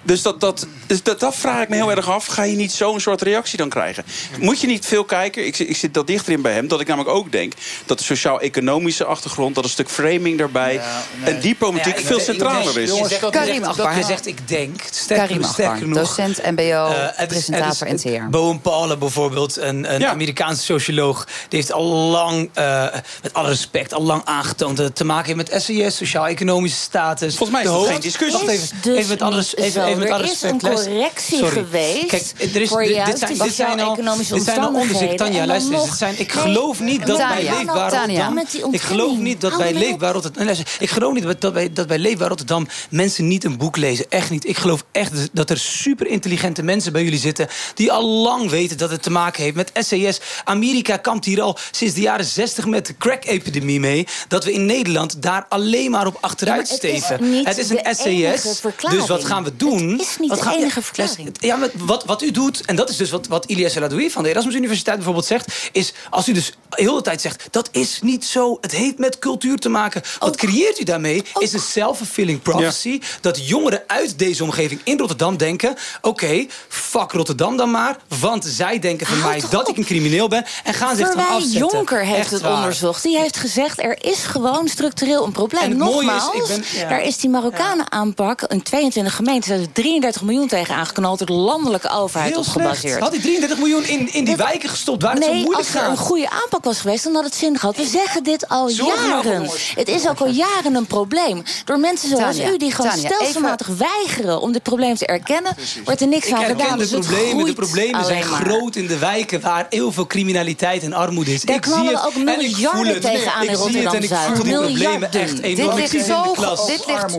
Dus, 0.03 0.21
dat, 0.21 0.39
dat, 0.39 0.67
dus 0.87 1.03
dat, 1.03 1.19
dat 1.19 1.35
vraag 1.35 1.61
ik 1.63 1.69
me 1.69 1.75
heel 1.75 1.91
erg 1.91 2.09
af. 2.09 2.25
Ga 2.25 2.43
je 2.43 2.55
niet 2.55 2.71
zo'n 2.71 2.99
soort 2.99 3.21
reactie 3.21 3.57
dan 3.57 3.69
krijgen? 3.69 4.03
Moet 4.39 4.61
je 4.61 4.67
niet 4.67 4.85
veel 4.85 5.03
kijken? 5.03 5.45
Ik, 5.45 5.55
zit- 5.55 5.69
ik 5.69 5.77
zit 5.77 5.93
dat 5.93 6.07
dichterin 6.07 6.41
bij 6.41 6.53
hem. 6.53 6.67
Dat 6.67 6.81
ik 6.81 6.87
namelijk 6.87 7.15
ook 7.15 7.31
denk 7.31 7.53
dat 7.85 7.97
de 7.97 8.03
sociaal-economische 8.03 9.05
achtergrond... 9.05 9.55
dat 9.55 9.63
een 9.63 9.69
stuk 9.69 9.89
framing 9.89 10.37
daarbij 10.37 10.81
en 11.23 11.39
diplomatiek 11.41 11.99
veel 11.99 12.19
centraler 12.19 12.77
is. 12.77 12.89
Zegt, 12.93 13.21
dat, 13.21 13.31
Karim 13.31 13.53
je 13.53 13.59
zegt, 13.63 13.79
Akbar. 13.79 14.27
ik 14.27 14.47
denk. 14.47 14.81
Sterker, 14.91 15.27
Karim 15.27 15.43
sterker 15.43 15.93
docent 15.93 16.41
MBO, 16.51 16.61
Eh, 16.61 16.89
het 16.97 17.19
is- 17.19 17.25
presentator 17.45 17.87
het 17.87 18.05
is- 18.05 18.11
NTR. 18.11 18.29
Bowen 18.29 18.61
Paula 18.61 18.95
bijvoorbeeld, 18.95 19.57
een, 19.57 19.93
een 19.95 20.07
Amerikaanse 20.07 20.63
socioloog... 20.63 21.25
die 21.25 21.59
heeft 21.59 21.71
al 21.71 21.83
lang, 21.85 22.49
eh, 22.53 22.85
met 23.21 23.33
alle 23.33 23.47
respect, 23.47 23.93
al 23.93 24.03
lang 24.03 24.21
aangetoond... 24.25 24.77
dat 24.77 24.85
het 24.85 24.95
te 24.95 25.05
maken 25.05 25.37
heeft 25.37 25.51
met 25.51 25.61
SES, 25.63 25.95
sociaal-economische 25.95 26.79
status. 26.81 27.35
Volgens 27.35 27.57
mij 27.63 27.71
is 27.73 27.77
dat 27.79 27.87
geen 27.87 27.99
discussie. 27.99 28.39
Wacht 28.39 28.51
even, 28.51 28.77
Dus 28.81 28.97
even 28.97 29.09
met 29.09 29.21
alle, 29.21 29.35
niet 29.35 29.92
even, 30.01 30.07
Er 30.07 30.23
is 30.23 30.41
een 30.41 30.59
correctie 30.59 31.37
Sorry. 31.37 31.53
geweest 31.53 32.07
Kijk, 32.07 32.53
er 32.53 32.61
is, 32.61 32.69
voor 32.69 32.83
dit, 32.83 33.19
zijn, 33.19 33.37
dit 33.37 33.53
zijn 33.53 33.79
al, 33.79 33.95
dit 33.95 34.43
zijn 34.43 34.59
al 34.59 34.73
omstandigheden. 34.73 35.15
Tanja, 35.15 35.45
luister 35.45 35.73
eens. 35.73 35.97
zijn, 35.97 36.19
ik 36.19 36.31
geloof 36.31 36.79
niet 36.79 37.05
dat 37.05 37.17
bij 37.17 37.43
Leefbaar. 37.43 37.91
Rotterdam... 37.91 38.37
Ik 38.71 38.81
geloof 38.81 39.17
niet 39.17 39.41
dat 39.41 39.57
bij. 39.57 39.73
Leefbaar 39.73 40.13
Rotterdam... 40.13 40.47
Ik 40.79 40.89
geloof 40.89 41.13
niet 41.13 41.41
dat 41.41 41.53
bij, 41.53 41.73
dat 41.73 41.87
bij 41.87 41.97
Leefbaar 41.97 42.27
Rotterdam 42.27 42.67
mensen 42.89 43.27
niet 43.27 43.43
een 43.43 43.57
boek 43.57 43.77
lezen. 43.77 44.05
Echt 44.09 44.29
niet. 44.29 44.47
Ik 44.47 44.57
geloof 44.57 44.85
echt 44.91 45.29
dat 45.31 45.49
er 45.49 45.57
super 45.57 46.07
intelligente 46.07 46.63
mensen 46.63 46.91
bij 46.91 47.03
jullie 47.03 47.19
zitten... 47.19 47.47
die 47.73 47.91
al 47.91 48.07
lang 48.07 48.49
weten 48.49 48.77
dat 48.77 48.89
het 48.89 49.03
te 49.03 49.11
maken 49.11 49.43
heeft 49.43 49.55
met 49.55 49.71
SES. 49.73 50.19
Amerika 50.43 50.97
kampt 50.97 51.25
hier 51.25 51.41
al 51.41 51.57
sinds 51.71 51.93
de 51.93 52.01
jaren 52.01 52.25
60 52.25 52.65
met 52.65 52.85
de 52.85 52.97
crack-epidemie 52.97 53.79
mee... 53.79 54.07
dat 54.27 54.43
we 54.43 54.53
in 54.53 54.65
Nederland 54.65 55.21
daar 55.21 55.45
alleen 55.49 55.91
maar 55.91 56.07
op 56.07 56.17
achteruit 56.21 56.67
Ja, 56.69 56.75
maar 56.75 56.91
het 56.91 56.93
is 56.93 57.03
steven. 57.03 57.29
niet 57.31 57.47
het 57.47 57.57
is 57.57 57.69
een 57.69 57.95
SES. 57.95 58.61
Dus 58.89 59.07
wat 59.07 59.25
gaan 59.25 59.43
we 59.43 59.55
doen? 59.55 59.82
Het 59.91 60.01
is 60.01 60.17
niet 60.19 60.29
Wat 60.29 60.39
de 60.39 60.49
enige 60.49 60.79
ja, 60.79 60.85
verklaring. 60.85 61.35
Ja, 61.39 61.55
maar 61.55 61.69
wat, 61.77 62.05
wat 62.05 62.21
u 62.21 62.31
doet, 62.31 62.65
en 62.65 62.75
dat 62.75 62.89
is 62.89 62.97
dus 62.97 63.09
wat, 63.09 63.27
wat 63.27 63.45
Ilias 63.45 63.75
Eladoui 63.75 64.11
van 64.11 64.23
de 64.23 64.29
Erasmus 64.29 64.55
Universiteit 64.55 64.95
bijvoorbeeld 64.95 65.25
zegt... 65.25 65.69
is 65.71 65.93
als 66.09 66.27
u 66.27 66.33
dus 66.33 66.53
heel 66.69 66.95
de 66.95 67.01
tijd 67.01 67.21
zegt, 67.21 67.47
dat 67.51 67.69
is 67.71 67.99
niet 68.01 68.25
zo, 68.25 68.57
het 68.61 68.71
heeft 68.71 68.97
met 68.97 69.19
cultuur 69.19 69.57
te 69.57 69.69
maken. 69.69 70.01
Wat 70.19 70.35
creëert 70.35 70.79
u 70.79 70.83
daarmee 70.83 71.23
is 71.39 71.53
een 71.53 71.59
self-fulfilling 71.59 72.41
prophecy... 72.41 73.01
dat 73.21 73.47
jongeren 73.47 73.83
uit 73.87 74.19
deze 74.19 74.43
omgeving 74.43 74.81
in 74.83 74.97
Rotterdam 74.97 75.37
denken... 75.37 75.75
oké, 76.01 76.45
fuck 76.67 77.11
Rotterdam 77.11 77.57
dan 77.57 77.71
maar, 77.71 77.97
want 78.19 78.45
zij 78.45 78.79
denken 78.79 79.07
van 79.07 79.19
mij 79.19 79.41
dat 79.49 79.69
ik 79.69 79.77
een 79.77 79.85
crimineel 79.85 80.27
ben... 80.27 80.45
en 80.63 80.73
gaan 80.73 80.95
zich 80.95 81.07
dan 81.07 81.27
afzetten. 81.27 81.67
Jonker 81.71 82.05
heeft 82.05 82.19
Echt 82.19 82.31
het 82.31 82.41
waar. 82.41 82.55
onderzocht. 82.55 83.03
Die 83.03 83.17
heeft 83.17 83.37
gezegd, 83.37 83.83
er 83.83 84.05
is 84.05 84.23
gewoon 84.23 84.67
structureel 84.67 85.25
een 85.25 85.31
probleem. 85.31 85.63
En 85.63 85.71
is, 85.71 85.77
Nogmaals, 85.77 86.35
ik 86.35 86.47
ben- 86.47 86.63
ja. 86.79 86.89
daar 86.89 87.03
is 87.03 87.17
die 87.17 87.29
Marokkanen 87.29 87.91
aanpak... 87.91 88.41
in 88.41 88.63
22 88.63 89.15
gemeenten, 89.15 89.59
is 89.59 89.67
33 89.73 90.21
miljoen 90.21 90.47
tegen 90.47 90.75
aangeknald... 90.75 91.17
door 91.17 91.27
de 91.27 91.33
landelijke 91.33 91.89
overheid 91.89 92.29
Heel 92.29 92.39
op 92.39 92.45
slecht. 92.45 92.67
gebaseerd. 92.67 93.01
Had 93.01 93.11
die 93.11 93.21
33 93.21 93.57
miljoen 93.57 93.83
in, 93.83 94.13
in 94.13 94.23
die 94.23 94.35
wijken 94.35 94.69
gestopt 94.69 95.01
waar 95.01 95.13
het 95.13 95.23
zo 95.23 95.33
moeilijk 95.33 95.57
als 95.57 95.67
er 95.67 95.79
gaat? 95.79 95.89
een 95.89 95.97
goede 95.97 96.29
aanpak 96.29 96.63
was 96.63 96.79
geweest, 96.79 97.03
dan 97.03 97.13
had 97.13 97.23
het 97.23 97.35
zin 97.35 97.57
gehad. 97.57 97.75
We 97.77 97.85
zeggen 97.85 98.23
dit 98.23 98.49
al 98.49 98.69
Zorg 98.69 99.07
nou 99.07 99.09
jaren. 99.09 99.49
Het 99.75 99.87
is 99.87 100.07
ook 100.07 100.19
al 100.19 100.27
jaren 100.27 100.75
een 100.75 100.85
probleem. 100.85 101.43
Door 101.65 101.79
mensen 101.79 102.09
zoals 102.09 102.39
u 102.39 102.57
die 102.57 102.71
gewoon 102.71 102.97
stelselmatig 102.97 103.67
weigeren... 103.67 104.41
om 104.41 104.51
dit 104.51 104.63
probleem 104.63 104.95
te 104.95 105.05
erkennen, 105.05 105.55
wordt 105.85 106.01
er 106.01 106.07
niks 106.07 106.27
Ik 106.27 106.33
aan 106.33 106.43
gedaan. 106.43 106.71
de 106.71 106.77
Dus 106.77 106.91
het 106.91 106.99
problemen. 106.99 107.45
De 107.45 107.53
problemen 107.53 108.05
zijn 108.05 108.29
maar. 108.29 108.41
groot 108.41 108.75
in 108.75 108.87
de 108.87 108.97
wijken 108.97 109.41
waar 109.41 109.65
heel 109.69 109.91
veel 109.91 110.07
criminaliteit 110.07 110.83
en 110.83 110.93
armoede 110.93 111.33
is. 111.33 111.41
Daar 111.41 111.55
ik 111.55 111.65
zie 111.65 111.87
het 111.87 112.05
ook 112.05 112.13
en 112.13 112.39
ik 112.39 112.55
voel 112.55 112.73
miljarden 112.83 113.01
tegenaan 113.01 113.43
ik 113.43 113.49
in 113.49 113.55
zie 113.57 113.77
het 113.81 113.93
en 113.93 114.03
ik 114.03 114.09
voel 114.09 114.43
die 114.43 114.53
problemen 114.53 114.71
Miljarden. 114.71 115.21
echt 115.21 115.31
Dit 115.31 115.43
enorm. 115.43 115.75
Dit 115.75 115.85
Ik 115.85 115.93
ligt, 115.93 116.05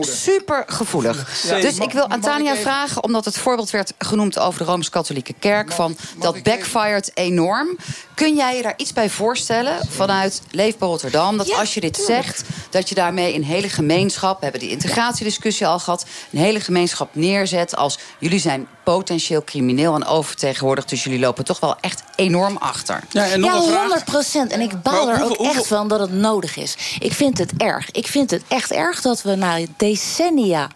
de 0.03 0.11
super 0.11 0.63
gevoelig. 0.67 1.43
Dus 1.61 1.77
ik 1.77 1.91
wil 1.91 2.07
aan 2.09 2.21
even- 2.51 2.61
vragen, 2.63 3.03
omdat 3.03 3.25
het 3.25 3.37
voorbeeld 3.37 3.69
werd 3.69 3.93
genoemd 3.97 4.39
over 4.39 4.59
de 4.59 4.65
Rooms-Katholieke 4.65 5.33
Kerk, 5.39 5.71
van 5.71 5.97
dat 6.19 6.43
backfired 6.43 7.11
enorm. 7.13 7.77
Kun 8.13 8.35
jij 8.35 8.55
je 8.55 8.61
daar 8.61 8.73
iets 8.77 8.93
bij 8.93 9.09
voorstellen 9.09 9.77
vanuit 9.89 10.41
Leefbaar 10.51 10.89
Rotterdam? 10.89 11.37
Dat 11.37 11.53
als 11.53 11.73
je 11.73 11.79
dit 11.81 11.97
zegt, 11.97 12.43
dat 12.69 12.89
je 12.89 12.95
daarmee 12.95 13.35
een 13.35 13.43
hele 13.43 13.69
gemeenschap, 13.69 14.37
we 14.37 14.43
hebben 14.43 14.61
die 14.61 14.69
integratiediscussie 14.69 15.67
al 15.67 15.79
gehad, 15.79 16.05
een 16.31 16.39
hele 16.39 16.59
gemeenschap 16.59 17.09
neerzet 17.15 17.75
als 17.75 17.97
jullie 18.19 18.39
zijn 18.39 18.67
potentieel 18.83 19.43
crimineel 19.43 19.95
en 19.95 20.05
overtegenwoordigd, 20.05 20.89
dus 20.89 21.03
jullie 21.03 21.19
lopen 21.19 21.45
toch 21.45 21.59
wel 21.59 21.75
echt 21.81 22.03
enorm 22.15 22.57
achter. 22.57 23.03
Ja, 23.09 23.27
en 23.29 23.39
nog 23.39 23.51
Ja, 23.51 23.57
een 23.57 23.63
vraag. 23.63 23.79
100 23.79 24.05
procent. 24.05 24.51
En 24.51 24.61
ik 24.61 24.81
baal 24.81 25.09
er 25.09 25.23
ook 25.23 25.37
echt 25.37 25.67
van 25.67 25.87
dat 25.87 25.99
het 25.99 26.11
nodig 26.11 26.57
is. 26.57 26.75
Ik 26.99 27.13
vind 27.13 27.37
het 27.37 27.51
erg. 27.57 27.91
Ik 27.91 28.07
vind 28.07 28.31
het 28.31 28.41
echt 28.47 28.71
erg 28.71 29.01
dat 29.01 29.21
we 29.21 29.35
na 29.35 29.59
decennia 29.77 30.67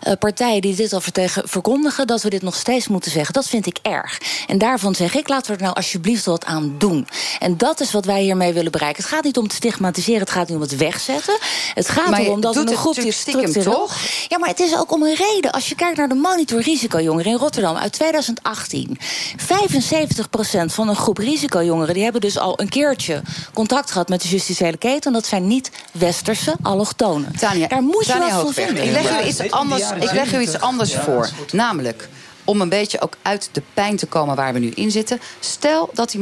eh, 0.00 0.12
partijen 0.18 0.60
die 0.60 0.74
dit 0.76 0.92
al 0.92 1.00
verkondigen, 1.44 2.06
dat 2.06 2.22
we 2.22 2.30
dit 2.30 2.42
nog 2.42 2.54
steeds 2.54 2.88
moeten 2.88 3.10
zeggen. 3.10 3.34
Dat 3.34 3.46
vind 3.46 3.66
ik 3.66 3.78
erg. 3.82 4.20
En 4.46 4.58
daarvan 4.58 4.94
zeg 4.94 5.14
ik, 5.14 5.28
laten 5.28 5.50
we 5.50 5.56
er 5.56 5.62
nou 5.62 5.74
alsjeblieft 5.74 6.24
wat 6.24 6.44
aan 6.44 6.74
doen. 6.78 7.06
En 7.38 7.56
dat 7.56 7.80
is 7.80 7.92
wat 7.92 8.04
wij 8.04 8.22
hiermee 8.22 8.52
willen 8.52 8.72
bereiken. 8.72 9.02
Het 9.02 9.12
gaat 9.12 9.24
niet 9.24 9.38
om 9.38 9.48
te 9.48 9.54
stigmatiseren, 9.54 10.20
het 10.20 10.30
gaat 10.30 10.48
niet 10.48 10.56
om 10.56 10.62
het 10.62 10.76
wegzetten. 10.76 11.38
Het 11.74 11.88
gaat 11.88 12.10
Maar 12.10 12.20
erom 12.20 12.40
dat 12.40 12.54
we 12.54 12.60
een 12.60 12.76
groep 12.76 12.94
die 12.94 13.12
stiekem 13.12 13.52
toch? 13.62 13.96
Ja, 14.28 14.38
maar 14.38 14.48
het 14.48 14.60
is 14.60 14.76
ook 14.76 14.92
om 14.92 15.02
een 15.02 15.14
reden. 15.14 15.52
Als 15.52 15.68
je 15.68 15.74
kijkt 15.74 15.96
naar 15.96 16.08
de 16.08 16.14
monitor 16.14 16.60
risicojongeren 16.60 17.32
in 17.32 17.38
Rotterdam 17.38 17.76
uit 17.76 17.92
2018. 17.92 18.98
75% 18.98 20.64
van 20.66 20.88
een 20.88 20.96
groep 20.96 21.18
risicojongeren... 21.18 21.94
die 21.94 22.02
hebben 22.02 22.20
dus 22.20 22.38
al 22.38 22.60
een 22.60 22.68
keertje 22.68 23.22
contact 23.52 23.90
gehad 23.90 24.08
met 24.08 24.22
de 24.22 24.28
justitiële 24.28 24.76
keten. 24.76 25.12
Dat 25.12 25.26
zijn 25.26 25.46
niet 25.46 25.70
westerse 25.92 26.54
allochtonen. 26.62 27.36
Tanja, 27.38 27.68
Daar 27.68 27.82
moet 27.82 28.06
je 28.06 28.18
wat 28.18 28.28
van 28.28 28.40
Hoogberg, 28.40 28.66
vinden. 28.66 28.84
Ik 28.84 28.92
leg 28.92 29.22
u 29.22 29.26
iets 29.26 29.50
anders, 29.50 29.90
ik 29.90 30.12
leg 30.12 30.32
u 30.32 30.40
iets 30.40 30.52
70. 30.52 30.60
anders 30.60 30.93
Voor. 30.94 31.30
Namelijk, 31.52 32.08
om 32.44 32.60
een 32.60 32.68
beetje 32.68 33.00
ook 33.00 33.16
uit 33.22 33.48
de 33.52 33.62
pijn 33.74 33.96
te 33.96 34.06
komen 34.06 34.36
waar 34.36 34.52
we 34.52 34.58
nu 34.58 34.70
in 34.70 34.90
zitten. 34.90 35.20
Stel 35.40 35.90
dat 35.92 36.10
die 36.10 36.20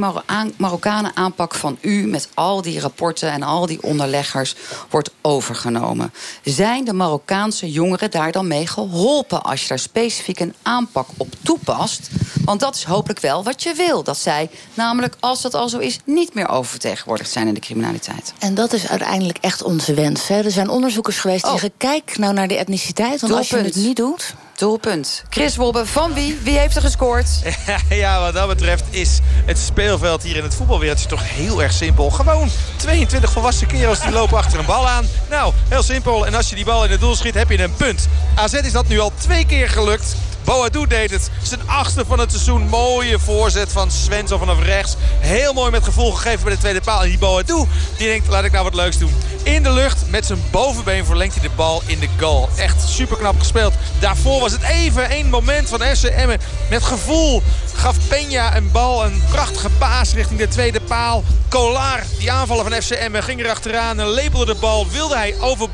Marokkanen 0.57 1.17
aanpak 1.17 1.55
van 1.55 1.79
u 1.81 2.07
met 2.07 2.29
al 2.35 2.63
die 2.63 2.81
rapporten 2.81 3.31
en 3.31 3.43
al 3.43 3.67
die 3.67 3.83
onderleggers 3.83 4.55
wordt 4.91 5.11
overgenomen. 5.21 6.13
Zijn 6.45 6.85
de 6.85 6.93
Marokkaanse 6.93 7.71
jongeren 7.71 8.11
daar 8.11 8.33
dan 8.33 8.47
mee 8.47 8.67
geholpen 8.67 9.43
als 9.43 9.63
je 9.63 9.69
daar 9.69 9.79
specifiek 9.79 10.41
een 10.41 10.55
aanpak 10.63 11.09
op 11.17 11.29
toepast? 11.43 12.09
Want 12.45 12.61
dat 12.61 12.75
is 12.75 12.85
hopelijk 12.85 13.21
wel 13.21 13.43
wat 13.45 13.63
je 13.63 13.75
wil. 13.75 14.03
Dat 14.03 14.19
zij, 14.19 14.51
namelijk 14.75 15.17
als 15.21 15.43
dat 15.43 15.55
al 15.55 15.69
zo 15.69 15.79
is, 15.79 15.99
niet 16.05 16.35
meer 16.35 16.49
oververtegenwoordigd 16.49 17.31
zijn 17.31 17.47
in 17.49 17.55
de 17.55 17.61
criminaliteit. 17.61 18.33
En 18.39 18.55
dat 18.55 18.73
is 18.73 18.89
uiteindelijk 18.89 19.39
echt 19.41 19.63
onze 19.63 19.95
wens. 19.95 20.29
Hè. 20.29 20.43
Er 20.43 20.51
zijn 20.51 20.69
onderzoekers 20.69 21.19
geweest 21.19 21.43
die 21.43 21.53
Oh. 21.53 21.59
zeggen... 21.61 21.77
kijk 21.77 22.19
nou 22.19 22.35
naar 22.35 22.49
de 22.49 22.57
etniciteit, 22.57 23.21
want 23.21 23.33
als 23.33 23.49
je 23.49 23.57
het 23.57 23.75
niet 23.75 23.97
doet... 23.97 24.35
Doelpunt. 24.57 25.25
Chris 25.29 25.57
Wobbe, 25.57 25.87
van 25.87 26.15
wie? 26.15 26.39
Wie 26.43 26.59
heeft 26.59 26.77
er 26.77 26.83
gescoord? 26.83 27.29
Ja, 27.89 28.21
wat 28.21 28.35
dat 28.35 28.49
betreft 28.49 28.85
is 28.91 29.19
het 29.45 29.59
speelveld 29.59 30.23
hier 30.23 30.37
in 30.37 30.43
het 30.43 30.55
voetbalwereldje 30.55 31.09
toch 31.09 31.31
heel 31.31 31.63
erg 31.63 31.73
simpel. 31.73 32.11
Gewoon 32.11 32.49
22 32.77 33.33
volwassen 33.33 33.67
kerels 33.67 34.01
die 34.01 34.11
lopen 34.11 34.37
achter 34.37 34.59
een 34.59 34.67
bal 34.67 34.89
aan. 34.89 35.09
Nou, 35.31 35.53
heel 35.69 35.83
simpel. 35.83 36.27
En 36.27 36.35
als 36.35 36.49
je 36.49 36.55
die 36.55 36.65
bal 36.65 36.85
in 36.85 36.91
het 36.91 37.01
doel 37.01 37.17
schiet, 37.17 37.35
heb 37.35 37.51
je 37.51 37.63
een 37.63 37.75
punt. 37.75 38.09
AZ 38.35 38.53
is 38.53 38.73
dat 38.73 38.89
nu 38.89 38.99
al 39.01 39.13
twee 39.19 39.47
keer 39.47 39.69
gelukt. 39.69 40.17
Boadu 40.45 40.87
deed 40.87 41.11
het. 41.11 41.31
Zijn 41.43 41.69
achtste 41.69 42.05
van 42.05 42.19
het 42.19 42.31
seizoen. 42.31 42.69
Mooie 42.69 43.19
voorzet 43.19 43.73
van 43.73 43.91
Svensson 43.91 44.39
vanaf 44.39 44.63
rechts. 44.63 44.97
Heel 45.19 45.53
mooi 45.53 45.71
met 45.71 45.85
gevoel 45.85 46.13
gegeven 46.13 46.45
bij 46.45 46.53
de 46.53 46.59
tweede 46.59 46.81
paal. 46.81 47.03
En 47.03 47.09
die 47.09 47.19
Boadu, 47.19 47.65
die 47.97 48.07
denkt, 48.07 48.29
laat 48.29 48.45
ik 48.45 48.53
nou 48.53 48.65
wat 48.65 48.75
leuks 48.75 48.99
doen. 48.99 49.15
In 49.43 49.63
de 49.63 49.71
lucht, 49.71 50.11
met 50.11 50.27
zijn 50.27 50.39
bovenbeen 50.51 51.05
verlengt 51.05 51.35
hij 51.35 51.49
de 51.49 51.55
bal 51.57 51.83
in 51.87 51.99
de 51.99 52.09
goal. 52.19 52.49
Echt 52.57 52.89
super 52.89 53.17
knap 53.17 53.39
gespeeld. 53.39 53.75
Daarvoor 53.99 54.41
was 54.41 54.53
het 54.53 54.63
even 54.63 55.09
één 55.09 55.29
moment 55.29 55.69
van 55.69 55.81
FC 55.81 56.05
Emmen. 56.05 56.41
Met 56.71 56.83
gevoel 56.83 57.43
gaf 57.75 57.97
Peña 58.09 58.57
een 58.57 58.71
bal. 58.71 59.05
Een 59.05 59.23
prachtige 59.31 59.71
paas 59.71 60.15
richting 60.15 60.39
de 60.39 60.49
tweede 60.49 60.81
paal. 60.81 61.25
Kolar, 61.49 62.03
die 62.19 62.33
aanvaller 62.33 62.71
van 62.71 62.83
FC 62.83 62.91
Emmen, 62.91 63.23
ging 63.23 63.43
er 63.43 63.51
achteraan. 63.51 64.01
En 64.01 64.11
lepelde 64.11 64.53
de 64.53 64.61
bal. 64.61 64.89
Wilde 64.89 65.17
hij 65.17 65.35
over 65.41 65.69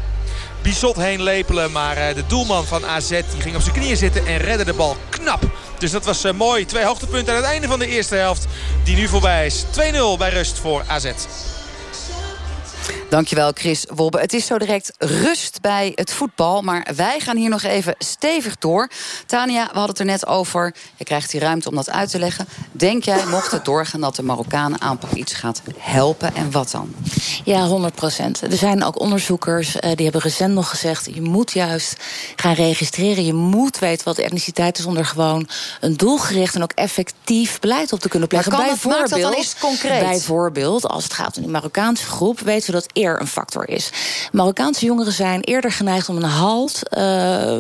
Bizot 0.63 0.97
heen 0.97 1.23
lepelen. 1.23 1.73
Maar 1.73 1.97
eh, 1.97 2.15
de 2.15 2.27
doelman 2.27 2.65
van 2.67 2.87
AZ 2.87 3.09
die 3.09 3.41
ging 3.41 3.57
op 3.57 3.63
zijn 3.63 3.75
knieën 3.75 3.97
zitten 3.97 4.27
en 4.27 4.39
redde 4.39 4.65
de 4.65 4.73
bal 4.73 4.97
knap. 5.09 5.43
Dus 5.79 5.91
dat 5.91 6.05
was 6.05 6.25
eh, 6.25 6.33
mooi. 6.33 6.65
Twee 6.65 6.85
hoogtepunten 6.85 7.35
aan 7.35 7.41
het 7.41 7.51
einde 7.51 7.67
van 7.67 7.79
de 7.79 7.87
eerste 7.87 8.15
helft. 8.15 8.47
Die 8.85 8.97
nu 8.97 9.09
voorbij 9.09 9.47
is. 9.47 9.65
2-0 9.65 9.69
bij 10.19 10.31
rust 10.31 10.59
voor 10.59 10.85
AZ. 10.87 11.13
Dankjewel 13.09 13.51
Chris 13.55 13.85
Wobbe. 13.95 14.21
Het 14.21 14.33
is 14.33 14.47
zo 14.47 14.59
direct 14.59 14.93
rust 14.99 15.61
bij 15.61 15.93
het 15.95 16.13
voetbal. 16.13 16.63
Maar 16.63 16.89
wij 16.97 17.21
gaan 17.21 17.37
hier 17.37 17.49
nog 17.49 17.63
even 17.63 17.95
stevig 17.99 18.59
door. 18.59 18.91
Tania, 19.27 19.63
we 19.63 19.79
hadden 19.79 19.89
het 19.89 19.99
er 19.99 20.05
net 20.05 20.27
over. 20.27 20.75
Je 20.97 21.05
krijgt 21.05 21.31
die 21.31 21.41
ruimte 21.41 21.69
om 21.69 21.75
dat 21.75 21.91
uit 21.91 22.11
te 22.11 22.19
leggen. 22.19 22.49
Denk 22.73 23.05
jij, 23.05 23.27
mocht 23.27 23.51
het 23.51 23.65
doorgaan, 23.65 24.01
dat 24.01 24.17
de 24.17 24.23
Marokkanen 24.23 24.81
aanpak 24.81 25.13
iets 25.13 25.33
gaat 25.33 25.63
helpen? 25.79 26.35
En 26.35 26.51
wat 26.51 26.71
dan? 26.71 26.95
Ja, 27.45 27.67
100 27.67 27.95
procent. 27.95 28.43
Er 28.43 28.57
zijn 28.57 28.85
ook 28.85 29.01
onderzoekers 29.01 29.77
uh, 29.77 29.81
die 29.81 30.05
hebben 30.05 30.21
recent 30.21 30.55
nog 30.55 30.69
gezegd... 30.71 31.09
je 31.15 31.23
moet 31.23 31.53
juist 31.53 31.97
gaan 32.37 32.55
registreren. 32.55 33.25
Je 33.25 33.35
moet 33.35 33.79
weten 33.79 34.05
wat 34.05 34.17
de 34.17 34.23
etniciteit 34.23 34.79
is... 34.79 34.87
om 34.87 34.97
er 34.97 35.05
gewoon 35.05 35.49
een 35.81 35.97
doelgericht 35.97 36.55
en 36.55 36.63
ook 36.63 36.73
effectief 36.73 37.61
beleid 37.61 37.93
op 37.93 38.01
te 38.01 38.09
kunnen. 38.09 38.29
Maar 38.33 38.49
kan 38.49 38.65
bijvoorbeeld, 38.65 39.11
dat 39.11 39.21
dan 39.21 39.33
eens 39.33 39.55
concreet? 39.59 40.01
Bijvoorbeeld, 40.01 40.89
als 40.89 41.05
het 41.05 41.13
gaat 41.13 41.37
om 41.37 41.43
die 41.43 41.51
Marokkaanse 41.51 42.07
groep... 42.07 42.41
weten 42.73 42.89
dat 42.89 43.05
eer 43.05 43.21
een 43.21 43.27
factor 43.27 43.69
is. 43.69 43.91
Marokkaanse 44.33 44.85
jongeren 44.85 45.13
zijn 45.13 45.41
eerder 45.41 45.73
geneigd 45.73 46.09
om 46.09 46.17
een 46.17 46.23
halt, 46.23 46.81
uh, 46.99 47.59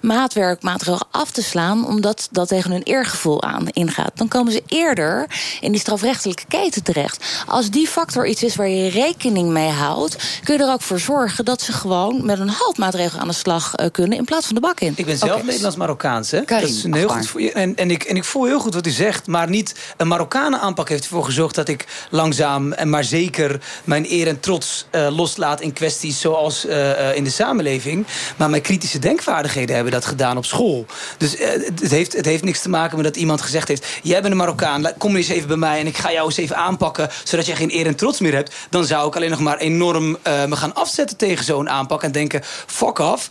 maatwerk, 0.00 0.62
maatregel 0.62 1.06
af 1.10 1.30
te 1.30 1.42
slaan, 1.42 1.86
omdat 1.86 2.28
dat 2.30 2.48
tegen 2.48 2.70
hun 2.70 2.82
eergevoel 2.82 3.42
aan 3.42 3.68
ingaat. 3.68 4.10
Dan 4.14 4.28
komen 4.28 4.52
ze 4.52 4.62
eerder 4.66 5.26
in 5.60 5.72
die 5.72 5.80
strafrechtelijke 5.80 6.44
keten 6.48 6.82
terecht. 6.82 7.24
Als 7.46 7.70
die 7.70 7.88
factor 7.88 8.26
iets 8.26 8.42
is 8.42 8.56
waar 8.56 8.68
je 8.68 8.88
rekening 8.88 9.48
mee 9.48 9.70
houdt, 9.70 10.16
kun 10.44 10.56
je 10.56 10.62
er 10.62 10.72
ook 10.72 10.82
voor 10.82 10.98
zorgen 10.98 11.44
dat 11.44 11.62
ze 11.62 11.72
gewoon 11.72 12.26
met 12.26 12.38
een 12.38 12.48
haltmaatregel 12.48 13.20
aan 13.20 13.28
de 13.28 13.34
slag 13.34 13.72
uh, 13.76 13.86
kunnen 13.92 14.18
in 14.18 14.24
plaats 14.24 14.46
van 14.46 14.54
de 14.54 14.60
bak 14.60 14.80
in. 14.80 14.92
Ik 14.96 15.06
ben 15.06 15.18
zelf 15.18 15.32
okay. 15.32 15.44
Nederlands-Marokkaans, 15.44 16.30
hè? 16.30 16.42
Dat 16.44 16.62
is 16.62 16.84
een 16.84 16.94
heel 16.94 17.08
goed 17.08 17.26
voor 17.26 17.40
je. 17.40 17.52
En, 17.52 17.76
en, 17.76 17.90
ik, 17.90 18.02
en 18.02 18.16
ik 18.16 18.24
voel 18.24 18.44
heel 18.44 18.60
goed 18.60 18.74
wat 18.74 18.86
u 18.86 18.90
zegt, 18.90 19.26
maar 19.26 19.48
niet 19.48 19.74
een 19.96 20.08
Marokkanen 20.08 20.60
aanpak 20.60 20.88
heeft 20.88 21.04
ervoor 21.04 21.24
gezorgd 21.24 21.54
dat 21.54 21.68
ik 21.68 21.86
langzaam 22.10 22.72
en 22.72 22.90
maar 22.90 23.04
zeker 23.04 23.60
mijn 23.84 24.06
eer 24.10 24.26
en 24.26 24.40
trots 24.48 24.86
uh, 24.92 25.16
loslaat 25.16 25.60
in 25.60 25.72
kwesties 25.72 26.20
zoals 26.20 26.66
uh, 26.66 27.16
in 27.16 27.24
de 27.24 27.30
samenleving. 27.30 28.06
Maar 28.36 28.50
mijn 28.50 28.62
kritische 28.62 28.98
denkvaardigheden 28.98 29.74
hebben 29.74 29.92
dat 29.92 30.04
gedaan 30.04 30.36
op 30.36 30.44
school. 30.44 30.86
Dus 31.18 31.40
uh, 31.40 31.46
het, 31.80 31.90
heeft, 31.90 32.12
het 32.12 32.24
heeft 32.24 32.44
niks 32.44 32.60
te 32.60 32.68
maken 32.68 32.96
met 32.96 33.04
dat 33.04 33.16
iemand 33.16 33.40
gezegd 33.40 33.68
heeft... 33.68 33.86
jij 34.02 34.20
bent 34.20 34.32
een 34.32 34.38
Marokkaan, 34.38 34.92
kom 34.98 35.16
eens 35.16 35.28
even 35.28 35.48
bij 35.48 35.56
mij... 35.56 35.80
en 35.80 35.86
ik 35.86 35.96
ga 35.96 36.12
jou 36.12 36.26
eens 36.26 36.36
even 36.36 36.56
aanpakken, 36.56 37.08
zodat 37.24 37.46
je 37.46 37.56
geen 37.56 37.74
eer 37.74 37.86
en 37.86 37.94
trots 37.94 38.20
meer 38.20 38.34
hebt. 38.34 38.54
Dan 38.70 38.84
zou 38.84 39.08
ik 39.08 39.16
alleen 39.16 39.30
nog 39.30 39.40
maar 39.40 39.58
enorm 39.58 40.18
me 40.22 40.56
gaan 40.56 40.74
afzetten 40.74 41.16
tegen 41.16 41.44
zo'n 41.44 41.70
aanpak... 41.70 42.02
en 42.02 42.12
denken, 42.12 42.40
fuck 42.66 42.98
off, 42.98 43.28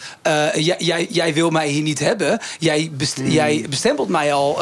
jij, 0.54 0.76
jij, 0.78 1.08
jij, 1.10 1.34
wil 1.34 1.50
mij 1.50 1.68
hier 1.68 1.82
niet 1.82 2.00
hebben. 2.00 2.40
Jij, 2.60 2.90
best, 2.94 3.18
mm. 3.18 3.28
jij 3.28 3.66
bestempelt 3.70 4.10
mij 4.10 4.34
al, 4.34 4.60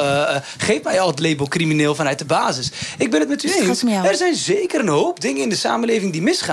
geeft 0.58 0.84
mij 0.84 1.00
al 1.00 1.08
het 1.08 1.20
label 1.20 1.48
crimineel 1.48 1.96
vanuit 1.96 2.20
de 2.20 2.26
basis. 2.26 2.72
Ik 2.98 3.12
ben 3.12 3.20
het 3.20 3.30
met 3.30 3.44
u 3.44 3.54
eens. 3.54 3.84
Er 3.84 4.16
zijn 4.16 4.36
zeker 4.36 4.80
een 4.80 4.88
hoop 4.88 5.22
dingen 5.22 5.42
in 5.42 5.50
de 5.50 5.56
samenleving 5.56 6.12
die 6.12 6.22
misgaan... 6.22 6.44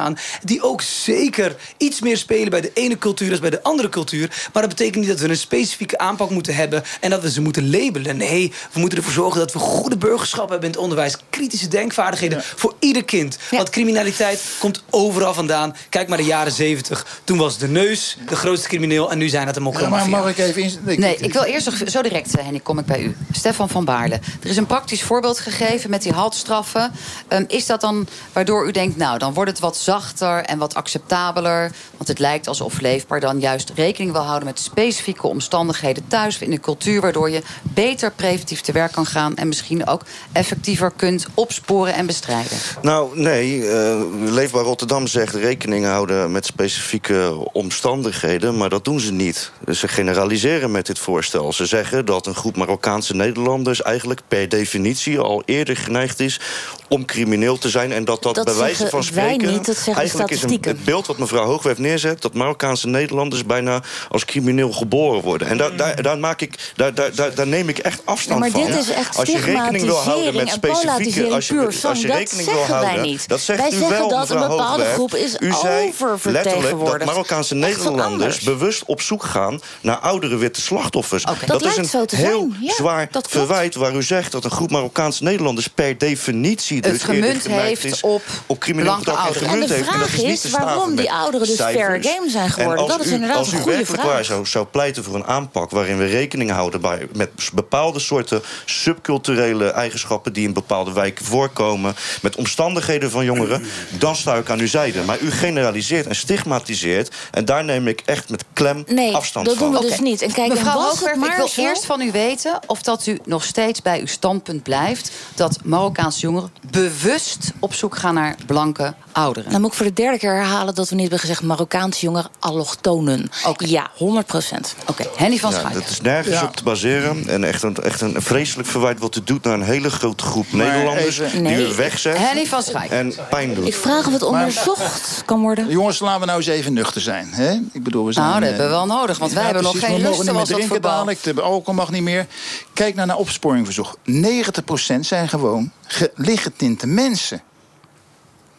die 0.43 0.63
ook 0.63 0.83
zeker 0.83 1.57
iets 1.77 2.01
meer 2.01 2.17
spelen 2.17 2.51
bij 2.51 2.61
de 2.61 2.71
ene 2.75 2.99
cultuur 2.99 3.31
als 3.31 3.41
bij 3.41 3.51
de 3.51 3.63
andere 3.63 3.89
cultuur. 3.89 4.49
Maar 4.53 4.63
dat 4.63 4.71
betekent 4.71 4.97
niet 4.97 5.09
dat 5.09 5.21
we 5.21 5.29
een 5.29 5.37
specifieke 5.37 5.99
aanpak 5.99 6.31
moeten 6.31 6.55
hebben 6.55 6.83
en 7.01 7.11
dat 7.11 7.23
we 7.23 7.31
ze 7.31 7.41
moeten 7.41 7.71
labelen. 7.71 8.17
Nee, 8.17 8.53
we 8.73 8.81
moeten 8.81 8.99
ervoor 8.99 9.13
zorgen 9.13 9.41
dat 9.41 9.53
we 9.53 9.59
goede 9.59 9.97
burgerschap 9.97 10.49
hebben 10.49 10.69
in 10.69 10.75
het 10.75 10.83
onderwijs. 10.83 11.17
Kritische 11.31 11.69
denkvaardigheden 11.69 12.39
ja. 12.39 12.45
voor 12.57 12.75
ieder 12.79 13.05
kind. 13.05 13.39
Ja. 13.51 13.57
Want 13.57 13.71
criminaliteit 13.71 14.43
komt 14.59 14.83
overal 14.91 15.35
vandaan. 15.35 15.77
Kijk 15.89 16.09
maar 16.09 16.19
de 16.19 16.25
jaren 16.25 16.53
zeventig. 16.53 17.21
Toen 17.25 17.39
was 17.39 17.59
de 17.59 17.69
neus 17.69 18.19
de 18.29 18.37
grootste 18.37 18.69
crimineel 18.69 19.11
en 19.11 19.19
nu 19.19 19.29
zijn 19.29 19.47
het 19.47 19.55
de 19.55 19.61
mokkelmafia. 19.61 20.05
Ja, 20.05 20.11
maar 20.11 20.21
mag 20.21 20.31
ik 20.31 20.39
even... 20.39 20.63
In... 20.63 20.79
Nee, 20.83 20.99
nee, 20.99 21.17
ik 21.17 21.33
wil 21.33 21.43
eerst 21.43 21.67
nog 21.67 21.91
zo 21.91 22.03
direct, 22.03 22.41
Henny, 22.41 22.61
kom 22.61 22.79
ik 22.79 22.87
bij 22.87 23.03
u. 23.03 23.17
Stefan 23.33 23.69
van 23.69 23.85
Baarle. 23.85 24.21
Er 24.43 24.51
is 24.51 24.57
een 24.57 24.67
praktisch 24.67 25.03
voorbeeld 25.03 25.39
gegeven 25.39 25.91
met 25.91 26.03
die 26.03 26.13
haltstraffen. 26.13 26.93
Um, 27.29 27.45
is 27.49 27.67
dat 27.67 27.81
dan 27.81 28.07
waardoor 28.33 28.67
u 28.67 28.71
denkt, 28.71 28.97
nou, 28.97 29.19
dan 29.19 29.35
wordt 29.35 29.51
het 29.51 29.61
wat 29.61 29.77
zachter 29.83 30.45
en 30.45 30.59
wat 30.59 30.75
acceptabeler. 30.75 31.73
Want 31.97 32.09
het 32.09 32.19
lijkt 32.19 32.49
alsof 32.49 32.81
leefbaar 32.81 33.21
dan 33.21 33.41
juist 33.41 33.73
rekening 33.75 34.13
wil 34.13 34.21
houden 34.21 34.49
met 34.49 34.59
specifieke 34.59 35.27
omstandigheden 35.27 36.09
thuis 36.09 36.39
in 36.39 36.51
de 36.51 36.61
cultuur. 36.61 37.01
Waardoor 37.01 37.31
je 37.31 37.43
beter 37.63 38.13
preventief 38.13 38.61
te 38.61 38.73
werk 38.73 38.93
kan 38.93 39.07
gaan 39.07 39.37
en 39.37 39.49
misschien 39.49 39.87
ook 39.87 40.03
effectiever 40.33 40.93
kunt 40.97 41.27
opsporen 41.35 41.95
en 41.95 42.07
bestrijden. 42.07 42.59
Nou, 42.83 43.21
nee. 43.21 43.57
Uh, 43.57 44.01
Leefbaar 44.33 44.65
Rotterdam 44.65 45.07
zegt 45.07 45.35
rekening 45.35 45.85
houden 45.85 46.33
met 46.33 46.47
specifieke 46.47 47.49
omstandigheden. 47.53 48.57
Maar 48.57 48.69
dat 48.69 48.85
doen 48.85 49.01
ze 49.01 49.13
niet. 49.13 49.51
Ze 49.71 49.89
generaliseren 49.89 50.71
met 50.71 50.87
dit 50.87 50.99
voorstel. 50.99 51.53
Ze 51.53 51.67
zeggen 51.67 52.05
dat 52.05 52.27
een 52.27 52.35
groep 52.35 52.57
Marokkaanse 52.57 53.15
Nederlanders 53.15 53.83
eigenlijk 53.83 54.21
per 54.29 54.49
definitie 54.49 55.19
al 55.19 55.43
eerder 55.47 55.77
geneigd 55.77 56.21
is 56.21 56.41
om 56.89 57.05
crimineel 57.05 57.59
te 57.59 57.69
zijn. 57.69 57.93
En 57.93 58.05
dat 58.05 58.23
dat, 58.23 58.35
dat 58.35 58.45
bij 58.45 58.55
wijze 58.55 58.89
van 58.89 59.05
spreken. 59.05 59.49
Wij 59.75 60.05
niet, 60.05 60.13
dat 60.13 60.29
zeggen 60.29 60.29
eigenlijk 60.29 60.31
is 60.31 60.43
een, 60.43 60.59
het 60.61 60.85
beeld 60.85 61.07
wat 61.07 61.19
mevrouw 61.19 61.45
Hoogwerf 61.45 61.79
neerzet, 61.79 62.23
dat 62.23 62.35
Marokkaanse 62.35 62.89
Nederlanders 62.89 63.47
bijna 63.47 63.83
als 64.09 64.25
crimineel 64.25 64.73
geboren 64.73 65.23
worden. 65.23 65.49
En 65.49 65.57
daar, 65.57 65.77
daar, 65.77 66.03
daar, 66.03 66.19
maak 66.19 66.41
ik, 66.41 66.73
daar, 66.77 66.95
daar, 66.95 67.35
daar 67.35 67.47
neem 67.47 67.69
ik 67.69 67.79
echt 67.79 68.01
afstand 68.05 68.45
ja, 68.45 68.51
maar 68.51 68.61
van. 68.61 68.73
Dit 68.73 68.81
is 68.81 68.91
echt 68.91 69.17
als 69.17 69.29
je 69.29 69.39
rekening 69.39 69.85
wil 69.85 69.97
houden 69.97 70.37
met 70.37 70.51
specifieke. 70.51 71.29
Als 71.29 71.49
je, 71.49 71.79
als 71.83 72.01
je 72.01 72.07
rekening 72.07 72.51
wil 72.51 72.65
houden. 72.65 73.03
Niet. 73.03 73.29
Dat 73.29 73.41
zegt 73.41 73.61
wij 73.61 73.69
u 73.69 73.79
zeggen 73.79 73.99
wel, 73.99 74.09
dat 74.09 74.31
een 74.31 74.39
bepaalde 74.39 74.65
Hoogwerf. 74.65 74.93
groep 74.93 75.15
is 75.15 75.37
u 75.39 75.53
zei 75.53 75.93
letterlijk 76.23 76.85
dat 76.85 77.05
Marokkaanse 77.05 77.55
Nederlanders 77.55 78.41
bewust 78.41 78.85
op 78.87 79.01
zoek 79.01 79.25
gaan 79.25 79.61
naar 79.81 79.97
oudere 79.97 80.37
witte 80.37 80.61
slachtoffers. 80.61 81.23
Okay. 81.23 81.47
Dat, 81.47 81.61
dat 81.61 81.71
is 81.71 81.77
een 81.77 81.85
zo 81.85 82.05
te 82.05 82.17
heel 82.17 82.49
zijn. 82.51 82.65
Ja, 82.65 82.75
zwaar 82.75 83.09
verwijt 83.29 83.75
waar 83.75 83.95
u 83.95 84.03
zegt 84.03 84.33
dat 84.33 84.45
een 84.45 84.51
groep 84.51 84.71
Marokkaanse 84.71 85.23
Nederlanders 85.23 85.69
per 85.69 85.99
definitie 85.99 86.77
het 86.77 86.93
dus 86.93 87.03
gemunt 87.03 87.47
heeft 87.47 87.85
is 87.85 88.01
op, 88.01 88.23
op 88.47 88.59
crimineel 88.59 88.93
gedrag 88.93 89.29
de 89.69 89.75
heeft. 89.75 89.89
En 89.89 89.99
dat 89.99 90.09
vraag 90.09 90.31
is 90.31 90.51
waarom 90.51 90.95
die 90.97 91.13
ouderen 91.13 91.47
dus 91.47 91.57
fair 91.57 92.03
game 92.05 92.31
zijn 92.31 92.45
En 92.45 92.51
geworden. 92.51 92.79
als 92.79 92.91
Dat 92.91 93.01
is 93.01 93.11
u- 93.11 93.13
inderdaad 93.15 93.37
als 93.39 93.53
een 93.53 93.59
u 93.59 93.61
goede 93.61 93.77
werkelijk 93.77 94.03
vraag. 94.03 94.15
waar 94.15 94.25
zou, 94.25 94.47
zou 94.47 94.67
pleiten 94.67 95.05
voor 95.05 95.15
een 95.15 95.25
aanpak 95.25 95.71
waarin 95.71 95.99
we 95.99 96.05
rekening 96.05 96.51
houden 96.51 96.81
bij, 96.81 97.09
met 97.15 97.31
bepaalde 97.53 97.99
soorten 97.99 98.43
subculturele 98.65 99.67
eigenschappen 99.71 100.33
die 100.33 100.47
in 100.47 100.53
bepaalde 100.53 100.93
wijken 100.93 101.25
voorkomen, 101.25 101.95
met 102.23 102.37
omstandigheden 102.37 103.11
van 103.11 103.25
jongeren, 103.25 103.63
dan 103.99 104.17
sta 104.17 104.35
ik 104.35 104.51
aan 104.51 104.59
uw 104.59 104.67
zijde. 104.67 105.03
Maar 105.03 105.19
u 105.21 105.31
generaliseert 105.31 106.07
en 106.07 106.15
stigmatiseert 106.17 107.15
en 107.31 107.45
daar 107.45 107.65
neem 107.65 107.89
ik 107.89 108.03
echt 108.05 108.29
met 108.31 108.45
klem 108.53 108.85
Nee, 108.87 109.15
afstand 109.15 109.47
dat 109.47 109.57
van. 109.57 109.73
doen 109.73 109.81
we 109.81 109.89
dus 109.89 109.99
niet. 110.01 110.23
En 110.23 110.33
kijk, 110.33 110.49
en 110.51 110.55
Mevrouw 110.55 110.81
Hoogwerf, 110.81 111.25
ik 111.27 111.33
wil 111.37 111.49
zo- 111.49 111.63
eerst 111.63 111.85
van 111.85 112.01
u 112.01 112.11
weten 112.13 112.59
of 112.67 112.83
dat 112.83 113.07
u 113.07 113.19
nog 113.25 113.45
steeds 113.45 113.83
bij 113.83 114.01
uw 114.01 114.07
standpunt 114.07 114.63
blijft 114.63 115.11
dat 115.35 115.59
Marokkaanse 115.65 116.21
jongeren 116.21 116.51
bewust 116.71 117.53
op 117.59 117.75
zoek 117.75 117.97
gaan 117.97 118.15
naar 118.15 118.37
blanke 118.47 118.95
ouderen. 119.13 119.52
Dan 119.53 119.61
moet 119.61 119.71
ik 119.71 119.77
voor 119.77 119.87
de 119.87 119.93
derde 119.93 120.19
keer 120.19 120.35
herhalen 120.35 120.75
dat 120.75 120.89
we 120.89 120.93
niet 120.95 121.01
hebben 121.03 121.21
gezegd 121.21 121.43
Marokkaanse 121.43 122.01
jongeren 122.05 122.31
allochtonen. 122.39 123.31
Ja, 123.57 123.91
100 123.97 124.27
procent. 124.27 124.75
Oké, 124.87 125.05
Henny 125.17 125.39
van 125.39 125.51
Ja, 125.51 125.59
Schaik. 125.59 125.75
dat 125.75 125.89
is 125.89 126.01
nergens 126.01 126.35
Ja. 126.41 126.45
op 126.45 126.57
te 126.57 126.63
baseren. 126.63 127.29
En 127.29 127.45
echt 127.45 127.63
een, 127.63 127.77
echt 127.77 128.01
een 128.01 128.23
vreselijk 128.23 128.69
verwijt 128.69 128.99
wat 128.99 129.17
u 129.17 129.21
doet 129.25 129.45
naar 129.45 129.55
een 129.55 129.63
hele 129.63 129.91
grote 129.91 130.25
groep 130.25 130.53
Nederlanders 130.53 131.19
even- 131.19 131.31
die 131.31 131.41
Nee. 131.57 131.73
u 131.73 131.75
wegzet 131.75 132.19
Henny 132.19 132.47
van 132.47 132.63
Schaik. 132.63 132.91
en 132.91 133.15
pijn 133.31 133.55
doet. 133.55 133.67
Ik 133.67 133.75
vraag 133.75 134.07
of 134.07 134.13
het 134.13 134.23
onderzocht 134.23 135.23
kan 135.27 135.41
worden. 135.41 135.69
Jongens, 135.69 135.99
laten 135.99 136.21
we 136.21 136.27
nou 136.27 136.39
eens 136.39 136.47
even 136.49 136.73
nuchter 136.73 137.01
zijn. 137.01 137.29
Hè? 137.33 137.53
Ik 137.73 137.83
bedoel, 137.83 138.07
we 138.07 138.13
zijn, 138.13 138.27
Nou, 138.27 138.41
dat 138.41 138.49
eh, 138.51 138.57
hebben 138.57 138.79
we 138.81 138.87
wel 138.87 138.97
nodig, 138.97 139.19
want 139.19 139.33
wij 139.33 139.41
ja, 139.41 139.47
hebben 139.47 139.65
nog 139.73 139.73
geen 139.79 140.01
zoals 140.01 140.19
meer 140.25 140.35
dat 140.35 140.47
drinken 140.47 140.69
voetbal. 140.69 140.91
dadelijk, 140.91 141.23
de 141.23 141.41
alcohol 141.43 141.75
mag 141.75 141.91
niet 141.91 142.03
meer. 142.03 142.27
Kijk 142.75 142.95
naar 142.95 143.07
naar 143.07 143.17
opsporingverzoek. 143.17 143.97
90% 144.05 145.07
zijn 145.07 145.29
gewoon 145.29 145.71
ge- 145.87 146.13
lichtgetinte 146.15 146.87
mensen. 146.87 147.43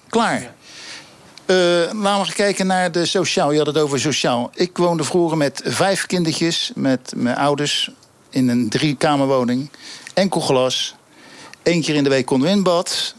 Klaar. 0.09 0.53
Eh, 1.45 1.55
laten 1.93 2.27
we 2.27 2.33
kijken 2.33 2.67
naar 2.67 2.91
de 2.91 3.05
sociaal. 3.05 3.51
Je 3.51 3.57
had 3.57 3.67
het 3.67 3.77
over 3.77 3.99
sociaal. 3.99 4.51
Ik 4.53 4.77
woonde 4.77 5.03
vroeger 5.03 5.37
met 5.37 5.61
vijf 5.65 6.05
kindertjes, 6.05 6.71
met 6.75 7.13
mijn 7.15 7.35
ouders, 7.35 7.91
in 8.29 8.49
een 8.49 8.69
driekamerwoning. 8.69 9.69
Enkel 10.13 10.41
glas. 10.41 10.95
Eén 11.63 11.81
keer 11.81 11.95
in 11.95 12.03
de 12.03 12.09
week 12.09 12.25
konden 12.25 12.47
we 12.47 12.55
in 12.55 12.63
bad. 12.63 13.15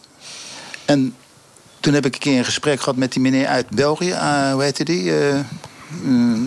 En 0.85 1.15
toen 1.81 1.95
heb 1.95 2.07
ik 2.07 2.15
een 2.15 2.21
keer 2.21 2.39
een 2.39 2.45
gesprek 2.45 2.79
gehad 2.79 2.97
met 2.97 3.13
die 3.13 3.23
meneer 3.23 3.47
uit 3.47 3.69
België. 3.69 4.13
Ah, 4.13 4.53
hoe 4.53 4.63
heette 4.63 4.85
die? 4.85 5.19
Eh, 5.19 5.39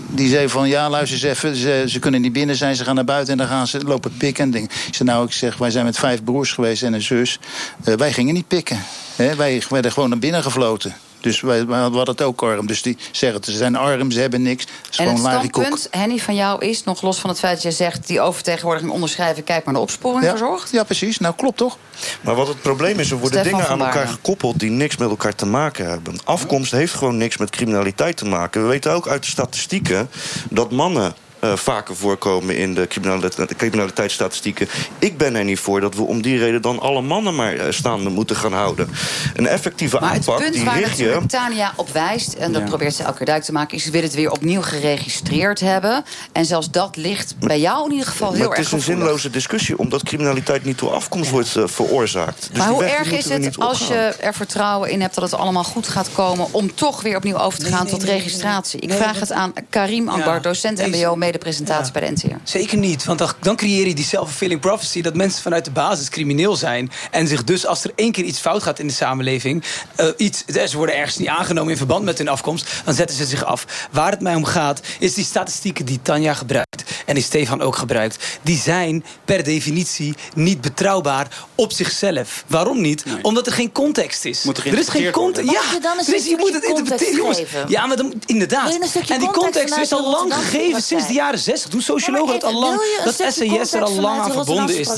die 0.09 0.30
zei 0.30 0.49
van 0.49 0.67
ja, 0.67 0.89
luister 0.89 1.28
eens 1.28 1.38
even, 1.38 1.55
ze, 1.55 1.84
ze 1.88 1.99
kunnen 1.99 2.21
niet 2.21 2.34
binnen 2.34 2.55
zijn, 2.55 2.75
ze 2.75 2.84
gaan 2.84 2.95
naar 2.95 3.03
buiten 3.03 3.32
en 3.32 3.38
dan 3.38 3.47
gaan 3.47 3.67
ze 3.67 3.84
lopen 3.84 4.17
pikken 4.17 4.43
en 4.43 4.51
dingen. 4.51 4.69
Ik 4.88 4.95
zei 4.95 5.09
nou, 5.09 5.25
ik 5.25 5.32
zeg, 5.32 5.57
wij 5.57 5.71
zijn 5.71 5.86
met 5.86 5.97
vijf 5.97 6.23
broers 6.23 6.51
geweest 6.51 6.84
en 6.84 6.93
een 6.93 7.01
zus. 7.01 7.39
Wij 7.84 8.13
gingen 8.13 8.34
niet 8.34 8.47
pikken. 8.47 8.84
Hè, 9.15 9.36
wij 9.36 9.63
werden 9.69 9.91
gewoon 9.91 10.09
naar 10.09 10.19
binnen 10.19 10.43
gefloten. 10.43 10.95
Dus 11.20 11.41
wij, 11.41 11.65
wij 11.65 11.80
hadden 11.80 12.05
het 12.05 12.22
ook 12.22 12.41
arm. 12.41 12.68
Dus 12.68 12.82
die 12.82 12.97
zeggen, 13.11 13.43
ze 13.43 13.51
zijn 13.51 13.76
arm, 13.76 14.11
ze 14.11 14.20
hebben 14.20 14.41
niks. 14.41 14.63
Het 14.63 14.91
is 14.91 14.97
En 14.97 15.09
het 15.09 15.20
standpunt, 15.20 15.88
Henny, 15.91 16.18
van 16.18 16.36
jou 16.36 16.65
is, 16.65 16.84
nog 16.84 17.01
los 17.01 17.20
van 17.20 17.30
het 17.30 17.39
feit 17.39 17.53
dat 17.53 17.61
jij 17.61 17.72
zegt... 17.72 18.07
die 18.07 18.22
overtegenwoordiging 18.22 18.91
onderschrijven, 18.91 19.43
kijk 19.43 19.65
maar 19.65 19.74
naar 19.74 19.84
opsporing 19.84 20.24
Ja, 20.24 20.30
verzorgd. 20.30 20.72
ja, 20.72 20.84
precies. 20.84 21.18
Nou, 21.18 21.36
klopt 21.36 21.57
toch? 21.57 21.78
Maar 22.22 22.36
wat 22.36 22.47
het 22.47 22.61
probleem 22.61 22.99
is, 22.99 23.11
er 23.11 23.18
worden 23.18 23.39
Stefan 23.39 23.59
dingen 23.59 23.72
aan 23.74 23.82
elkaar 23.86 24.07
gekoppeld 24.07 24.59
die 24.59 24.70
niks 24.70 24.97
met 24.97 25.09
elkaar 25.09 25.36
te 25.36 25.45
maken 25.45 25.89
hebben. 25.89 26.20
Afkomst 26.24 26.72
heeft 26.72 26.93
gewoon 26.93 27.18
niks 27.18 27.38
met 27.38 27.49
criminaliteit 27.49 28.18
te 28.18 28.26
maken. 28.26 28.61
We 28.61 28.68
weten 28.68 28.91
ook 28.91 29.07
uit 29.07 29.24
de 29.24 29.30
statistieken 29.30 30.09
dat 30.49 30.72
mannen. 30.72 31.15
Eh, 31.39 31.55
vaker 31.55 31.95
voorkomen 31.95 32.57
in 32.57 32.73
de 32.73 32.88
criminaliteit, 32.88 33.55
criminaliteitsstatistieken. 33.55 34.67
Ik 34.99 35.17
ben 35.17 35.35
er 35.35 35.43
niet 35.43 35.59
voor 35.59 35.81
dat 35.81 35.95
we 35.95 36.01
om 36.01 36.21
die 36.21 36.38
reden 36.39 36.61
dan 36.61 36.79
alle 36.79 37.01
mannen 37.01 37.35
maar 37.35 37.53
eh, 37.53 37.65
staande 37.71 38.09
moeten 38.09 38.35
gaan 38.35 38.53
houden. 38.53 38.89
Een 39.35 39.47
effectieve 39.47 39.99
Maar 39.99 40.13
het 40.13 40.17
aanpak 40.17 40.38
punt 40.39 40.53
die 40.53 40.63
waar 40.63 40.79
richt 40.79 40.97
je. 40.97 41.19
Tania 41.27 41.73
op 41.75 41.89
wijst... 41.89 42.33
en 42.33 42.51
dat 42.51 42.61
Ja. 42.61 42.67
probeert 42.67 42.93
ze 42.95 43.03
elke 43.03 43.17
keer 43.17 43.25
duidelijk 43.25 43.45
te 43.55 43.59
maken... 43.61 43.77
is 43.77 43.83
ze 43.83 43.91
wil 43.91 44.01
het 44.01 44.13
weer 44.13 44.31
opnieuw 44.31 44.61
geregistreerd 44.61 45.59
hebben. 45.59 46.03
En 46.31 46.45
zelfs 46.45 46.71
dat 46.71 46.95
ligt 46.95 47.35
bij 47.39 47.59
jou 47.59 47.85
in 47.85 47.91
ieder 47.91 48.07
geval 48.07 48.31
heel 48.33 48.38
Maar 48.39 48.47
het 48.49 48.57
erg 48.57 48.65
is 48.67 48.71
een 48.71 48.79
gevoelig. 48.79 49.03
zinloze 49.03 49.29
discussie, 49.29 49.77
omdat 49.77 50.03
criminaliteit 50.03 50.63
niet 50.65 50.79
door 50.79 50.91
afkomst 50.91 51.29
wordt 51.29 51.55
eh, 51.55 51.63
veroorzaakt. 51.65 52.47
Dus 52.51 52.57
maar 52.59 52.67
hoe 52.67 52.83
erg 52.83 53.11
is 53.11 53.29
het 53.29 53.59
als 53.59 53.81
opgaan. 53.81 53.97
je 53.97 54.01
er 54.19 54.33
vertrouwen 54.33 54.89
in 54.89 55.01
hebt 55.01 55.15
dat 55.15 55.23
het 55.31 55.39
allemaal 55.39 55.63
goed 55.63 55.88
gaat 55.88 56.09
komen... 56.13 56.47
om 56.51 56.75
toch 56.75 57.01
weer 57.01 57.15
opnieuw 57.17 57.38
over 57.38 57.59
te 57.59 57.65
gaan 57.65 57.88
tot 57.88 58.03
registratie? 58.03 58.79
Ik 58.79 58.88
Nee, 58.89 58.97
vraag 58.97 59.19
het 59.19 59.31
aan 59.31 59.53
Karim 59.69 60.07
Ambar, 60.09 60.33
Ja, 60.33 60.39
docent 60.39 60.88
MBO, 60.88 61.15
mede-presentatie 61.28 61.93
Ja. 61.93 61.99
bij 61.99 62.09
de 62.09 62.13
NTR. 62.15 62.36
Zeker 62.43 62.78
niet, 62.78 63.05
want 63.05 63.19
dan, 63.19 63.32
dan 63.41 63.55
creëer 63.55 63.88
je 63.88 63.95
die 63.95 64.05
self-fulfilling 64.05 64.59
prophecy... 64.59 65.01
dat 65.01 65.15
mensen 65.15 65.41
vanuit 65.41 65.65
de 65.65 65.71
basis 65.71 66.09
crimineel 66.09 66.55
zijn... 66.55 66.91
en 67.11 67.28
zich 67.28 67.43
dus, 67.43 67.65
als 67.65 67.84
er 67.84 67.91
één 67.95 68.11
keer 68.11 68.23
iets 68.23 68.39
fout 68.39 68.63
gaat 68.63 68.80
in 68.80 68.88
de 68.88 68.93
samenleving... 68.93 69.63
eh, 69.95 70.07
iets, 70.17 70.45
ze 70.45 70.78
worden 70.78 70.95
ergens 70.95 71.17
niet 71.17 71.28
aangenomen 71.28 71.71
in 71.71 71.78
verband 71.78 72.03
met 72.05 72.17
hun 72.17 72.28
afkomst... 72.28 72.82
dan 72.86 72.93
zetten 72.93 73.15
ze 73.15 73.25
zich 73.25 73.45
af. 73.45 73.88
Waar 73.91 74.11
het 74.11 74.21
mij 74.21 74.36
om 74.36 74.45
gaat, 74.45 74.82
is 74.99 75.13
die 75.13 75.25
statistieken 75.25 75.86
die 75.86 75.99
Tanja 76.01 76.34
gebruikt... 76.34 76.84
en 77.05 77.13
die 77.13 77.23
Stefan 77.23 77.61
ook 77.61 77.75
gebruikt... 77.75 78.39
die 78.41 78.57
zijn 78.57 79.05
per 79.25 79.43
definitie 79.43 80.15
niet 80.36 80.61
betrouwbaar 80.61 81.28
op 81.55 81.71
zichzelf. 81.71 82.43
Waarom 82.47 82.82
niet? 82.82 83.03
Omdat 83.21 83.45
er 83.47 83.53
geen 83.53 83.71
context 83.71 84.25
is. 84.25 84.43
Moet 84.43 84.57
er 84.57 84.67
er 84.67 84.80
is 84.80 84.88
geen 84.89 85.11
context. 85.11 85.51
Ja, 85.51 85.61
je 85.73 85.80
dan 85.80 85.97
dus 85.97 86.07
een 86.07 86.30
je 86.30 86.36
moet 86.38 86.53
het 86.53 86.63
stukje 86.63 86.73
context 86.73 87.07
interpreteren? 87.07 87.69
Ja, 87.69 87.86
maar 87.86 87.97
dan, 87.97 88.13
inderdaad. 88.25 88.73
En 88.73 88.80
die 88.80 89.32
context 89.32 89.36
context 89.43 89.78
is 89.78 89.91
al 89.91 90.09
lang 90.11 90.34
gegeven 90.34 90.82
sinds 90.82 91.05
praktijk? 91.05 91.16
Jaren 91.18 91.39
60. 91.39 91.70
Doen 91.70 91.82
sociologen 91.82 92.34
het 92.34 92.43
al 92.43 92.59
lang. 92.59 92.82
Dat 93.03 93.15
SAS 93.15 93.74
er 93.74 93.82
al 93.82 94.01
lang 94.01 94.22
aan 94.22 94.32
verbonden 94.32 94.78
is. 94.78 94.89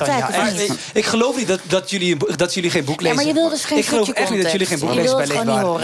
Ik, 0.94 1.06
geloof 1.06 1.38
niet 1.38 1.48
dat, 1.48 1.60
dat, 1.64 1.90
jullie, 1.90 2.18
dat 2.36 2.54
jullie 2.54 2.70
geen 2.70 2.86
boek 2.86 3.02
lezen. 3.02 3.16
maar 3.16 3.26
je 3.26 3.34
wil 3.34 3.50
dus 3.50 3.64
geen 3.66 3.78
Ik 3.78 3.86
geloof 3.86 4.10
echt 4.10 4.30
niet 4.30 4.42
dat 4.42 4.52
jullie 4.52 4.68
geen 4.68 4.80
boek 4.80 4.94
lezen 4.94 5.18
bij 5.18 5.28
Leefbaar. 5.28 5.80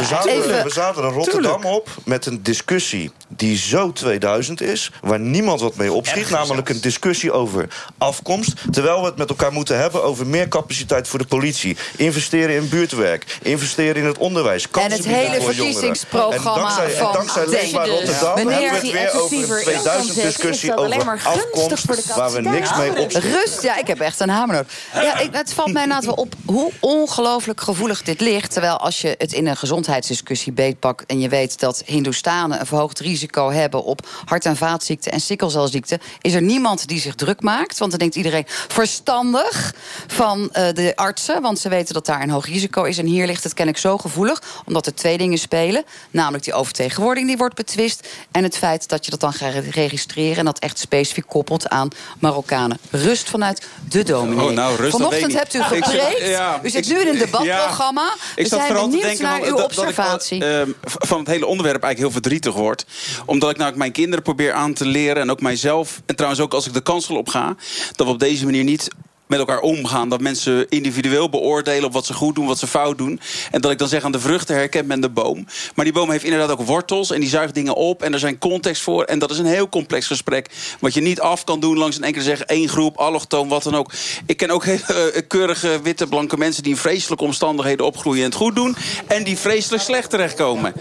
We 0.63 0.69
zaten, 0.71 1.03
er 1.03 1.11
Rotterdam 1.11 1.65
op 1.65 1.89
met 2.03 2.25
een 2.25 2.43
discussie 2.43 3.11
die 3.27 3.57
zo 3.57 3.91
2000 3.91 4.61
is, 4.61 4.91
waar 5.01 5.19
niemand 5.19 5.61
wat 5.61 5.75
mee 5.75 5.93
opschiet, 5.93 6.29
namelijk 6.29 6.69
een 6.69 6.81
discussie 6.81 7.31
over 7.31 7.67
afkomst, 7.97 8.53
terwijl 8.71 8.99
we 8.99 9.05
het 9.05 9.17
met 9.17 9.29
elkaar 9.29 9.51
moeten 9.51 9.77
hebben 9.77 10.03
over 10.03 10.27
meer 10.27 10.47
capaciteit 10.47 11.07
voor 11.07 11.19
de 11.19 11.25
politie, 11.25 11.77
investeren 11.97 12.55
in 12.55 12.69
buurtwerk, 12.69 13.37
investeren 13.41 13.95
in 13.95 14.05
het 14.05 14.17
onderwijs, 14.17 14.67
En 14.71 14.91
het 14.91 15.05
hele 15.05 15.25
voor 15.25 15.53
jongeren. 15.53 15.55
verkiezingsprogramma 15.55 16.55
en 16.55 16.61
dankzij, 16.61 16.85
en 16.85 16.97
van 16.97 17.13
dankzij 17.13 17.47
Leefbaar 17.47 17.85
Denk. 17.85 17.97
Rotterdam 17.97 18.35
Meneer, 18.35 18.51
hebben 18.51 18.69
we 18.69 18.75
het 18.75 18.81
die 18.81 18.91
weer 18.91 19.13
over 19.13 19.37
een 19.37 19.43
excessiever 19.43 19.61
2000 19.61 20.21
is 20.25 20.35
discussie 20.35 20.69
dat 20.69 20.77
alleen 20.77 20.93
over 20.93 21.05
maar 21.05 21.19
gunstig 21.19 21.43
afkomst, 21.43 21.85
voor 21.85 21.95
de 21.95 22.03
waar 22.15 22.31
we 22.31 22.41
niks 22.41 22.77
mee 22.77 22.89
opschieten. 22.89 23.31
Rust, 23.31 23.61
ja, 23.61 23.77
ik 23.77 23.87
heb 23.87 23.99
echt 23.99 24.19
een 24.19 24.29
hamer 24.29 24.55
nodig. 24.55 24.73
Ja, 24.93 25.19
ik, 25.19 25.29
het 25.31 25.53
valt 25.53 25.73
mij 25.73 25.83
inderdaad 25.83 26.05
wel 26.05 26.15
op 26.15 26.33
hoe 26.45 26.71
ongelooflijk 26.79 27.61
gevoelig 27.61 28.01
dit 28.01 28.21
ligt. 28.21 28.51
Terwijl 28.51 28.77
als 28.77 29.01
je 29.01 29.15
het 29.17 29.33
in 29.33 29.47
een 29.47 29.57
gezondheidsdiscussie 29.57 30.53
beetpakt... 30.53 31.05
en 31.05 31.19
je 31.19 31.29
weet 31.29 31.59
dat 31.59 31.83
Hindoestanen 31.85 32.59
een 32.59 32.65
verhoogd 32.65 32.99
risico 32.99 33.51
hebben... 33.51 33.83
op 33.83 34.07
hart- 34.25 34.45
en 34.45 34.57
vaatziekten 34.57 35.11
en 35.11 35.19
sikkelcelziekten... 35.19 35.99
is 36.21 36.33
er 36.33 36.41
niemand 36.41 36.87
die 36.87 36.99
zich 36.99 37.15
druk 37.15 37.41
maakt. 37.41 37.77
Want 37.77 37.91
dan 37.91 37.99
denkt 37.99 38.15
iedereen 38.15 38.45
verstandig 38.47 39.73
van 40.07 40.49
eh, 40.51 40.73
de 40.73 40.95
artsen... 40.95 41.41
want 41.41 41.59
ze 41.59 41.69
weten 41.69 41.93
dat 41.93 42.05
daar 42.05 42.21
een 42.21 42.29
hoog 42.29 42.45
risico 42.45 42.83
is. 42.83 42.97
En 42.97 43.05
hier 43.05 43.25
ligt 43.25 43.43
het 43.43 43.53
kennelijk 43.53 43.83
zo 43.83 43.97
gevoelig... 43.97 44.41
omdat 44.65 44.85
er 44.85 44.95
twee 44.95 45.17
dingen 45.17 45.37
spelen. 45.37 45.83
Namelijk 46.11 46.43
die 46.43 46.53
overtegenwoordiging 46.53 47.27
die 47.27 47.37
wordt 47.37 47.55
betwist... 47.55 48.07
en 48.31 48.43
het 48.43 48.57
feit 48.57 48.87
dat 48.89 49.05
je 49.05 49.11
dat 49.11 49.19
dan 49.19 49.33
gaat 49.33 49.53
registreren... 49.53 50.13
en 50.15 50.45
dat 50.45 50.59
echt 50.59 50.79
specifiek 50.79 51.27
koppelt 51.27 51.69
aan 51.69 51.89
Marokkanen. 52.19 52.77
Rust 52.89 53.29
vanuit 53.29 53.67
de 53.89 54.03
dominee. 54.03 54.45
Oh, 54.45 54.51
nou, 54.51 54.75
rust, 54.75 54.91
Vanochtend 54.91 55.33
hebt 55.33 55.53
u. 55.53 55.59
Ik 55.59 55.65
gepreekt. 55.65 56.27
ja, 56.27 56.59
u 56.63 56.69
zit 56.69 56.85
ik- 56.89 56.93
nu 56.93 57.01
in 57.01 57.07
een 57.07 57.13
ja. 57.17 57.25
debatprogramma. 57.25 58.13
Ik 58.35 58.47
zat 58.47 58.59
zijn 58.59 58.71
vooral 58.71 58.89
te 58.89 58.97
denken 58.97 59.23
naar 59.23 59.39
uw 59.41 59.45
dat, 59.45 59.57
dat 59.57 59.71
ik 59.71 59.77
observatie. 59.79 60.45
ehm, 60.45 60.69
van 60.83 61.19
het 61.19 61.27
hele 61.27 61.45
onderwerp 61.45 61.83
eigenlijk 61.83 62.13
heel 62.13 62.21
verdrietig 62.21 62.53
word. 62.53 62.85
Omdat 63.25 63.49
ik 63.49 63.57
nou 63.57 63.77
mijn 63.77 63.91
kinderen 63.91 64.23
probeer 64.23 64.53
aan 64.53 64.73
te 64.73 64.85
leren... 64.85 65.21
en 65.21 65.31
ook 65.31 65.41
mijzelf, 65.41 66.01
en 66.05 66.15
trouwens 66.15 66.41
ook 66.43 66.53
als 66.53 66.67
ik 66.67 66.73
de 66.73 66.81
kansel 66.81 67.15
op 67.17 67.29
ga... 67.29 67.55
dat 67.95 68.07
we 68.07 68.13
op 68.13 68.19
deze 68.19 68.45
manier 68.45 68.63
niet 68.63 68.87
met 69.27 69.39
elkaar 69.39 69.59
omgaan. 69.59 70.09
Dat 70.09 70.21
mensen 70.21 70.69
individueel 70.69 71.29
beoordelen 71.29 71.83
op 71.83 71.93
wat 71.93 72.05
ze 72.05 72.13
goed 72.13 72.35
doen, 72.35 72.45
wat 72.45 72.59
ze 72.59 72.67
fout 72.67 72.97
doen. 72.97 73.19
En 73.51 73.61
dat 73.61 73.71
ik 73.71 73.77
dan 73.77 73.87
zeg 73.87 74.03
aan 74.03 74.11
de 74.11 74.19
vruchten 74.19 74.55
herkent 74.55 74.87
men 74.87 75.01
de 75.01 75.09
boom. 75.09 75.47
Maar 75.75 75.85
die 75.85 75.93
boom 75.93 76.11
heeft 76.11 76.23
inderdaad 76.23 76.51
ook 76.51 76.65
wortels 76.65 77.11
en 77.11 77.19
die 77.19 77.29
zuigt 77.29 77.53
dingen 77.53 77.75
op. 77.75 78.03
En 78.03 78.13
er 78.13 78.19
zijn 78.19 78.37
context 78.37 78.81
voor. 78.81 79.03
En 79.03 79.19
dat 79.19 79.31
is 79.31 79.37
een 79.37 79.45
heel 79.45 79.69
complex 79.69 80.07
gesprek. 80.07 80.49
Wat 80.79 80.93
je 80.93 81.01
niet 81.01 81.19
af 81.19 81.43
kan 81.43 81.59
doen 81.59 81.77
langs 81.77 81.97
een 81.97 82.03
enkele 82.03 82.23
zeggen 82.23 82.47
één 82.47 82.69
groep, 82.69 82.97
allochtoon, 82.97 83.47
wat 83.47 83.63
dan 83.63 83.75
ook. 83.75 83.91
Ik 84.25 84.37
ken 84.37 84.49
ook 84.49 84.65
hele 84.65 85.11
eh, 85.11 85.21
keurige, 85.27 85.79
witte, 85.83 86.07
blanke 86.07 86.37
mensen 86.37 86.63
die 86.63 86.71
in 86.71 86.77
vreselijke 86.77 87.23
omstandigheden 87.23 87.85
opgroeien 87.85 88.23
en 88.23 88.29
het 88.29 88.35
goed 88.35 88.55
doen. 88.55 88.75
En 89.07 89.23
die 89.23 89.37
vreselijk 89.37 89.83
slecht 89.83 90.09
terechtkomen. 90.09 90.73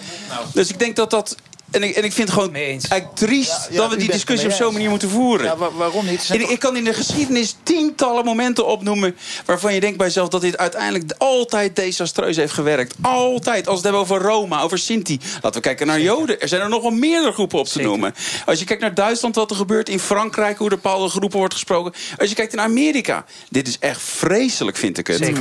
Dus 0.52 0.70
ik 0.70 0.78
denk 0.78 0.96
dat 0.96 1.10
dat. 1.10 1.36
En 1.74 1.82
ik, 1.82 1.96
en 1.96 2.04
ik 2.04 2.12
vind 2.12 2.28
het 2.28 2.38
gewoon 2.38 2.54
eigenlijk 2.54 3.04
triest 3.14 3.50
Ja, 3.50 3.66
ja, 3.70 3.76
dat 3.76 3.90
we 3.90 3.96
die 3.96 4.10
discussie 4.10 4.48
op 4.48 4.54
zo'n 4.54 4.72
manier 4.72 4.90
moeten 4.90 5.10
voeren. 5.10 5.46
Ja, 5.46 5.56
wa- 5.56 5.70
waarom 5.72 6.06
niet? 6.06 6.26
En 6.30 6.40
ik, 6.40 6.48
ik 6.48 6.58
kan 6.58 6.76
in 6.76 6.84
de 6.84 6.94
geschiedenis 6.94 7.56
tientallen 7.62 8.24
momenten 8.24 8.66
opnoemen... 8.66 9.16
waarvan 9.44 9.74
je 9.74 9.80
denkt 9.80 9.96
bij 9.96 10.06
jezelf 10.06 10.28
dat 10.28 10.40
dit 10.40 10.58
uiteindelijk 10.58 11.12
altijd 11.18 11.76
desastreus 11.76 12.36
heeft 12.36 12.52
gewerkt. 12.52 12.94
Altijd. 13.00 13.66
Als 13.68 13.80
we 13.80 13.88
het 13.88 13.94
hebben 13.96 14.00
over 14.00 14.30
Roma, 14.30 14.60
over 14.60 14.78
Sinti. 14.78 15.20
Laten 15.34 15.52
we 15.52 15.60
kijken 15.60 15.86
naar 15.86 16.00
Joden. 16.00 16.40
Er 16.40 16.48
zijn 16.48 16.60
er 16.62 16.68
nog 16.68 16.82
wel 16.82 16.90
meerdere 16.90 17.32
groepen 17.32 17.58
op 17.58 17.66
te 17.66 17.80
noemen. 17.82 18.14
Als 18.46 18.58
je 18.58 18.64
kijkt 18.64 18.82
naar 18.82 18.94
Duitsland, 18.94 19.34
wat 19.34 19.50
er 19.50 19.56
gebeurt. 19.56 19.88
In 19.88 20.00
Frankrijk, 20.00 20.58
hoe 20.58 20.70
er 20.70 20.74
bepaalde 20.74 21.08
groepen 21.08 21.38
wordt 21.38 21.54
gesproken. 21.54 21.92
Als 22.18 22.28
je 22.28 22.34
kijkt 22.34 22.54
naar 22.54 22.64
Amerika. 22.64 23.24
Dit 23.50 23.68
is 23.68 23.78
echt 23.78 24.02
vreselijk, 24.02 24.76
vind 24.76 24.98
ik 24.98 25.06
het. 25.06 25.32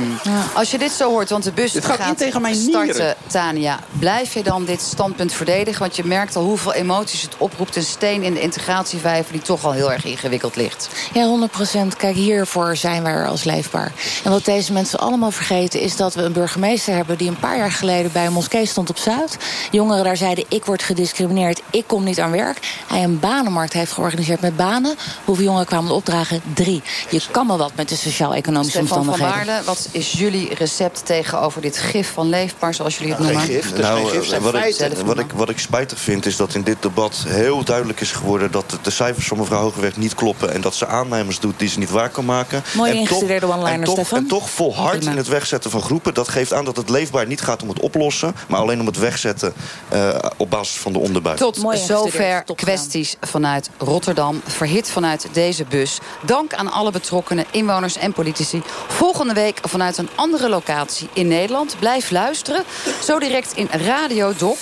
Als 0.54 0.70
je 0.70 0.78
dit 0.78 0.92
zo 0.92 1.10
hoort, 1.10 1.30
want 1.30 1.44
de 1.44 1.52
bus 1.52 1.72
Dit 1.72 1.84
gaat 1.84 2.08
in 2.08 2.14
tegen 2.14 2.40
mijn 2.40 2.54
starten, 2.54 2.94
nieren. 2.94 3.16
Tania. 3.26 3.80
Blijf 3.98 4.34
je 4.34 4.42
dan 4.42 4.64
dit 4.64 4.80
standpunt 4.80 5.32
verdedigen? 5.32 5.80
Want 5.80 5.96
je 5.96 6.04
merkt 6.04 6.23
al 6.32 6.44
hoeveel 6.44 6.72
emoties 6.72 7.22
het 7.22 7.34
oproept. 7.38 7.76
Een 7.76 7.82
steen 7.82 8.22
in 8.22 8.34
de 8.34 8.40
integratievijver 8.40 9.32
die 9.32 9.42
toch 9.42 9.64
al 9.64 9.72
heel 9.72 9.92
erg 9.92 10.04
ingewikkeld 10.04 10.56
ligt. 10.56 10.88
Ja, 11.12 11.24
100 11.24 11.52
procent. 11.52 11.96
Kijk, 11.96 12.14
hiervoor 12.14 12.76
zijn 12.76 13.02
wij 13.02 13.12
er 13.12 13.26
als 13.28 13.44
leefbaar. 13.44 13.92
En 14.24 14.30
wat 14.30 14.44
deze 14.44 14.72
mensen 14.72 14.98
allemaal 14.98 15.30
vergeten 15.30 15.80
is 15.80 15.96
dat 15.96 16.14
we 16.14 16.22
een 16.22 16.32
burgemeester 16.32 16.94
hebben... 16.94 17.18
die 17.18 17.28
een 17.28 17.38
paar 17.38 17.56
jaar 17.56 17.72
geleden 17.72 18.12
bij 18.12 18.26
een 18.26 18.32
moskee 18.32 18.66
stond 18.66 18.90
op 18.90 18.98
Zuid. 18.98 19.36
Jongeren 19.70 20.04
daar 20.04 20.16
zeiden, 20.16 20.44
ik 20.48 20.64
word 20.64 20.82
gediscrimineerd, 20.82 21.62
ik 21.70 21.84
kom 21.86 22.04
niet 22.04 22.20
aan 22.20 22.30
werk. 22.30 22.58
Hij 22.86 23.02
een 23.02 23.20
banenmarkt 23.20 23.72
heeft 23.72 23.92
georganiseerd 23.92 24.40
met 24.40 24.56
banen. 24.56 24.94
Hoeveel 25.24 25.44
jongeren 25.44 25.66
kwamen 25.66 25.90
er 25.90 25.96
opdragen? 25.96 26.40
Drie. 26.54 26.82
Je 27.10 27.20
kan 27.30 27.46
maar 27.46 27.56
wat 27.58 27.72
met 27.76 27.88
de 27.88 27.96
sociaal-economische 27.96 28.78
Stefan 28.78 28.88
van 28.88 28.98
omstandigheden. 28.98 29.46
Baarle, 29.46 29.64
wat 29.64 29.88
is 29.90 30.12
jullie 30.12 30.54
recept 30.54 31.06
tegenover 31.06 31.60
dit 31.60 31.78
gif 31.78 32.12
van 32.12 32.28
leefbaar, 32.28 32.74
zoals 32.74 32.98
jullie 32.98 33.12
het 33.12 33.22
Nou, 33.22 33.32
noemen? 33.32 33.50
geen 33.50 33.62
gif, 33.62 33.78
Nou, 33.78 33.98
eh, 33.98 34.38
wat, 34.38 34.54
ik, 34.54 34.96
wat, 35.04 35.18
ik, 35.18 35.32
wat 35.32 35.48
ik 35.48 35.58
spijtig 35.58 35.98
vind 36.04 36.26
is 36.26 36.36
dat 36.36 36.54
in 36.54 36.62
dit 36.62 36.76
debat 36.80 37.24
heel 37.26 37.64
duidelijk 37.64 38.00
is 38.00 38.12
geworden... 38.12 38.50
dat 38.50 38.78
de, 38.82 38.90
cijfers 38.90 39.26
van 39.26 39.38
mevrouw 39.38 39.60
Hogeweg 39.60 39.96
niet 39.96 40.14
kloppen... 40.14 40.52
en 40.52 40.60
dat 40.60 40.74
ze 40.74 40.86
aannemers 40.86 41.40
doet 41.40 41.58
die 41.58 41.68
ze 41.68 41.78
niet 41.78 41.90
waar 41.90 42.10
kan 42.10 42.24
maken. 42.24 42.62
Mooi 42.74 42.90
en 42.90 42.96
ingestudeerde 42.96 43.46
toch, 43.46 43.56
one-liner, 43.56 43.78
en 43.78 43.84
toch, 43.84 43.94
Stefan. 43.94 44.18
en 44.18 44.26
toch 44.26 44.50
volhard 44.50 45.04
in 45.04 45.16
het 45.16 45.28
wegzetten 45.28 45.70
van 45.70 45.82
groepen. 45.82 46.14
Dat 46.14 46.28
geeft 46.28 46.52
aan 46.52 46.64
dat 46.64 46.76
het 46.76 46.88
leefbaar 46.88 47.26
niet 47.26 47.40
gaat 47.40 47.62
om 47.62 47.68
het 47.68 47.80
oplossen... 47.80 48.34
maar 48.48 48.60
alleen 48.60 48.80
om 48.80 48.86
het 48.86 48.98
wegzetten 48.98 49.52
eh, 49.88 50.18
op 50.36 50.50
basis 50.50 50.76
van 50.76 50.92
de 50.92 50.98
onderbuik. 50.98 51.38
Tot 51.38 51.62
Mooi 51.62 51.78
zover 51.78 52.44
kwesties 52.54 53.16
vanuit 53.20 53.70
Rotterdam. 53.78 54.40
Verhit 54.46 54.90
vanuit 54.90 55.28
deze 55.32 55.64
bus. 55.64 55.98
Dank 56.22 56.54
aan 56.54 56.72
alle 56.72 56.90
betrokkenen, 56.90 57.44
inwoners 57.50 57.96
en 57.96 58.12
politici. 58.12 58.62
Volgende 58.88 59.34
week 59.34 59.58
vanuit 59.62 59.98
een 59.98 60.08
andere 60.14 60.48
locatie 60.48 61.08
in 61.12 61.28
Nederland. 61.28 61.76
Blijf 61.78 62.10
luisteren. 62.10 62.64
Zo 63.02 63.18
direct 63.18 63.52
in 63.54 63.68
Radio 63.70 64.32
Doc. 64.36 64.58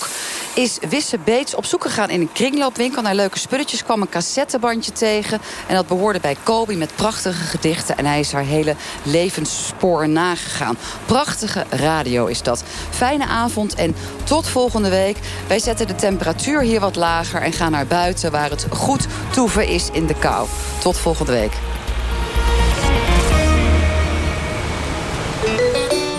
is 0.55 0.77
Wisse 0.89 1.17
Beets 1.33 1.55
op 1.55 1.65
zoek 1.65 1.81
gegaan 1.81 2.09
in 2.09 2.21
een 2.21 2.31
kringloopwinkel 2.31 3.01
naar 3.01 3.15
leuke 3.15 3.39
spulletjes. 3.39 3.83
Kwam 3.83 4.01
een 4.01 4.09
cassettebandje 4.09 4.91
tegen. 4.91 5.41
En 5.67 5.75
dat 5.75 5.87
behoorde 5.87 6.19
bij 6.19 6.35
Kobi 6.43 6.75
met 6.77 6.95
prachtige 6.95 7.43
gedichten. 7.43 7.97
En 7.97 8.05
hij 8.05 8.19
is 8.19 8.31
haar 8.31 8.43
hele 8.43 8.75
levensspoor 9.03 10.09
nagegaan. 10.09 10.77
Prachtige 11.05 11.65
radio 11.69 12.25
is 12.25 12.41
dat. 12.41 12.63
Fijne 12.89 13.25
avond 13.25 13.75
en 13.75 13.95
tot 14.23 14.47
volgende 14.47 14.89
week. 14.89 15.17
Wij 15.47 15.59
zetten 15.59 15.87
de 15.87 15.95
temperatuur 15.95 16.61
hier 16.61 16.79
wat 16.79 16.95
lager 16.95 17.41
en 17.41 17.53
gaan 17.53 17.71
naar 17.71 17.87
buiten 17.87 18.31
waar 18.31 18.49
het 18.49 18.65
goed 18.69 19.07
toeven 19.31 19.67
is 19.67 19.89
in 19.91 20.05
de 20.05 20.15
kou. 20.15 20.47
Tot 20.81 20.97
volgende 20.97 21.31
week. 21.31 21.53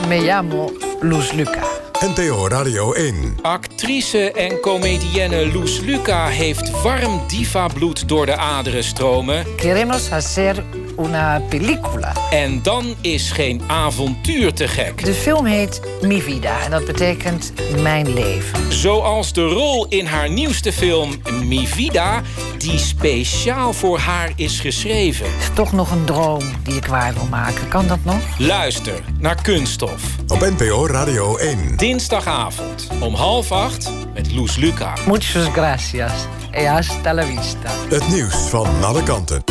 Me 0.08 0.24
llamo 0.24 0.72
Luz 1.00 1.32
Luca. 1.32 1.74
NTO 2.05 2.48
Radio 2.48 2.92
1. 2.92 3.38
Actrice 3.42 4.32
en 4.32 4.61
comedienne 4.61 5.46
Luz 5.46 5.80
Luca 5.80 6.26
heeft 6.26 6.82
warm 6.82 7.20
diva-bloed 7.28 8.09
door 8.09 8.26
de 8.26 8.36
aderen 8.36 8.84
stromen. 8.84 9.46
Queremos 9.57 10.09
hacer 10.09 10.64
una 10.96 11.42
película. 11.48 12.12
En 12.30 12.62
dan 12.62 12.94
is 13.00 13.30
geen 13.30 13.62
avontuur 13.66 14.52
te 14.52 14.68
gek. 14.68 15.05
De 15.05 15.14
film 15.14 15.44
heet 15.44 15.80
Mi 16.02 16.22
Vida 16.22 16.61
en 16.64 16.70
dat 16.70 16.84
betekent 16.84 17.52
mijn 17.82 18.14
leven. 18.14 18.72
Zoals 18.72 19.32
de 19.32 19.46
rol 19.46 19.86
in 19.88 20.07
haar 20.07 20.30
nieuwste 20.30 20.72
film 20.72 21.11
Mi 21.44 21.66
Vida, 21.66 22.22
die 22.64 22.78
speciaal 22.78 23.72
voor 23.72 23.98
haar 23.98 24.32
is 24.36 24.60
geschreven. 24.60 25.26
Is 25.26 25.50
toch 25.54 25.72
nog 25.72 25.90
een 25.90 26.04
droom 26.04 26.42
die 26.62 26.74
ik 26.74 26.86
waar 26.86 27.14
wil 27.14 27.26
maken. 27.30 27.68
Kan 27.68 27.86
dat 27.86 27.98
nog? 28.04 28.38
Luister 28.38 29.02
naar 29.18 29.42
Kunststof. 29.42 30.02
Op 30.28 30.40
NPO 30.40 30.86
Radio 30.86 31.36
1. 31.36 31.76
Dinsdagavond 31.76 32.88
om 33.00 33.14
half 33.14 33.52
acht 33.52 33.90
met 34.14 34.32
Loes 34.32 34.56
Luca. 34.56 34.94
Muchas 35.06 35.48
gracias. 35.52 36.12
E 36.50 36.66
hasta 36.66 37.14
la 37.14 37.24
vista. 37.24 37.70
Het 37.88 38.08
nieuws 38.08 38.34
van 38.34 38.84
alle 38.84 39.02
kanten. 39.02 39.44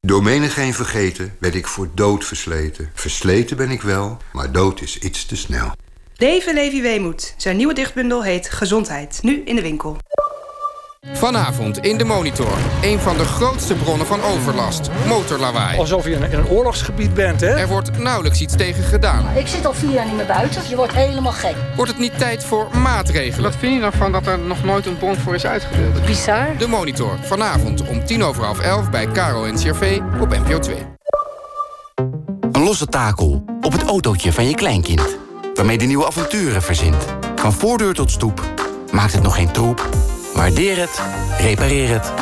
Door 0.00 0.22
menigeen 0.22 0.74
vergeten 0.74 1.36
werd 1.40 1.54
ik 1.54 1.66
voor 1.66 1.88
dood 1.94 2.24
versleten. 2.24 2.90
Versleten 2.94 3.56
ben 3.56 3.70
ik 3.70 3.82
wel, 3.82 4.16
maar 4.32 4.52
dood 4.52 4.80
is 4.80 4.98
iets 4.98 5.26
te 5.26 5.36
snel. 5.36 5.72
Leven 6.16 6.54
Levi 6.54 6.82
Weemoed. 6.82 7.34
Zijn 7.36 7.56
nieuwe 7.56 7.74
dichtbundel 7.74 8.22
heet 8.24 8.50
Gezondheid. 8.50 9.18
Nu 9.22 9.42
in 9.44 9.56
de 9.56 9.62
winkel. 9.62 9.96
Vanavond 11.12 11.78
in 11.78 11.98
de 11.98 12.04
Monitor. 12.04 12.52
Een 12.82 12.98
van 12.98 13.16
de 13.16 13.24
grootste 13.24 13.74
bronnen 13.74 14.06
van 14.06 14.22
overlast. 14.22 14.90
Motorlawaai. 15.06 15.78
Alsof 15.78 16.04
je 16.04 16.10
in 16.10 16.22
een 16.22 16.48
oorlogsgebied 16.48 17.14
bent, 17.14 17.40
hè? 17.40 17.46
Er 17.46 17.68
wordt 17.68 17.98
nauwelijks 17.98 18.40
iets 18.40 18.56
tegen 18.56 18.84
gedaan. 18.84 19.36
Ik 19.36 19.46
zit 19.46 19.66
al 19.66 19.74
vier 19.74 19.90
jaar 19.90 20.06
niet 20.06 20.16
meer 20.16 20.26
buiten. 20.26 20.62
Je 20.68 20.76
wordt 20.76 20.92
helemaal 20.92 21.32
gek. 21.32 21.54
Wordt 21.76 21.90
het 21.90 22.00
niet 22.00 22.18
tijd 22.18 22.44
voor 22.44 22.68
maatregelen? 22.76 23.50
Wat 23.50 23.58
vind 23.58 23.74
je 23.74 23.82
ervan 23.82 24.12
dat 24.12 24.26
er 24.26 24.38
nog 24.38 24.64
nooit 24.64 24.86
een 24.86 24.98
bon 24.98 25.16
voor 25.16 25.34
is 25.34 25.46
uitgedeeld? 25.46 26.04
Bizar. 26.04 26.56
De 26.58 26.66
Monitor. 26.66 27.18
Vanavond 27.22 27.88
om 27.88 28.04
tien 28.04 28.22
over 28.22 28.44
half 28.44 28.60
elf 28.60 28.90
bij 28.90 29.06
Caro 29.06 29.44
en 29.44 29.54
CRV 29.54 30.00
op 30.20 30.28
NPO 30.28 30.58
2. 30.58 30.76
Een 32.52 32.62
losse 32.62 32.86
takel 32.86 33.44
op 33.60 33.72
het 33.72 33.82
autootje 33.82 34.32
van 34.32 34.48
je 34.48 34.54
kleinkind. 34.54 35.21
Waarmee 35.54 35.78
de 35.78 35.84
nieuwe 35.84 36.06
avonturen 36.06 36.62
verzint. 36.62 37.04
Van 37.36 37.52
voordeur 37.52 37.94
tot 37.94 38.10
stoep. 38.10 38.42
Maakt 38.92 39.12
het 39.12 39.22
nog 39.22 39.34
geen 39.34 39.52
troep? 39.52 39.88
Waardeer 40.34 40.78
het, 40.78 41.02
repareer 41.38 41.88
het. 41.88 42.12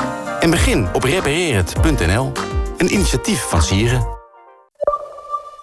En 0.40 0.50
begin 0.50 0.88
op 0.92 1.04
repareerhet.nl. 1.04 2.32
Een 2.76 2.92
initiatief 2.92 3.48
van 3.48 3.62
Sieren. 3.62 4.06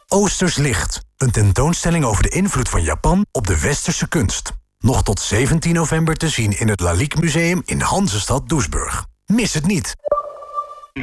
Oosters 0.07 0.55
Licht. 0.55 0.99
Een 1.17 1.31
tentoonstelling 1.31 2.05
over 2.05 2.23
de 2.23 2.29
invloed 2.29 2.69
van 2.69 2.83
Japan 2.83 3.25
op 3.31 3.47
de 3.47 3.59
westerse 3.59 4.07
kunst. 4.07 4.51
Nog 4.79 5.03
tot 5.03 5.19
17 5.19 5.73
november 5.73 6.15
te 6.15 6.29
zien 6.29 6.59
in 6.59 6.67
het 6.67 6.79
Lalique 6.79 7.21
Museum 7.21 7.61
in 7.65 7.79
Hansestad 7.81 8.49
Doesburg. 8.49 9.05
Mis 9.25 9.53
het 9.53 9.65
niet. 9.65 9.95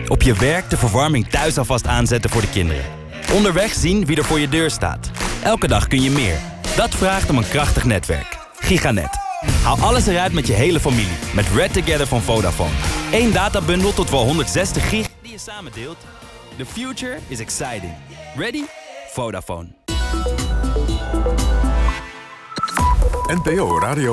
Op 0.09 0.23
je 0.23 0.35
werk 0.35 0.71
de 0.71 0.77
verwarming 0.77 1.29
thuis 1.29 1.59
alvast 1.59 1.87
aanzetten 1.87 2.31
voor 2.31 2.41
de 2.41 2.51
kinderen. 2.51 2.85
Onderweg 3.33 3.75
zien 3.75 4.07
wie 4.07 4.17
er 4.17 4.25
voor 4.25 4.41
je 4.41 4.49
deur 4.49 4.71
staat. 4.71 5.11
Elke 5.43 5.69
dag 5.69 5.87
kun 5.87 6.03
je 6.03 6.11
meer. 6.11 6.54
Dat 6.77 6.95
vraagt 6.95 7.31
om 7.31 7.37
een 7.37 7.49
krachtig 7.49 7.85
netwerk. 7.85 8.39
Giganet. 8.55 9.19
Haal 9.63 9.77
alles 9.79 10.07
eruit 10.07 10.33
met 10.33 10.47
je 10.47 10.53
hele 10.53 10.81
familie. 10.81 11.17
Met 11.35 11.47
Red 11.55 11.73
Together 11.73 12.07
van 12.07 12.21
Vodafone. 12.21 12.75
Eén 13.13 13.33
databundel 13.33 13.93
tot 13.93 14.11
wel 14.11 14.25
160 14.25 14.89
gig 14.89 15.07
die 15.23 15.33
je 15.33 15.39
samen 15.39 15.73
deelt. 15.73 15.97
The 16.57 16.67
future 16.67 17.19
is 17.29 17.41
exciting. 17.41 17.93
Ready? 18.37 18.63
Vodafone. 19.13 19.69
NPO 23.27 23.79
Radio 23.79 24.13